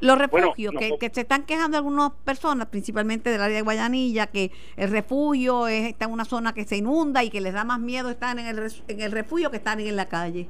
los 0.00 0.18
refugios, 0.18 0.74
que, 0.78 0.98
que, 0.98 1.10
se 1.10 1.22
están 1.22 1.44
quejando 1.44 1.76
algunas 1.76 2.12
personas, 2.24 2.66
principalmente 2.68 3.30
del 3.30 3.40
área 3.40 3.56
de 3.56 3.62
Guayanilla, 3.62 4.26
que 4.26 4.50
el 4.76 4.90
refugio 4.90 5.68
es, 5.68 5.86
está 5.86 6.04
en 6.06 6.12
una 6.12 6.24
zona 6.24 6.52
que 6.52 6.64
se 6.64 6.76
inunda 6.76 7.24
y 7.24 7.30
que 7.30 7.40
les 7.40 7.54
da 7.54 7.64
más 7.64 7.80
miedo 7.80 8.10
estar 8.10 8.38
en 8.38 8.46
el, 8.46 8.58
en 8.88 9.00
el 9.00 9.12
refugio 9.12 9.50
que 9.50 9.56
estar 9.56 9.80
en 9.80 9.96
la 9.96 10.08
calle. 10.08 10.46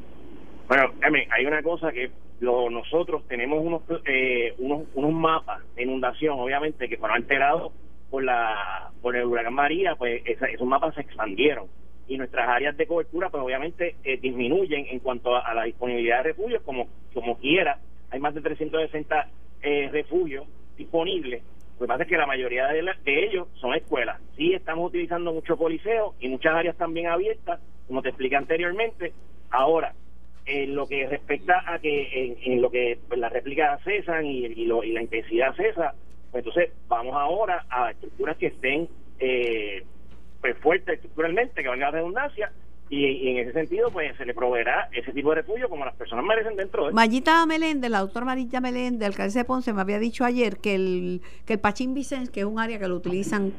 Bueno, 0.68 0.92
hay 1.30 1.46
una 1.46 1.62
cosa 1.62 1.92
que 1.92 2.10
lo, 2.40 2.70
nosotros 2.70 3.22
tenemos 3.28 3.64
unos, 3.64 3.82
eh, 4.04 4.54
unos, 4.58 4.82
unos 4.94 5.12
mapas 5.12 5.62
de 5.76 5.84
inundación, 5.84 6.38
obviamente, 6.38 6.88
que 6.88 6.96
fueron 6.96 7.16
alterados 7.16 7.72
por, 8.10 8.24
la, 8.24 8.90
por 9.00 9.16
el 9.16 9.26
huracán 9.26 9.54
María, 9.54 9.94
pues 9.94 10.22
esos 10.24 10.66
mapas 10.66 10.94
se 10.94 11.02
expandieron 11.02 11.68
y 12.08 12.18
nuestras 12.18 12.48
áreas 12.48 12.76
de 12.76 12.86
cobertura 12.86 13.30
pues 13.30 13.42
obviamente 13.42 13.96
eh, 14.04 14.16
disminuyen 14.18 14.86
en 14.90 15.00
cuanto 15.00 15.34
a, 15.34 15.52
la 15.54 15.64
disponibilidad 15.64 16.18
de 16.18 16.30
refugios 16.30 16.62
como 16.62 16.86
como 17.12 17.36
quiera 17.38 17.80
hay 18.10 18.20
más 18.20 18.34
de 18.34 18.40
360 18.40 19.28
eh, 19.62 19.88
refugios 19.92 20.46
disponibles. 20.76 21.42
Lo 21.74 21.80
que 21.80 21.88
pasa 21.88 22.02
es 22.04 22.08
que 22.08 22.16
la 22.16 22.26
mayoría 22.26 22.66
de, 22.68 22.82
de 22.82 23.24
ellos 23.26 23.48
son 23.60 23.74
escuelas. 23.74 24.20
Sí 24.36 24.54
estamos 24.54 24.88
utilizando 24.88 25.32
mucho 25.32 25.56
coliseo 25.56 26.14
y 26.20 26.28
muchas 26.28 26.54
áreas 26.54 26.76
también 26.76 27.08
abiertas 27.08 27.60
como 27.86 28.02
te 28.02 28.08
expliqué 28.08 28.36
anteriormente. 28.36 29.12
Ahora 29.50 29.94
en 30.46 30.74
lo 30.74 30.86
que 30.86 31.06
respecta 31.08 31.64
a 31.66 31.78
que 31.80 32.36
en, 32.40 32.62
lo 32.62 32.70
que 32.70 32.98
pues, 33.08 33.18
las 33.18 33.32
réplicas 33.32 33.82
cesan 33.82 34.24
y, 34.26 34.64
lo, 34.64 34.84
y 34.84 34.92
la 34.92 35.02
intensidad 35.02 35.54
cesa 35.56 35.94
pues 36.30 36.44
entonces 36.44 36.72
vamos 36.88 37.14
ahora 37.14 37.64
a 37.70 37.90
estructuras 37.90 38.36
que 38.36 38.48
estén 38.48 38.88
eh, 39.18 39.84
pues, 40.40 40.56
fuerte 40.58 40.94
estructuralmente, 40.94 41.62
que 41.62 41.68
valga 41.68 41.86
la 41.86 41.92
redundancia, 41.92 42.52
y, 42.88 43.30
en 43.30 43.38
ese 43.38 43.52
sentido 43.52 43.90
pues 43.90 44.16
se 44.16 44.24
le 44.24 44.34
proveerá 44.34 44.88
ese 44.92 45.12
tipo 45.12 45.30
de 45.30 45.36
refugio 45.36 45.68
como 45.68 45.84
las 45.84 45.94
personas 45.94 46.24
merecen 46.24 46.56
dentro 46.56 46.86
de 46.86 46.92
Mayita 46.92 47.44
Meléndez, 47.46 47.90
la 47.90 48.00
doctora 48.00 48.26
Marita 48.26 48.60
Meléndez, 48.60 49.08
alcalde 49.08 49.34
de 49.34 49.44
Ponce, 49.44 49.72
me 49.72 49.80
había 49.80 49.98
dicho 49.98 50.24
ayer 50.24 50.58
que 50.58 50.74
el, 50.74 51.22
que 51.44 51.54
el 51.54 51.58
Pachín 51.58 51.94
Vicens, 51.94 52.30
que 52.30 52.40
es 52.40 52.46
un 52.46 52.58
área 52.58 52.78
que 52.78 52.86
lo 52.86 52.96
utilizan 52.96 53.52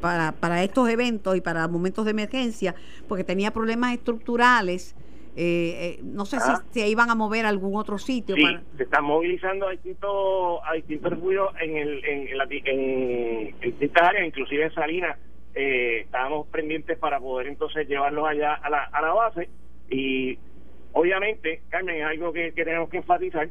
para, 0.00 0.32
para 0.32 0.62
estos 0.62 0.88
eventos 0.88 1.36
y 1.36 1.40
para 1.40 1.66
momentos 1.66 2.04
de 2.04 2.10
emergencia, 2.10 2.74
porque 3.08 3.24
tenía 3.24 3.50
problemas 3.52 3.94
estructurales, 3.94 4.94
eh, 5.36 5.96
eh, 5.96 6.00
no 6.02 6.24
sé 6.24 6.40
si 6.40 6.50
ah. 6.50 6.62
se 6.70 6.88
iban 6.88 7.10
a 7.10 7.14
mover 7.14 7.46
a 7.46 7.48
algún 7.48 7.76
otro 7.76 7.98
sitio. 7.98 8.34
Sí, 8.34 8.44
se 8.76 8.82
están 8.82 9.04
movilizando 9.04 9.68
a 9.68 9.70
distintos, 9.70 10.60
a 10.64 10.74
distintos 10.74 11.10
refugios 11.10 11.48
en, 11.60 11.76
el, 11.76 12.04
en, 12.04 12.28
en, 12.28 12.66
en 12.66 13.60
distintas 13.60 14.08
áreas, 14.08 14.26
inclusive 14.26 14.64
en 14.64 14.74
Salinas 14.74 15.16
eh, 15.58 16.02
estábamos 16.02 16.46
pendientes 16.48 16.96
para 16.98 17.18
poder 17.18 17.48
entonces 17.48 17.88
llevarlos 17.88 18.28
allá 18.28 18.54
a 18.54 18.70
la, 18.70 18.84
a 18.84 19.02
la 19.02 19.12
base 19.12 19.48
y 19.90 20.38
obviamente, 20.92 21.62
Carmen, 21.68 21.96
es 21.96 22.04
algo 22.04 22.32
que, 22.32 22.52
tenemos 22.52 22.88
que 22.88 22.98
enfatizar. 22.98 23.48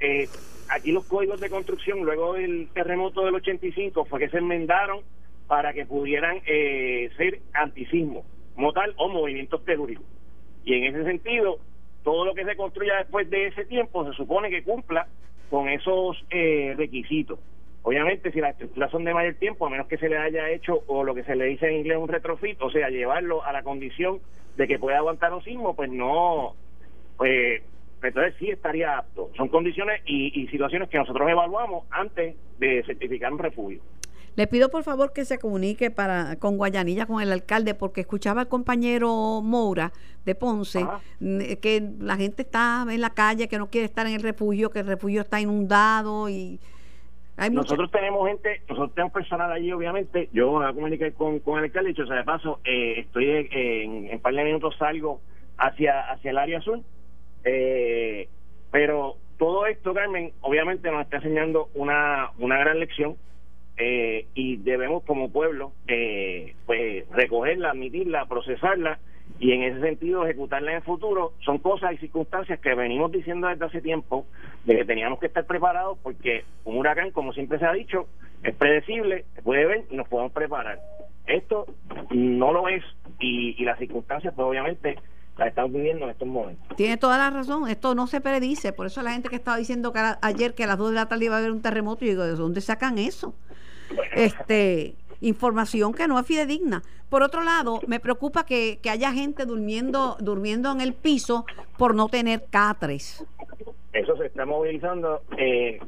Eh, 0.00 0.28
aquí 0.68 0.92
los 0.92 1.06
códigos 1.06 1.40
de 1.40 1.48
construcción, 1.48 2.04
luego 2.04 2.34
del 2.34 2.68
terremoto 2.74 3.24
del 3.24 3.36
85, 3.36 4.04
fue 4.04 4.20
que 4.20 4.28
se 4.28 4.38
enmendaron 4.38 5.00
para 5.46 5.72
que 5.72 5.86
pudieran 5.86 6.42
eh, 6.46 7.10
ser 7.16 7.40
antisismo, 7.54 8.24
como 8.54 8.72
tal, 8.72 8.94
o 8.98 9.08
movimientos 9.08 9.64
telúricos. 9.64 10.04
Y 10.64 10.74
en 10.74 10.84
ese 10.84 11.04
sentido, 11.04 11.58
todo 12.02 12.24
lo 12.24 12.34
que 12.34 12.44
se 12.44 12.56
construya 12.56 12.96
después 12.98 13.30
de 13.30 13.46
ese 13.46 13.64
tiempo 13.64 14.04
se 14.04 14.16
supone 14.16 14.50
que 14.50 14.62
cumpla 14.62 15.06
con 15.48 15.68
esos 15.68 16.22
eh, 16.30 16.74
requisitos. 16.76 17.38
Obviamente, 17.86 18.32
si 18.32 18.40
las 18.40 18.50
estructuras 18.50 18.90
son 18.90 19.04
de 19.04 19.14
mayor 19.14 19.34
tiempo, 19.34 19.64
a 19.64 19.70
menos 19.70 19.86
que 19.86 19.96
se 19.96 20.08
le 20.08 20.18
haya 20.18 20.50
hecho 20.50 20.82
o 20.88 21.04
lo 21.04 21.14
que 21.14 21.22
se 21.22 21.36
le 21.36 21.44
dice 21.44 21.68
en 21.68 21.76
inglés 21.76 21.98
un 21.98 22.08
retrofit, 22.08 22.60
o 22.60 22.68
sea, 22.68 22.88
llevarlo 22.88 23.44
a 23.44 23.52
la 23.52 23.62
condición 23.62 24.18
de 24.56 24.66
que 24.66 24.76
pueda 24.76 24.98
aguantar 24.98 25.32
un 25.32 25.40
sismo, 25.44 25.76
pues 25.76 25.88
no, 25.92 26.56
pues 27.16 27.62
entonces 28.02 28.34
sí 28.40 28.50
estaría 28.50 28.98
apto. 28.98 29.30
Son 29.36 29.46
condiciones 29.46 30.02
y, 30.04 30.48
situaciones 30.48 30.88
que 30.88 30.98
nosotros 30.98 31.30
evaluamos 31.30 31.84
antes 31.92 32.34
de 32.58 32.82
certificar 32.84 33.32
un 33.32 33.38
refugio. 33.38 33.80
Le 34.34 34.48
pido 34.48 34.68
por 34.68 34.82
favor 34.82 35.12
que 35.12 35.24
se 35.24 35.38
comunique 35.38 35.92
para 35.92 36.40
con 36.40 36.56
Guayanilla, 36.56 37.06
con 37.06 37.22
el 37.22 37.30
alcalde, 37.30 37.74
porque 37.74 38.00
escuchaba 38.00 38.40
al 38.40 38.48
compañero 38.48 39.42
Moura 39.42 39.92
de 40.24 40.34
Ponce 40.34 40.84
que 41.20 41.88
la 42.00 42.16
gente 42.16 42.42
está 42.42 42.84
en 42.90 43.00
la 43.00 43.10
calle, 43.10 43.46
que 43.46 43.58
no 43.58 43.70
quiere 43.70 43.84
estar 43.84 44.08
en 44.08 44.14
el 44.14 44.22
refugio, 44.22 44.70
que 44.70 44.80
el 44.80 44.88
refugio 44.88 45.20
está 45.20 45.40
inundado 45.40 46.28
y 46.28 46.58
nosotros 47.50 47.90
tenemos 47.90 48.26
gente, 48.28 48.62
nosotros 48.68 48.94
tenemos 48.94 49.12
personal 49.12 49.52
allí, 49.52 49.70
obviamente. 49.72 50.28
Yo 50.32 50.50
voy 50.50 50.64
a 50.64 50.72
comunicar 50.72 51.12
con, 51.12 51.38
con 51.40 51.58
el 51.58 51.64
alcalde, 51.64 51.90
dicho 51.90 52.06
sea 52.06 52.16
de 52.16 52.24
paso, 52.24 52.60
eh, 52.64 53.00
estoy 53.00 53.30
en, 53.30 54.08
en 54.10 54.20
par 54.20 54.34
de 54.34 54.44
minutos 54.44 54.76
salgo 54.78 55.20
hacia, 55.58 56.10
hacia 56.10 56.30
el 56.30 56.38
área 56.38 56.58
azul. 56.58 56.82
Eh, 57.44 58.28
pero 58.70 59.16
todo 59.38 59.66
esto, 59.66 59.92
Carmen, 59.92 60.32
obviamente 60.40 60.90
nos 60.90 61.02
está 61.02 61.16
enseñando 61.16 61.68
una, 61.74 62.30
una 62.38 62.58
gran 62.58 62.80
lección 62.80 63.16
eh, 63.76 64.26
y 64.34 64.56
debemos 64.56 65.04
como 65.04 65.30
pueblo 65.30 65.72
pues 66.64 67.08
recogerla, 67.10 67.70
admitirla, 67.70 68.26
procesarla 68.26 68.98
y 69.38 69.52
en 69.52 69.62
ese 69.62 69.80
sentido 69.80 70.24
ejecutarla 70.24 70.70
en 70.70 70.76
el 70.78 70.82
futuro 70.82 71.32
son 71.44 71.58
cosas 71.58 71.92
y 71.92 71.98
circunstancias 71.98 72.58
que 72.60 72.74
venimos 72.74 73.12
diciendo 73.12 73.48
desde 73.48 73.64
hace 73.64 73.80
tiempo 73.80 74.26
de 74.64 74.76
que 74.76 74.84
teníamos 74.84 75.18
que 75.18 75.26
estar 75.26 75.44
preparados 75.44 75.98
porque 76.02 76.44
un 76.64 76.78
huracán, 76.78 77.10
como 77.10 77.32
siempre 77.32 77.58
se 77.58 77.66
ha 77.66 77.72
dicho, 77.72 78.06
es 78.42 78.54
predecible, 78.54 79.24
se 79.34 79.42
puede 79.42 79.66
ver 79.66 79.84
y 79.90 79.96
nos 79.96 80.08
podemos 80.08 80.32
preparar. 80.32 80.80
Esto 81.26 81.66
no 82.10 82.52
lo 82.52 82.68
es 82.68 82.82
y, 83.18 83.62
las 83.64 83.78
circunstancias 83.78 84.32
pues 84.34 84.46
obviamente 84.46 84.96
las 85.36 85.48
estamos 85.48 85.72
viviendo 85.72 86.04
en 86.06 86.12
estos 86.12 86.28
momentos. 86.28 86.76
Tiene 86.76 86.96
toda 86.96 87.18
la 87.18 87.28
razón, 87.30 87.68
esto 87.68 87.94
no 87.94 88.06
se 88.06 88.22
predice, 88.22 88.72
por 88.72 88.86
eso 88.86 89.02
la 89.02 89.12
gente 89.12 89.28
que 89.28 89.36
estaba 89.36 89.58
diciendo 89.58 89.92
que 89.92 90.00
ayer 90.22 90.54
que 90.54 90.64
a 90.64 90.66
las 90.66 90.78
2 90.78 90.90
de 90.90 90.94
la 90.94 91.08
tarde 91.08 91.26
iba 91.26 91.34
a 91.34 91.38
haber 91.38 91.50
un 91.50 91.60
terremoto, 91.60 92.04
y 92.04 92.08
digo, 92.08 92.24
¿de 92.24 92.32
dónde 92.32 92.60
sacan 92.60 92.96
eso? 92.98 93.34
este 94.14 94.96
información 95.20 95.92
que 95.94 96.08
no 96.08 96.18
es 96.18 96.26
fidedigna. 96.26 96.82
Por 97.08 97.22
otro 97.22 97.42
lado, 97.42 97.80
me 97.86 98.00
preocupa 98.00 98.44
que, 98.44 98.78
haya 98.90 99.12
gente 99.12 99.44
durmiendo, 99.44 100.16
durmiendo 100.20 100.72
en 100.72 100.80
el 100.80 100.94
piso 100.94 101.44
por 101.78 101.94
no 101.94 102.08
tener 102.08 102.44
catres. 102.50 103.24
Eso 103.92 104.16
se 104.16 104.26
está 104.26 104.44
movilizando. 104.44 105.22
Eh, 105.38 105.78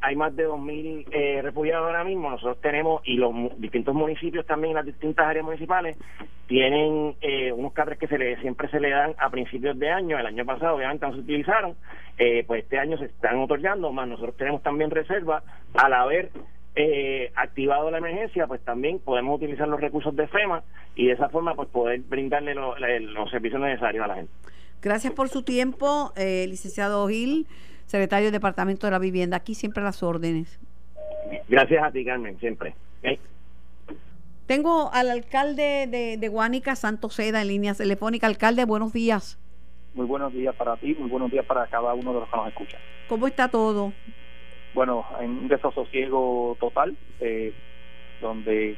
hay 0.00 0.16
más 0.16 0.34
de 0.36 0.48
2.000 0.48 1.06
eh, 1.10 1.42
refugiados 1.42 1.86
ahora 1.86 2.04
mismo. 2.04 2.30
Nosotros 2.30 2.60
tenemos, 2.60 3.02
y 3.04 3.14
los 3.14 3.32
distintos 3.58 3.94
municipios 3.94 4.46
también, 4.46 4.74
las 4.74 4.86
distintas 4.86 5.26
áreas 5.26 5.44
municipales, 5.44 5.96
tienen 6.46 7.14
eh, 7.20 7.52
unos 7.52 7.72
catres 7.72 7.96
que 7.98 8.08
se 8.08 8.18
le, 8.18 8.40
siempre 8.40 8.68
se 8.70 8.80
le 8.80 8.90
dan 8.90 9.14
a 9.18 9.30
principios 9.30 9.78
de 9.78 9.90
año. 9.90 10.18
El 10.18 10.26
año 10.26 10.44
pasado, 10.44 10.76
obviamente, 10.76 11.06
no 11.06 11.12
se 11.12 11.20
utilizaron. 11.20 11.76
Eh, 12.18 12.44
pues 12.46 12.64
este 12.64 12.78
año 12.78 12.98
se 12.98 13.06
están 13.06 13.38
otorgando, 13.38 13.92
más 13.92 14.08
nosotros 14.08 14.36
tenemos 14.36 14.62
también 14.62 14.90
reserva 14.90 15.42
al 15.74 15.94
haber 15.94 16.30
eh, 16.76 17.32
activado 17.34 17.90
la 17.90 17.98
emergencia, 17.98 18.46
pues 18.46 18.60
también 18.62 18.98
podemos 18.98 19.36
utilizar 19.36 19.66
los 19.68 19.80
recursos 19.80 20.14
de 20.14 20.26
FEMA 20.28 20.62
y 20.94 21.06
de 21.06 21.12
esa 21.12 21.28
forma 21.28 21.54
pues 21.54 21.68
poder 21.68 22.00
brindarle 22.00 22.54
los 22.54 23.30
servicios 23.30 23.60
necesarios 23.60 24.04
a 24.04 24.08
la 24.08 24.14
gente. 24.16 24.32
Gracias 24.82 25.12
por 25.12 25.28
su 25.28 25.42
tiempo, 25.42 26.12
eh, 26.16 26.46
licenciado 26.48 27.06
Gil, 27.08 27.46
secretario 27.86 28.26
del 28.26 28.32
Departamento 28.32 28.86
de 28.86 28.92
la 28.92 28.98
Vivienda. 28.98 29.36
Aquí 29.36 29.54
siempre 29.54 29.82
las 29.82 30.02
órdenes. 30.02 30.58
Gracias 31.48 31.82
a 31.82 31.90
ti, 31.90 32.04
Carmen, 32.04 32.38
siempre. 32.38 32.74
Tengo 34.46 34.90
al 34.92 35.10
alcalde 35.10 35.86
de, 35.86 36.16
de 36.16 36.28
Guánica, 36.28 36.74
Santos 36.74 37.14
Seda, 37.14 37.42
en 37.42 37.48
línea 37.48 37.74
telefónica. 37.74 38.26
Alcalde, 38.26 38.64
buenos 38.64 38.92
días. 38.92 39.38
Muy 39.94 40.06
buenos 40.06 40.32
días 40.32 40.54
para 40.56 40.76
ti, 40.76 40.94
muy 40.98 41.08
buenos 41.08 41.30
días 41.30 41.44
para 41.44 41.66
cada 41.66 41.94
uno 41.94 42.12
de 42.12 42.20
los 42.20 42.28
que 42.28 42.36
nos 42.36 42.48
escuchan. 42.48 42.80
¿Cómo 43.08 43.26
está 43.26 43.48
todo? 43.48 43.92
Bueno, 44.74 45.06
en 45.20 45.30
un 45.30 45.48
desasosiego 45.48 46.56
total, 46.60 46.96
eh, 47.20 47.52
donde 48.20 48.76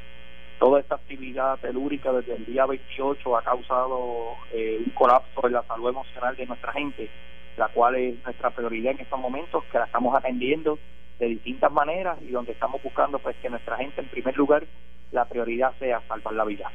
toda 0.59 0.81
esta 0.81 0.95
actividad 0.95 1.59
telúrica 1.59 2.13
desde 2.13 2.37
el 2.37 2.47
día 2.47 2.67
28 2.67 3.37
ha 3.37 3.43
causado 3.43 4.37
eh, 4.53 4.81
un 4.85 4.93
colapso 4.93 5.47
en 5.47 5.53
la 5.55 5.63
salud 5.65 5.89
emocional 5.91 6.37
de 6.37 6.47
nuestra 6.47 6.73
gente, 6.73 7.11
la 7.57 7.69
cual 7.69 7.97
es 7.97 8.23
nuestra 8.25 8.51
prioridad 8.51 8.93
en 8.93 9.01
estos 9.01 9.19
momentos, 9.19 9.65
que 9.65 9.79
la 9.79 9.85
estamos 9.85 10.15
atendiendo 10.15 10.79
de 11.19 11.27
distintas 11.27 11.71
maneras 11.71 12.19
y 12.23 12.31
donde 12.31 12.53
estamos 12.53 12.83
buscando 12.83 13.19
pues 13.19 13.37
que 13.37 13.51
nuestra 13.51 13.77
gente 13.77 14.01
en 14.01 14.09
primer 14.09 14.37
lugar 14.37 14.65
la 15.11 15.25
prioridad 15.27 15.73
sea 15.79 16.01
salvar 16.09 16.35
la 16.35 16.45
vida. 16.45 16.71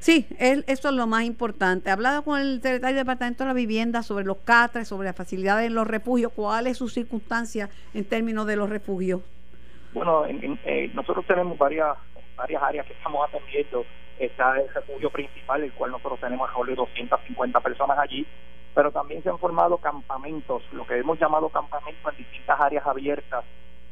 Sí, 0.00 0.26
él, 0.38 0.64
eso 0.68 0.88
es 0.88 0.94
lo 0.94 1.06
más 1.06 1.24
importante. 1.24 1.88
He 1.88 1.92
hablado 1.92 2.22
con 2.22 2.40
el 2.40 2.62
secretario 2.62 2.96
del 2.96 3.04
Departamento 3.04 3.44
de 3.44 3.48
la 3.48 3.54
Vivienda 3.54 4.02
sobre 4.02 4.24
los 4.24 4.38
catres, 4.38 4.88
sobre 4.88 5.06
las 5.06 5.16
facilidades 5.16 5.66
en 5.66 5.74
los 5.74 5.86
refugios. 5.86 6.32
¿Cuál 6.32 6.66
es 6.66 6.78
su 6.78 6.88
circunstancia 6.88 7.68
en 7.94 8.04
términos 8.04 8.46
de 8.46 8.56
los 8.56 8.70
refugios? 8.70 9.22
Bueno, 9.92 10.24
eh, 10.26 10.90
nosotros 10.94 11.26
tenemos 11.26 11.58
varias 11.58 11.96
varias 12.36 12.62
áreas 12.62 12.86
que 12.86 12.92
estamos 12.92 13.28
atendiendo. 13.28 13.84
Está 14.18 14.58
el 14.60 14.72
refugio 14.72 15.10
principal, 15.10 15.62
el 15.62 15.72
cual 15.72 15.90
nosotros 15.90 16.20
tenemos 16.20 16.48
a 16.48 16.66
de 16.66 16.74
250 16.74 17.60
personas 17.60 17.98
allí, 17.98 18.26
pero 18.74 18.90
también 18.90 19.22
se 19.22 19.28
han 19.28 19.38
formado 19.38 19.78
campamentos, 19.78 20.62
lo 20.72 20.86
que 20.86 20.98
hemos 20.98 21.18
llamado 21.18 21.48
campamentos 21.48 22.12
en 22.12 22.18
distintas 22.18 22.60
áreas 22.60 22.86
abiertas 22.86 23.44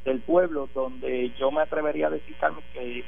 del 0.06 0.20
pueblo, 0.20 0.68
donde 0.72 1.32
yo 1.38 1.50
me 1.50 1.60
atrevería 1.60 2.06
a 2.06 2.10
decir, 2.10 2.36
que 2.72 3.04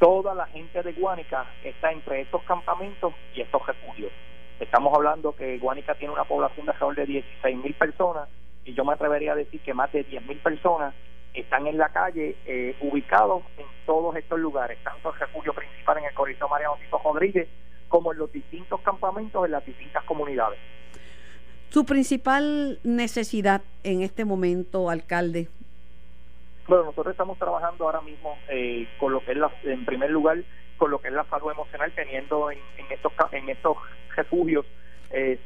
toda 0.00 0.34
la 0.34 0.46
gente 0.46 0.82
de 0.82 0.94
Guánica 0.94 1.46
está 1.62 1.92
entre 1.92 2.22
estos 2.22 2.42
campamentos 2.44 3.12
y 3.34 3.42
estos 3.42 3.64
refugios. 3.66 4.10
Estamos 4.58 4.92
hablando 4.94 5.36
que 5.36 5.58
Guánica 5.58 5.94
tiene 5.94 6.14
una 6.14 6.24
población 6.24 6.66
de 6.66 6.72
alrededor 6.72 6.96
de 6.96 7.06
16 7.06 7.56
mil 7.58 7.74
personas 7.74 8.28
y 8.64 8.74
yo 8.74 8.84
me 8.84 8.94
atrevería 8.94 9.32
a 9.32 9.36
decir 9.36 9.60
que 9.60 9.74
más 9.74 9.92
de 9.92 10.02
10 10.02 10.26
mil 10.26 10.38
personas 10.38 10.94
están 11.34 11.66
en 11.66 11.76
la 11.76 11.90
calle 11.90 12.36
eh, 12.46 12.74
ubicados 12.80 13.42
en 13.58 13.66
todos 13.86 14.16
estos 14.16 14.40
lugares, 14.40 14.78
tanto 14.82 15.12
el 15.12 15.20
refugio 15.20 15.52
principal 15.52 15.98
en 15.98 16.04
el 16.04 16.14
corredor 16.14 16.50
Mariano 16.50 16.76
Tito 16.80 17.00
Rodríguez 17.04 17.46
como 17.88 18.12
en 18.12 18.18
los 18.18 18.32
distintos 18.32 18.80
campamentos 18.80 19.44
en 19.44 19.52
las 19.52 19.64
distintas 19.64 20.02
comunidades. 20.04 20.58
Su 21.68 21.84
principal 21.84 22.80
necesidad 22.82 23.60
en 23.84 24.00
este 24.02 24.24
momento, 24.24 24.88
alcalde. 24.88 25.48
Bueno, 26.68 26.84
nosotros 26.84 27.12
estamos 27.12 27.38
trabajando 27.38 27.86
ahora 27.86 28.02
mismo 28.02 28.36
eh, 28.50 28.86
con 28.98 29.10
lo 29.10 29.24
que 29.24 29.32
es 29.32 29.38
la, 29.38 29.50
en 29.64 29.86
primer 29.86 30.10
lugar, 30.10 30.36
con 30.76 30.90
lo 30.90 31.00
que 31.00 31.08
es 31.08 31.14
la 31.14 31.24
salud 31.24 31.50
emocional, 31.50 31.90
teniendo 31.96 32.50
en, 32.50 32.58
estos 32.90 33.10
en 33.32 33.48
estos 33.48 33.78
refugios 34.14 34.66
eh, 35.10 35.38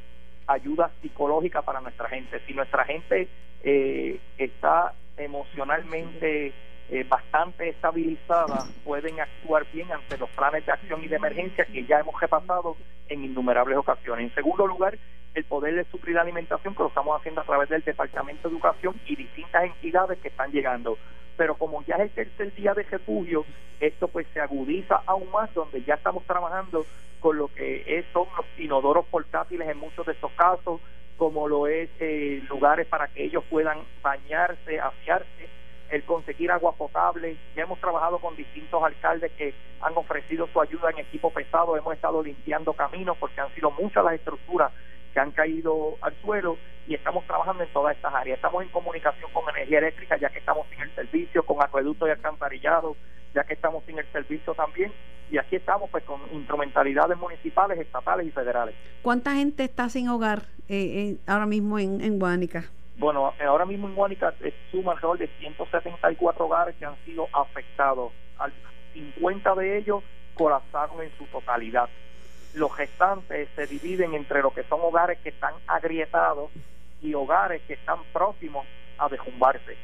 ayuda 0.48 0.90
psicológica 1.00 1.62
para 1.62 1.80
nuestra 1.80 2.08
gente. 2.08 2.40
Si 2.44 2.52
nuestra 2.54 2.84
gente 2.84 3.28
eh, 3.62 4.18
está 4.36 4.94
emocionalmente 5.16 6.52
eh, 6.92 7.06
bastante 7.08 7.70
estabilizada, 7.70 8.66
pueden 8.84 9.18
actuar 9.18 9.64
bien 9.72 9.90
ante 9.90 10.18
los 10.18 10.28
planes 10.28 10.66
de 10.66 10.72
acción 10.72 11.02
y 11.02 11.08
de 11.08 11.16
emergencia 11.16 11.64
que 11.64 11.86
ya 11.86 12.00
hemos 12.00 12.20
repasado 12.20 12.76
en 13.08 13.24
innumerables 13.24 13.78
ocasiones. 13.78 14.28
En 14.28 14.34
segundo 14.34 14.66
lugar, 14.66 14.98
el 15.32 15.44
poder 15.44 15.74
de 15.74 15.84
suplir 15.84 16.16
la 16.16 16.20
alimentación 16.20 16.74
que 16.74 16.82
lo 16.82 16.90
estamos 16.90 17.18
haciendo 17.18 17.40
a 17.40 17.44
través 17.44 17.70
del 17.70 17.82
Departamento 17.82 18.46
de 18.46 18.54
Educación 18.54 18.94
y 19.06 19.16
distintas 19.16 19.64
entidades 19.64 20.18
que 20.18 20.28
están 20.28 20.52
llegando. 20.52 20.98
Pero 21.38 21.54
como 21.54 21.82
ya 21.84 21.94
es 21.94 22.02
el 22.02 22.10
tercer 22.10 22.54
día 22.56 22.74
de 22.74 22.82
refugio, 22.82 23.46
esto 23.80 24.08
pues 24.08 24.26
se 24.34 24.42
agudiza 24.42 25.00
aún 25.06 25.30
más, 25.30 25.52
donde 25.54 25.82
ya 25.84 25.94
estamos 25.94 26.24
trabajando 26.26 26.84
con 27.20 27.38
lo 27.38 27.48
que 27.48 28.04
son 28.12 28.26
los 28.36 28.44
inodoros 28.58 29.06
portátiles 29.06 29.66
en 29.66 29.78
muchos 29.78 30.04
de 30.04 30.12
estos 30.12 30.32
casos, 30.32 30.78
como 31.16 31.48
lo 31.48 31.68
es 31.68 31.88
eh, 32.00 32.42
lugares 32.50 32.86
para 32.86 33.08
que 33.08 33.24
ellos 33.24 33.44
puedan 33.48 33.78
bañarse, 34.02 34.78
afiarse, 34.78 35.48
el 35.92 36.04
conseguir 36.04 36.50
agua 36.50 36.72
potable. 36.72 37.36
Ya 37.54 37.64
hemos 37.64 37.78
trabajado 37.78 38.18
con 38.18 38.34
distintos 38.34 38.82
alcaldes 38.82 39.30
que 39.32 39.54
han 39.80 39.96
ofrecido 39.96 40.48
su 40.52 40.60
ayuda 40.60 40.90
en 40.90 41.00
equipo 41.00 41.30
pesado, 41.30 41.76
hemos 41.76 41.94
estado 41.94 42.22
limpiando 42.22 42.72
caminos 42.72 43.16
porque 43.18 43.40
han 43.40 43.54
sido 43.54 43.70
muchas 43.70 44.02
las 44.02 44.14
estructuras 44.14 44.72
que 45.12 45.20
han 45.20 45.30
caído 45.32 45.96
al 46.00 46.14
suelo 46.22 46.56
y 46.88 46.94
estamos 46.94 47.26
trabajando 47.26 47.62
en 47.62 47.72
todas 47.72 47.94
estas 47.94 48.14
áreas. 48.14 48.36
Estamos 48.36 48.62
en 48.62 48.70
comunicación 48.70 49.30
con 49.32 49.48
energía 49.50 49.78
eléctrica 49.78 50.16
ya 50.16 50.30
que 50.30 50.38
estamos 50.38 50.66
sin 50.70 50.80
el 50.80 50.94
servicio, 50.94 51.42
con 51.44 51.62
acueducto 51.62 52.08
y 52.08 52.10
alcantarillado 52.10 52.96
ya 53.34 53.44
que 53.44 53.52
estamos 53.52 53.84
sin 53.84 53.98
el 53.98 54.10
servicio 54.12 54.54
también 54.54 54.92
y 55.30 55.38
aquí 55.38 55.56
estamos 55.56 55.90
pues 55.90 56.04
con 56.04 56.20
instrumentalidades 56.32 57.18
municipales, 57.18 57.78
estatales 57.78 58.26
y 58.26 58.30
federales. 58.30 58.74
¿Cuánta 59.02 59.34
gente 59.34 59.64
está 59.64 59.90
sin 59.90 60.08
hogar 60.08 60.42
eh, 60.68 61.16
ahora 61.26 61.46
mismo 61.46 61.78
en, 61.78 62.00
en? 62.00 62.18
Bueno, 63.02 63.34
ahora 63.44 63.64
mismo 63.64 63.88
en 63.88 63.96
Guánica 63.96 64.32
suma 64.70 64.92
alrededor 64.92 65.18
de 65.18 65.26
174 65.40 66.44
hogares 66.44 66.76
que 66.76 66.86
han 66.86 66.94
sido 67.04 67.26
afectados. 67.32 68.12
Al 68.38 68.52
50 68.94 69.56
de 69.56 69.78
ellos 69.78 70.04
colapsaron 70.34 71.02
en 71.02 71.10
su 71.18 71.24
totalidad. 71.24 71.88
Los 72.54 72.78
restantes 72.78 73.48
se 73.56 73.66
dividen 73.66 74.14
entre 74.14 74.40
lo 74.40 74.54
que 74.54 74.62
son 74.62 74.78
hogares 74.82 75.18
que 75.18 75.30
están 75.30 75.52
agrietados 75.66 76.52
y 77.00 77.12
hogares 77.14 77.60
que 77.66 77.72
están 77.72 77.98
próximos 78.12 78.64
a 78.98 79.08
derrumbarse. 79.08 79.76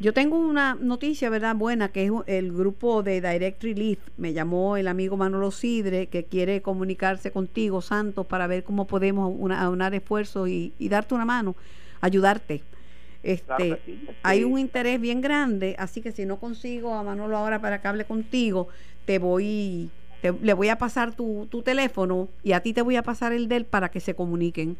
Yo 0.00 0.14
tengo 0.14 0.38
una 0.38 0.76
noticia, 0.80 1.28
¿verdad? 1.28 1.54
Buena, 1.54 1.92
que 1.92 2.06
es 2.06 2.12
el 2.26 2.52
grupo 2.52 3.02
de 3.02 3.20
Direct 3.20 3.62
Relief. 3.62 3.98
Me 4.16 4.32
llamó 4.32 4.78
el 4.78 4.88
amigo 4.88 5.18
Manolo 5.18 5.50
Sidre, 5.50 6.06
que 6.06 6.24
quiere 6.24 6.62
comunicarse 6.62 7.30
contigo, 7.30 7.82
Santos, 7.82 8.26
para 8.26 8.46
ver 8.46 8.64
cómo 8.64 8.86
podemos 8.86 9.30
aunar 9.52 9.92
esfuerzos 9.92 10.48
y, 10.48 10.72
darte 10.88 11.14
una 11.14 11.26
mano, 11.26 11.54
ayudarte. 12.00 12.62
Este, 13.22 13.78
Hay 14.22 14.42
un 14.42 14.58
interés 14.58 14.98
bien 14.98 15.20
grande, 15.20 15.76
así 15.78 16.00
que 16.00 16.12
si 16.12 16.24
no 16.24 16.40
consigo 16.40 16.94
a 16.94 17.02
Manolo 17.02 17.36
ahora 17.36 17.60
para 17.60 17.82
que 17.82 17.88
hable 17.88 18.06
contigo, 18.06 18.68
te 19.04 19.18
voy, 19.18 19.90
le 20.22 20.54
voy 20.54 20.70
a 20.70 20.78
pasar 20.78 21.14
tu, 21.14 21.46
tu 21.50 21.60
teléfono 21.60 22.30
y 22.42 22.52
a 22.52 22.60
ti 22.60 22.72
te 22.72 22.80
voy 22.80 22.96
a 22.96 23.02
pasar 23.02 23.34
el 23.34 23.48
de 23.48 23.56
él 23.56 23.64
para 23.66 23.90
que 23.90 24.00
se 24.00 24.14
comuniquen 24.14 24.78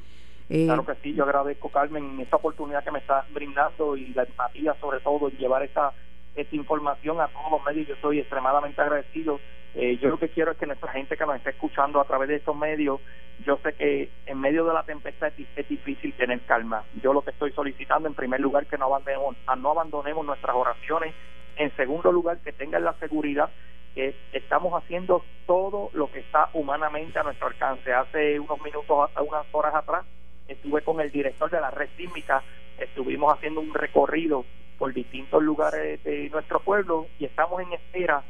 eh, 0.51 0.65
claro 0.67 0.85
que 0.85 0.97
sí, 0.97 1.15
yo 1.15 1.23
agradezco 1.23 1.69
Carmen 1.69 2.19
esta 2.19 2.35
oportunidad 2.35 2.83
que 2.83 2.91
me 2.91 2.99
estás 2.99 3.25
brindando 3.33 3.97
y 3.97 4.09
la 4.15 4.25
empatía 4.25 4.75
sobre 4.81 4.99
todo 4.99 5.29
y 5.29 5.37
llevar 5.37 5.63
esta, 5.63 5.93
esta 6.35 6.57
información 6.57 7.21
a 7.21 7.29
todos 7.29 7.53
los 7.53 7.65
medios. 7.65 7.87
Yo 7.87 7.95
estoy 7.95 8.19
extremadamente 8.19 8.81
agradecido. 8.81 9.39
Eh, 9.77 9.97
yo 9.99 10.09
lo 10.09 10.19
que 10.19 10.29
quiero 10.29 10.51
es 10.51 10.59
que 10.59 10.67
nuestra 10.67 10.91
gente 10.91 11.17
que 11.17 11.25
nos 11.25 11.37
está 11.37 11.51
escuchando 11.51 12.01
a 12.01 12.05
través 12.05 12.29
de 12.29 12.35
estos 12.37 12.57
medios, 12.57 13.01
yo 13.47 13.59
sé 13.63 13.75
que 13.75 14.11
en 14.27 14.41
medio 14.41 14.65
de 14.65 14.75
la 14.75 14.83
tempestad 14.83 15.33
es, 15.39 15.69
difícil 15.69 16.13
tener 16.15 16.41
calma. 16.41 16.83
Yo 17.01 17.13
lo 17.13 17.23
que 17.23 17.31
estoy 17.31 17.53
solicitando 17.53 18.09
en 18.09 18.15
primer 18.15 18.41
lugar 18.41 18.67
que 18.67 18.77
no 18.77 18.87
abandonemos, 18.87 19.37
no 19.57 19.71
abandonemos 19.71 20.27
nuestras 20.27 20.57
oraciones. 20.57 21.15
En 21.57 21.71
segundo 21.77 22.11
lugar 22.11 22.39
que 22.39 22.53
tengan 22.53 22.83
la 22.83 22.95
seguridad 22.95 23.51
que 23.95 24.17
estamos 24.33 24.73
haciendo 24.83 25.25
todo 25.47 25.91
lo 25.93 26.11
que 26.11 26.21
está 26.21 26.49
humanamente 26.55 27.21
a 27.21 27.23
nuestro 27.23 27.47
alcance. 27.47 27.93
Hace 27.93 28.41
unos 28.41 28.61
minutos, 28.63 29.11
unas 29.21 29.47
horas 29.53 29.75
atrás, 29.75 30.05
estuve 30.53 30.83
con 30.83 31.01
el 31.01 31.11
director 31.11 31.51
de 31.51 31.61
la 31.61 31.71
red 31.71 31.89
sísmica, 31.97 32.43
estuvimos 32.79 33.33
haciendo 33.33 33.61
un 33.61 33.73
recorrido 33.75 34.45
por 34.79 34.93
distintos 34.93 35.43
lugares 35.43 36.03
de 36.05 36.29
nuestro 36.31 36.61
pueblo 36.61 37.07
y 37.19 37.27
estamos 37.27 37.61
en 37.61 37.73
espera 37.73 38.23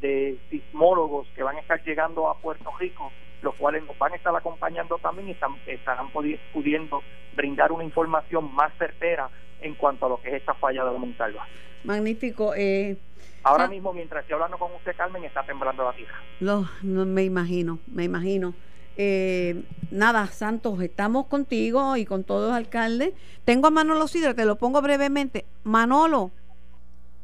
de 0.00 0.38
sismólogos 0.50 1.26
que 1.34 1.42
van 1.42 1.56
a 1.56 1.60
estar 1.60 1.82
llegando 1.82 2.28
a 2.28 2.38
Puerto 2.38 2.70
Rico, 2.78 3.10
los 3.42 3.54
cuales 3.54 3.84
nos 3.84 3.98
van 3.98 4.12
a 4.12 4.16
estar 4.16 4.34
acompañando 4.34 4.98
también 4.98 5.28
y 5.28 5.32
están, 5.32 5.56
estarán 5.66 6.10
pudiendo 6.10 7.02
brindar 7.34 7.72
una 7.72 7.84
información 7.84 8.54
más 8.54 8.72
certera 8.78 9.28
en 9.60 9.74
cuanto 9.74 10.06
a 10.06 10.08
lo 10.10 10.20
que 10.20 10.28
es 10.28 10.34
esta 10.34 10.54
falla 10.54 10.84
de 10.84 10.92
la 10.92 10.98
Montalva. 10.98 11.46
Magnífico. 11.84 12.54
Eh, 12.54 12.96
Ahora 13.42 13.68
mismo, 13.68 13.92
mientras 13.92 14.22
estoy 14.22 14.34
hablando 14.34 14.58
con 14.58 14.72
usted, 14.74 14.94
Carmen, 14.96 15.24
está 15.24 15.44
temblando 15.44 15.84
la 15.84 15.92
tierra. 15.92 16.20
no, 16.40 16.68
me 16.82 17.22
imagino, 17.22 17.78
me 17.86 18.04
imagino. 18.04 18.54
Eh, 18.96 19.62
nada, 19.90 20.26
Santos, 20.28 20.80
estamos 20.80 21.26
contigo 21.26 21.96
y 21.96 22.04
con 22.06 22.24
todos 22.24 22.48
los 22.48 22.56
alcaldes. 22.56 23.12
Tengo 23.44 23.68
a 23.68 23.70
Manolo 23.70 24.08
Sidre, 24.08 24.34
te 24.34 24.44
lo 24.44 24.56
pongo 24.56 24.80
brevemente. 24.82 25.44
Manolo. 25.64 26.30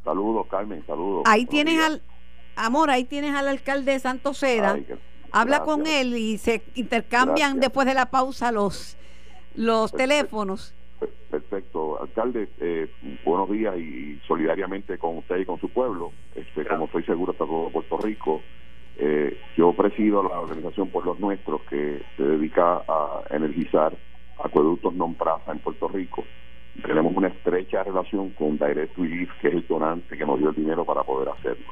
Saludos, 0.04 0.46
Carmen, 0.50 0.84
saludos. 0.86 1.22
Ahí 1.26 1.46
tienes 1.46 1.80
al, 1.80 2.02
amor, 2.56 2.90
ahí 2.90 3.04
tienes 3.04 3.34
al 3.34 3.48
alcalde 3.48 3.92
de 3.92 4.00
Santos 4.00 4.38
Seda. 4.38 4.78
Habla 5.30 5.64
con 5.64 5.86
él 5.86 6.16
y 6.16 6.36
se 6.38 6.62
intercambian 6.74 7.58
después 7.58 7.86
de 7.86 7.94
la 7.94 8.06
pausa 8.06 8.52
los, 8.52 8.98
los 9.54 9.92
teléfonos. 9.92 10.74
Perfecto, 11.30 12.00
alcalde, 12.00 12.48
eh, 12.60 12.90
buenos 13.24 13.50
días 13.50 13.74
y, 13.78 14.20
solidariamente 14.28 14.98
con 14.98 15.16
usted 15.16 15.38
y 15.38 15.46
con 15.46 15.58
su 15.58 15.70
pueblo, 15.70 16.12
este, 16.34 16.66
como 16.66 16.84
estoy 16.84 17.02
seguro 17.04 17.32
está 17.32 17.46
todo 17.46 17.70
Puerto 17.70 17.96
Rico. 17.96 18.42
Eh, 18.98 19.38
yo 19.56 19.72
presido 19.72 20.22
la 20.22 20.38
organización 20.38 20.88
Por 20.90 21.06
los 21.06 21.18
Nuestros 21.18 21.62
que 21.62 22.02
se 22.16 22.22
dedica 22.22 22.82
a 22.86 23.22
energizar 23.30 23.96
acueductos 24.42 24.92
non 24.94 25.14
praza 25.14 25.52
en 25.52 25.60
Puerto 25.62 25.88
Rico. 25.88 26.24
Tenemos 26.82 27.14
una 27.14 27.28
estrecha 27.28 27.84
relación 27.84 28.30
con 28.30 28.58
Direct 28.58 28.96
Relief, 28.96 29.30
que 29.40 29.48
es 29.48 29.54
el 29.54 29.66
donante 29.68 30.16
que 30.16 30.26
nos 30.26 30.38
dio 30.38 30.50
el 30.50 30.56
dinero 30.56 30.84
para 30.84 31.04
poder 31.04 31.28
hacerlo. 31.28 31.68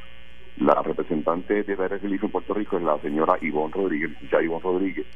La 0.58 0.80
representante 0.82 1.64
de 1.64 1.74
Direct 1.74 2.02
Relief 2.02 2.22
en 2.24 2.30
Puerto 2.30 2.54
Rico 2.54 2.76
es 2.76 2.84
la 2.84 2.98
señora 3.00 3.38
Ivonne 3.40 3.72
Rodríguez, 3.74 4.12
ya 4.30 4.42
Ivonne 4.42 4.62
Rodríguez, 4.62 5.06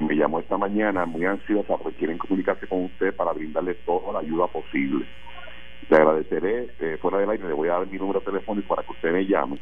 me 0.00 0.16
llamó 0.16 0.40
esta 0.40 0.56
mañana 0.56 1.06
muy 1.06 1.24
ansiosa 1.24 1.76
porque 1.76 1.98
quieren 1.98 2.18
comunicarse 2.18 2.66
con 2.66 2.84
usted 2.84 3.14
para 3.14 3.32
brindarle 3.32 3.74
toda 3.86 4.12
la 4.12 4.20
ayuda 4.20 4.46
posible. 4.46 5.04
Le 5.88 5.96
agradeceré, 5.96 6.68
eh, 6.80 6.96
fuera 7.00 7.18
del 7.18 7.30
aire, 7.30 7.46
le 7.46 7.52
voy 7.54 7.68
a 7.68 7.72
dar 7.72 7.86
mi 7.86 7.98
número 7.98 8.20
telefónico 8.20 8.74
para 8.74 8.86
que 8.86 8.92
usted 8.92 9.12
me 9.12 9.26
llame 9.26 9.58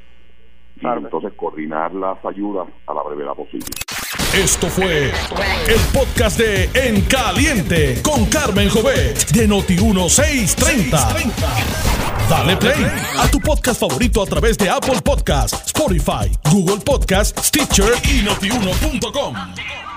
y 0.80 0.86
entonces 0.86 1.32
coordinar 1.36 1.94
las 1.94 2.24
ayudas 2.24 2.68
a 2.86 2.94
la 2.94 3.02
brevedad 3.02 3.34
posible. 3.34 3.66
Esto 4.34 4.68
fue 4.68 5.06
el 5.06 5.80
podcast 5.92 6.38
de 6.38 6.70
En 6.74 7.00
Caliente 7.02 8.00
con 8.02 8.26
Carmen 8.26 8.68
Jovet 8.68 9.30
de 9.32 9.48
Noti1630. 9.48 11.32
Dale 12.28 12.56
play 12.56 12.86
a 13.18 13.28
tu 13.28 13.40
podcast 13.40 13.80
favorito 13.80 14.22
a 14.22 14.26
través 14.26 14.56
de 14.56 14.70
Apple 14.70 15.00
Podcasts, 15.04 15.66
Spotify, 15.66 16.30
Google 16.50 16.78
Podcasts, 16.84 17.48
Stitcher 17.48 17.92
y 18.08 18.22
notiuno.com. 18.22 19.89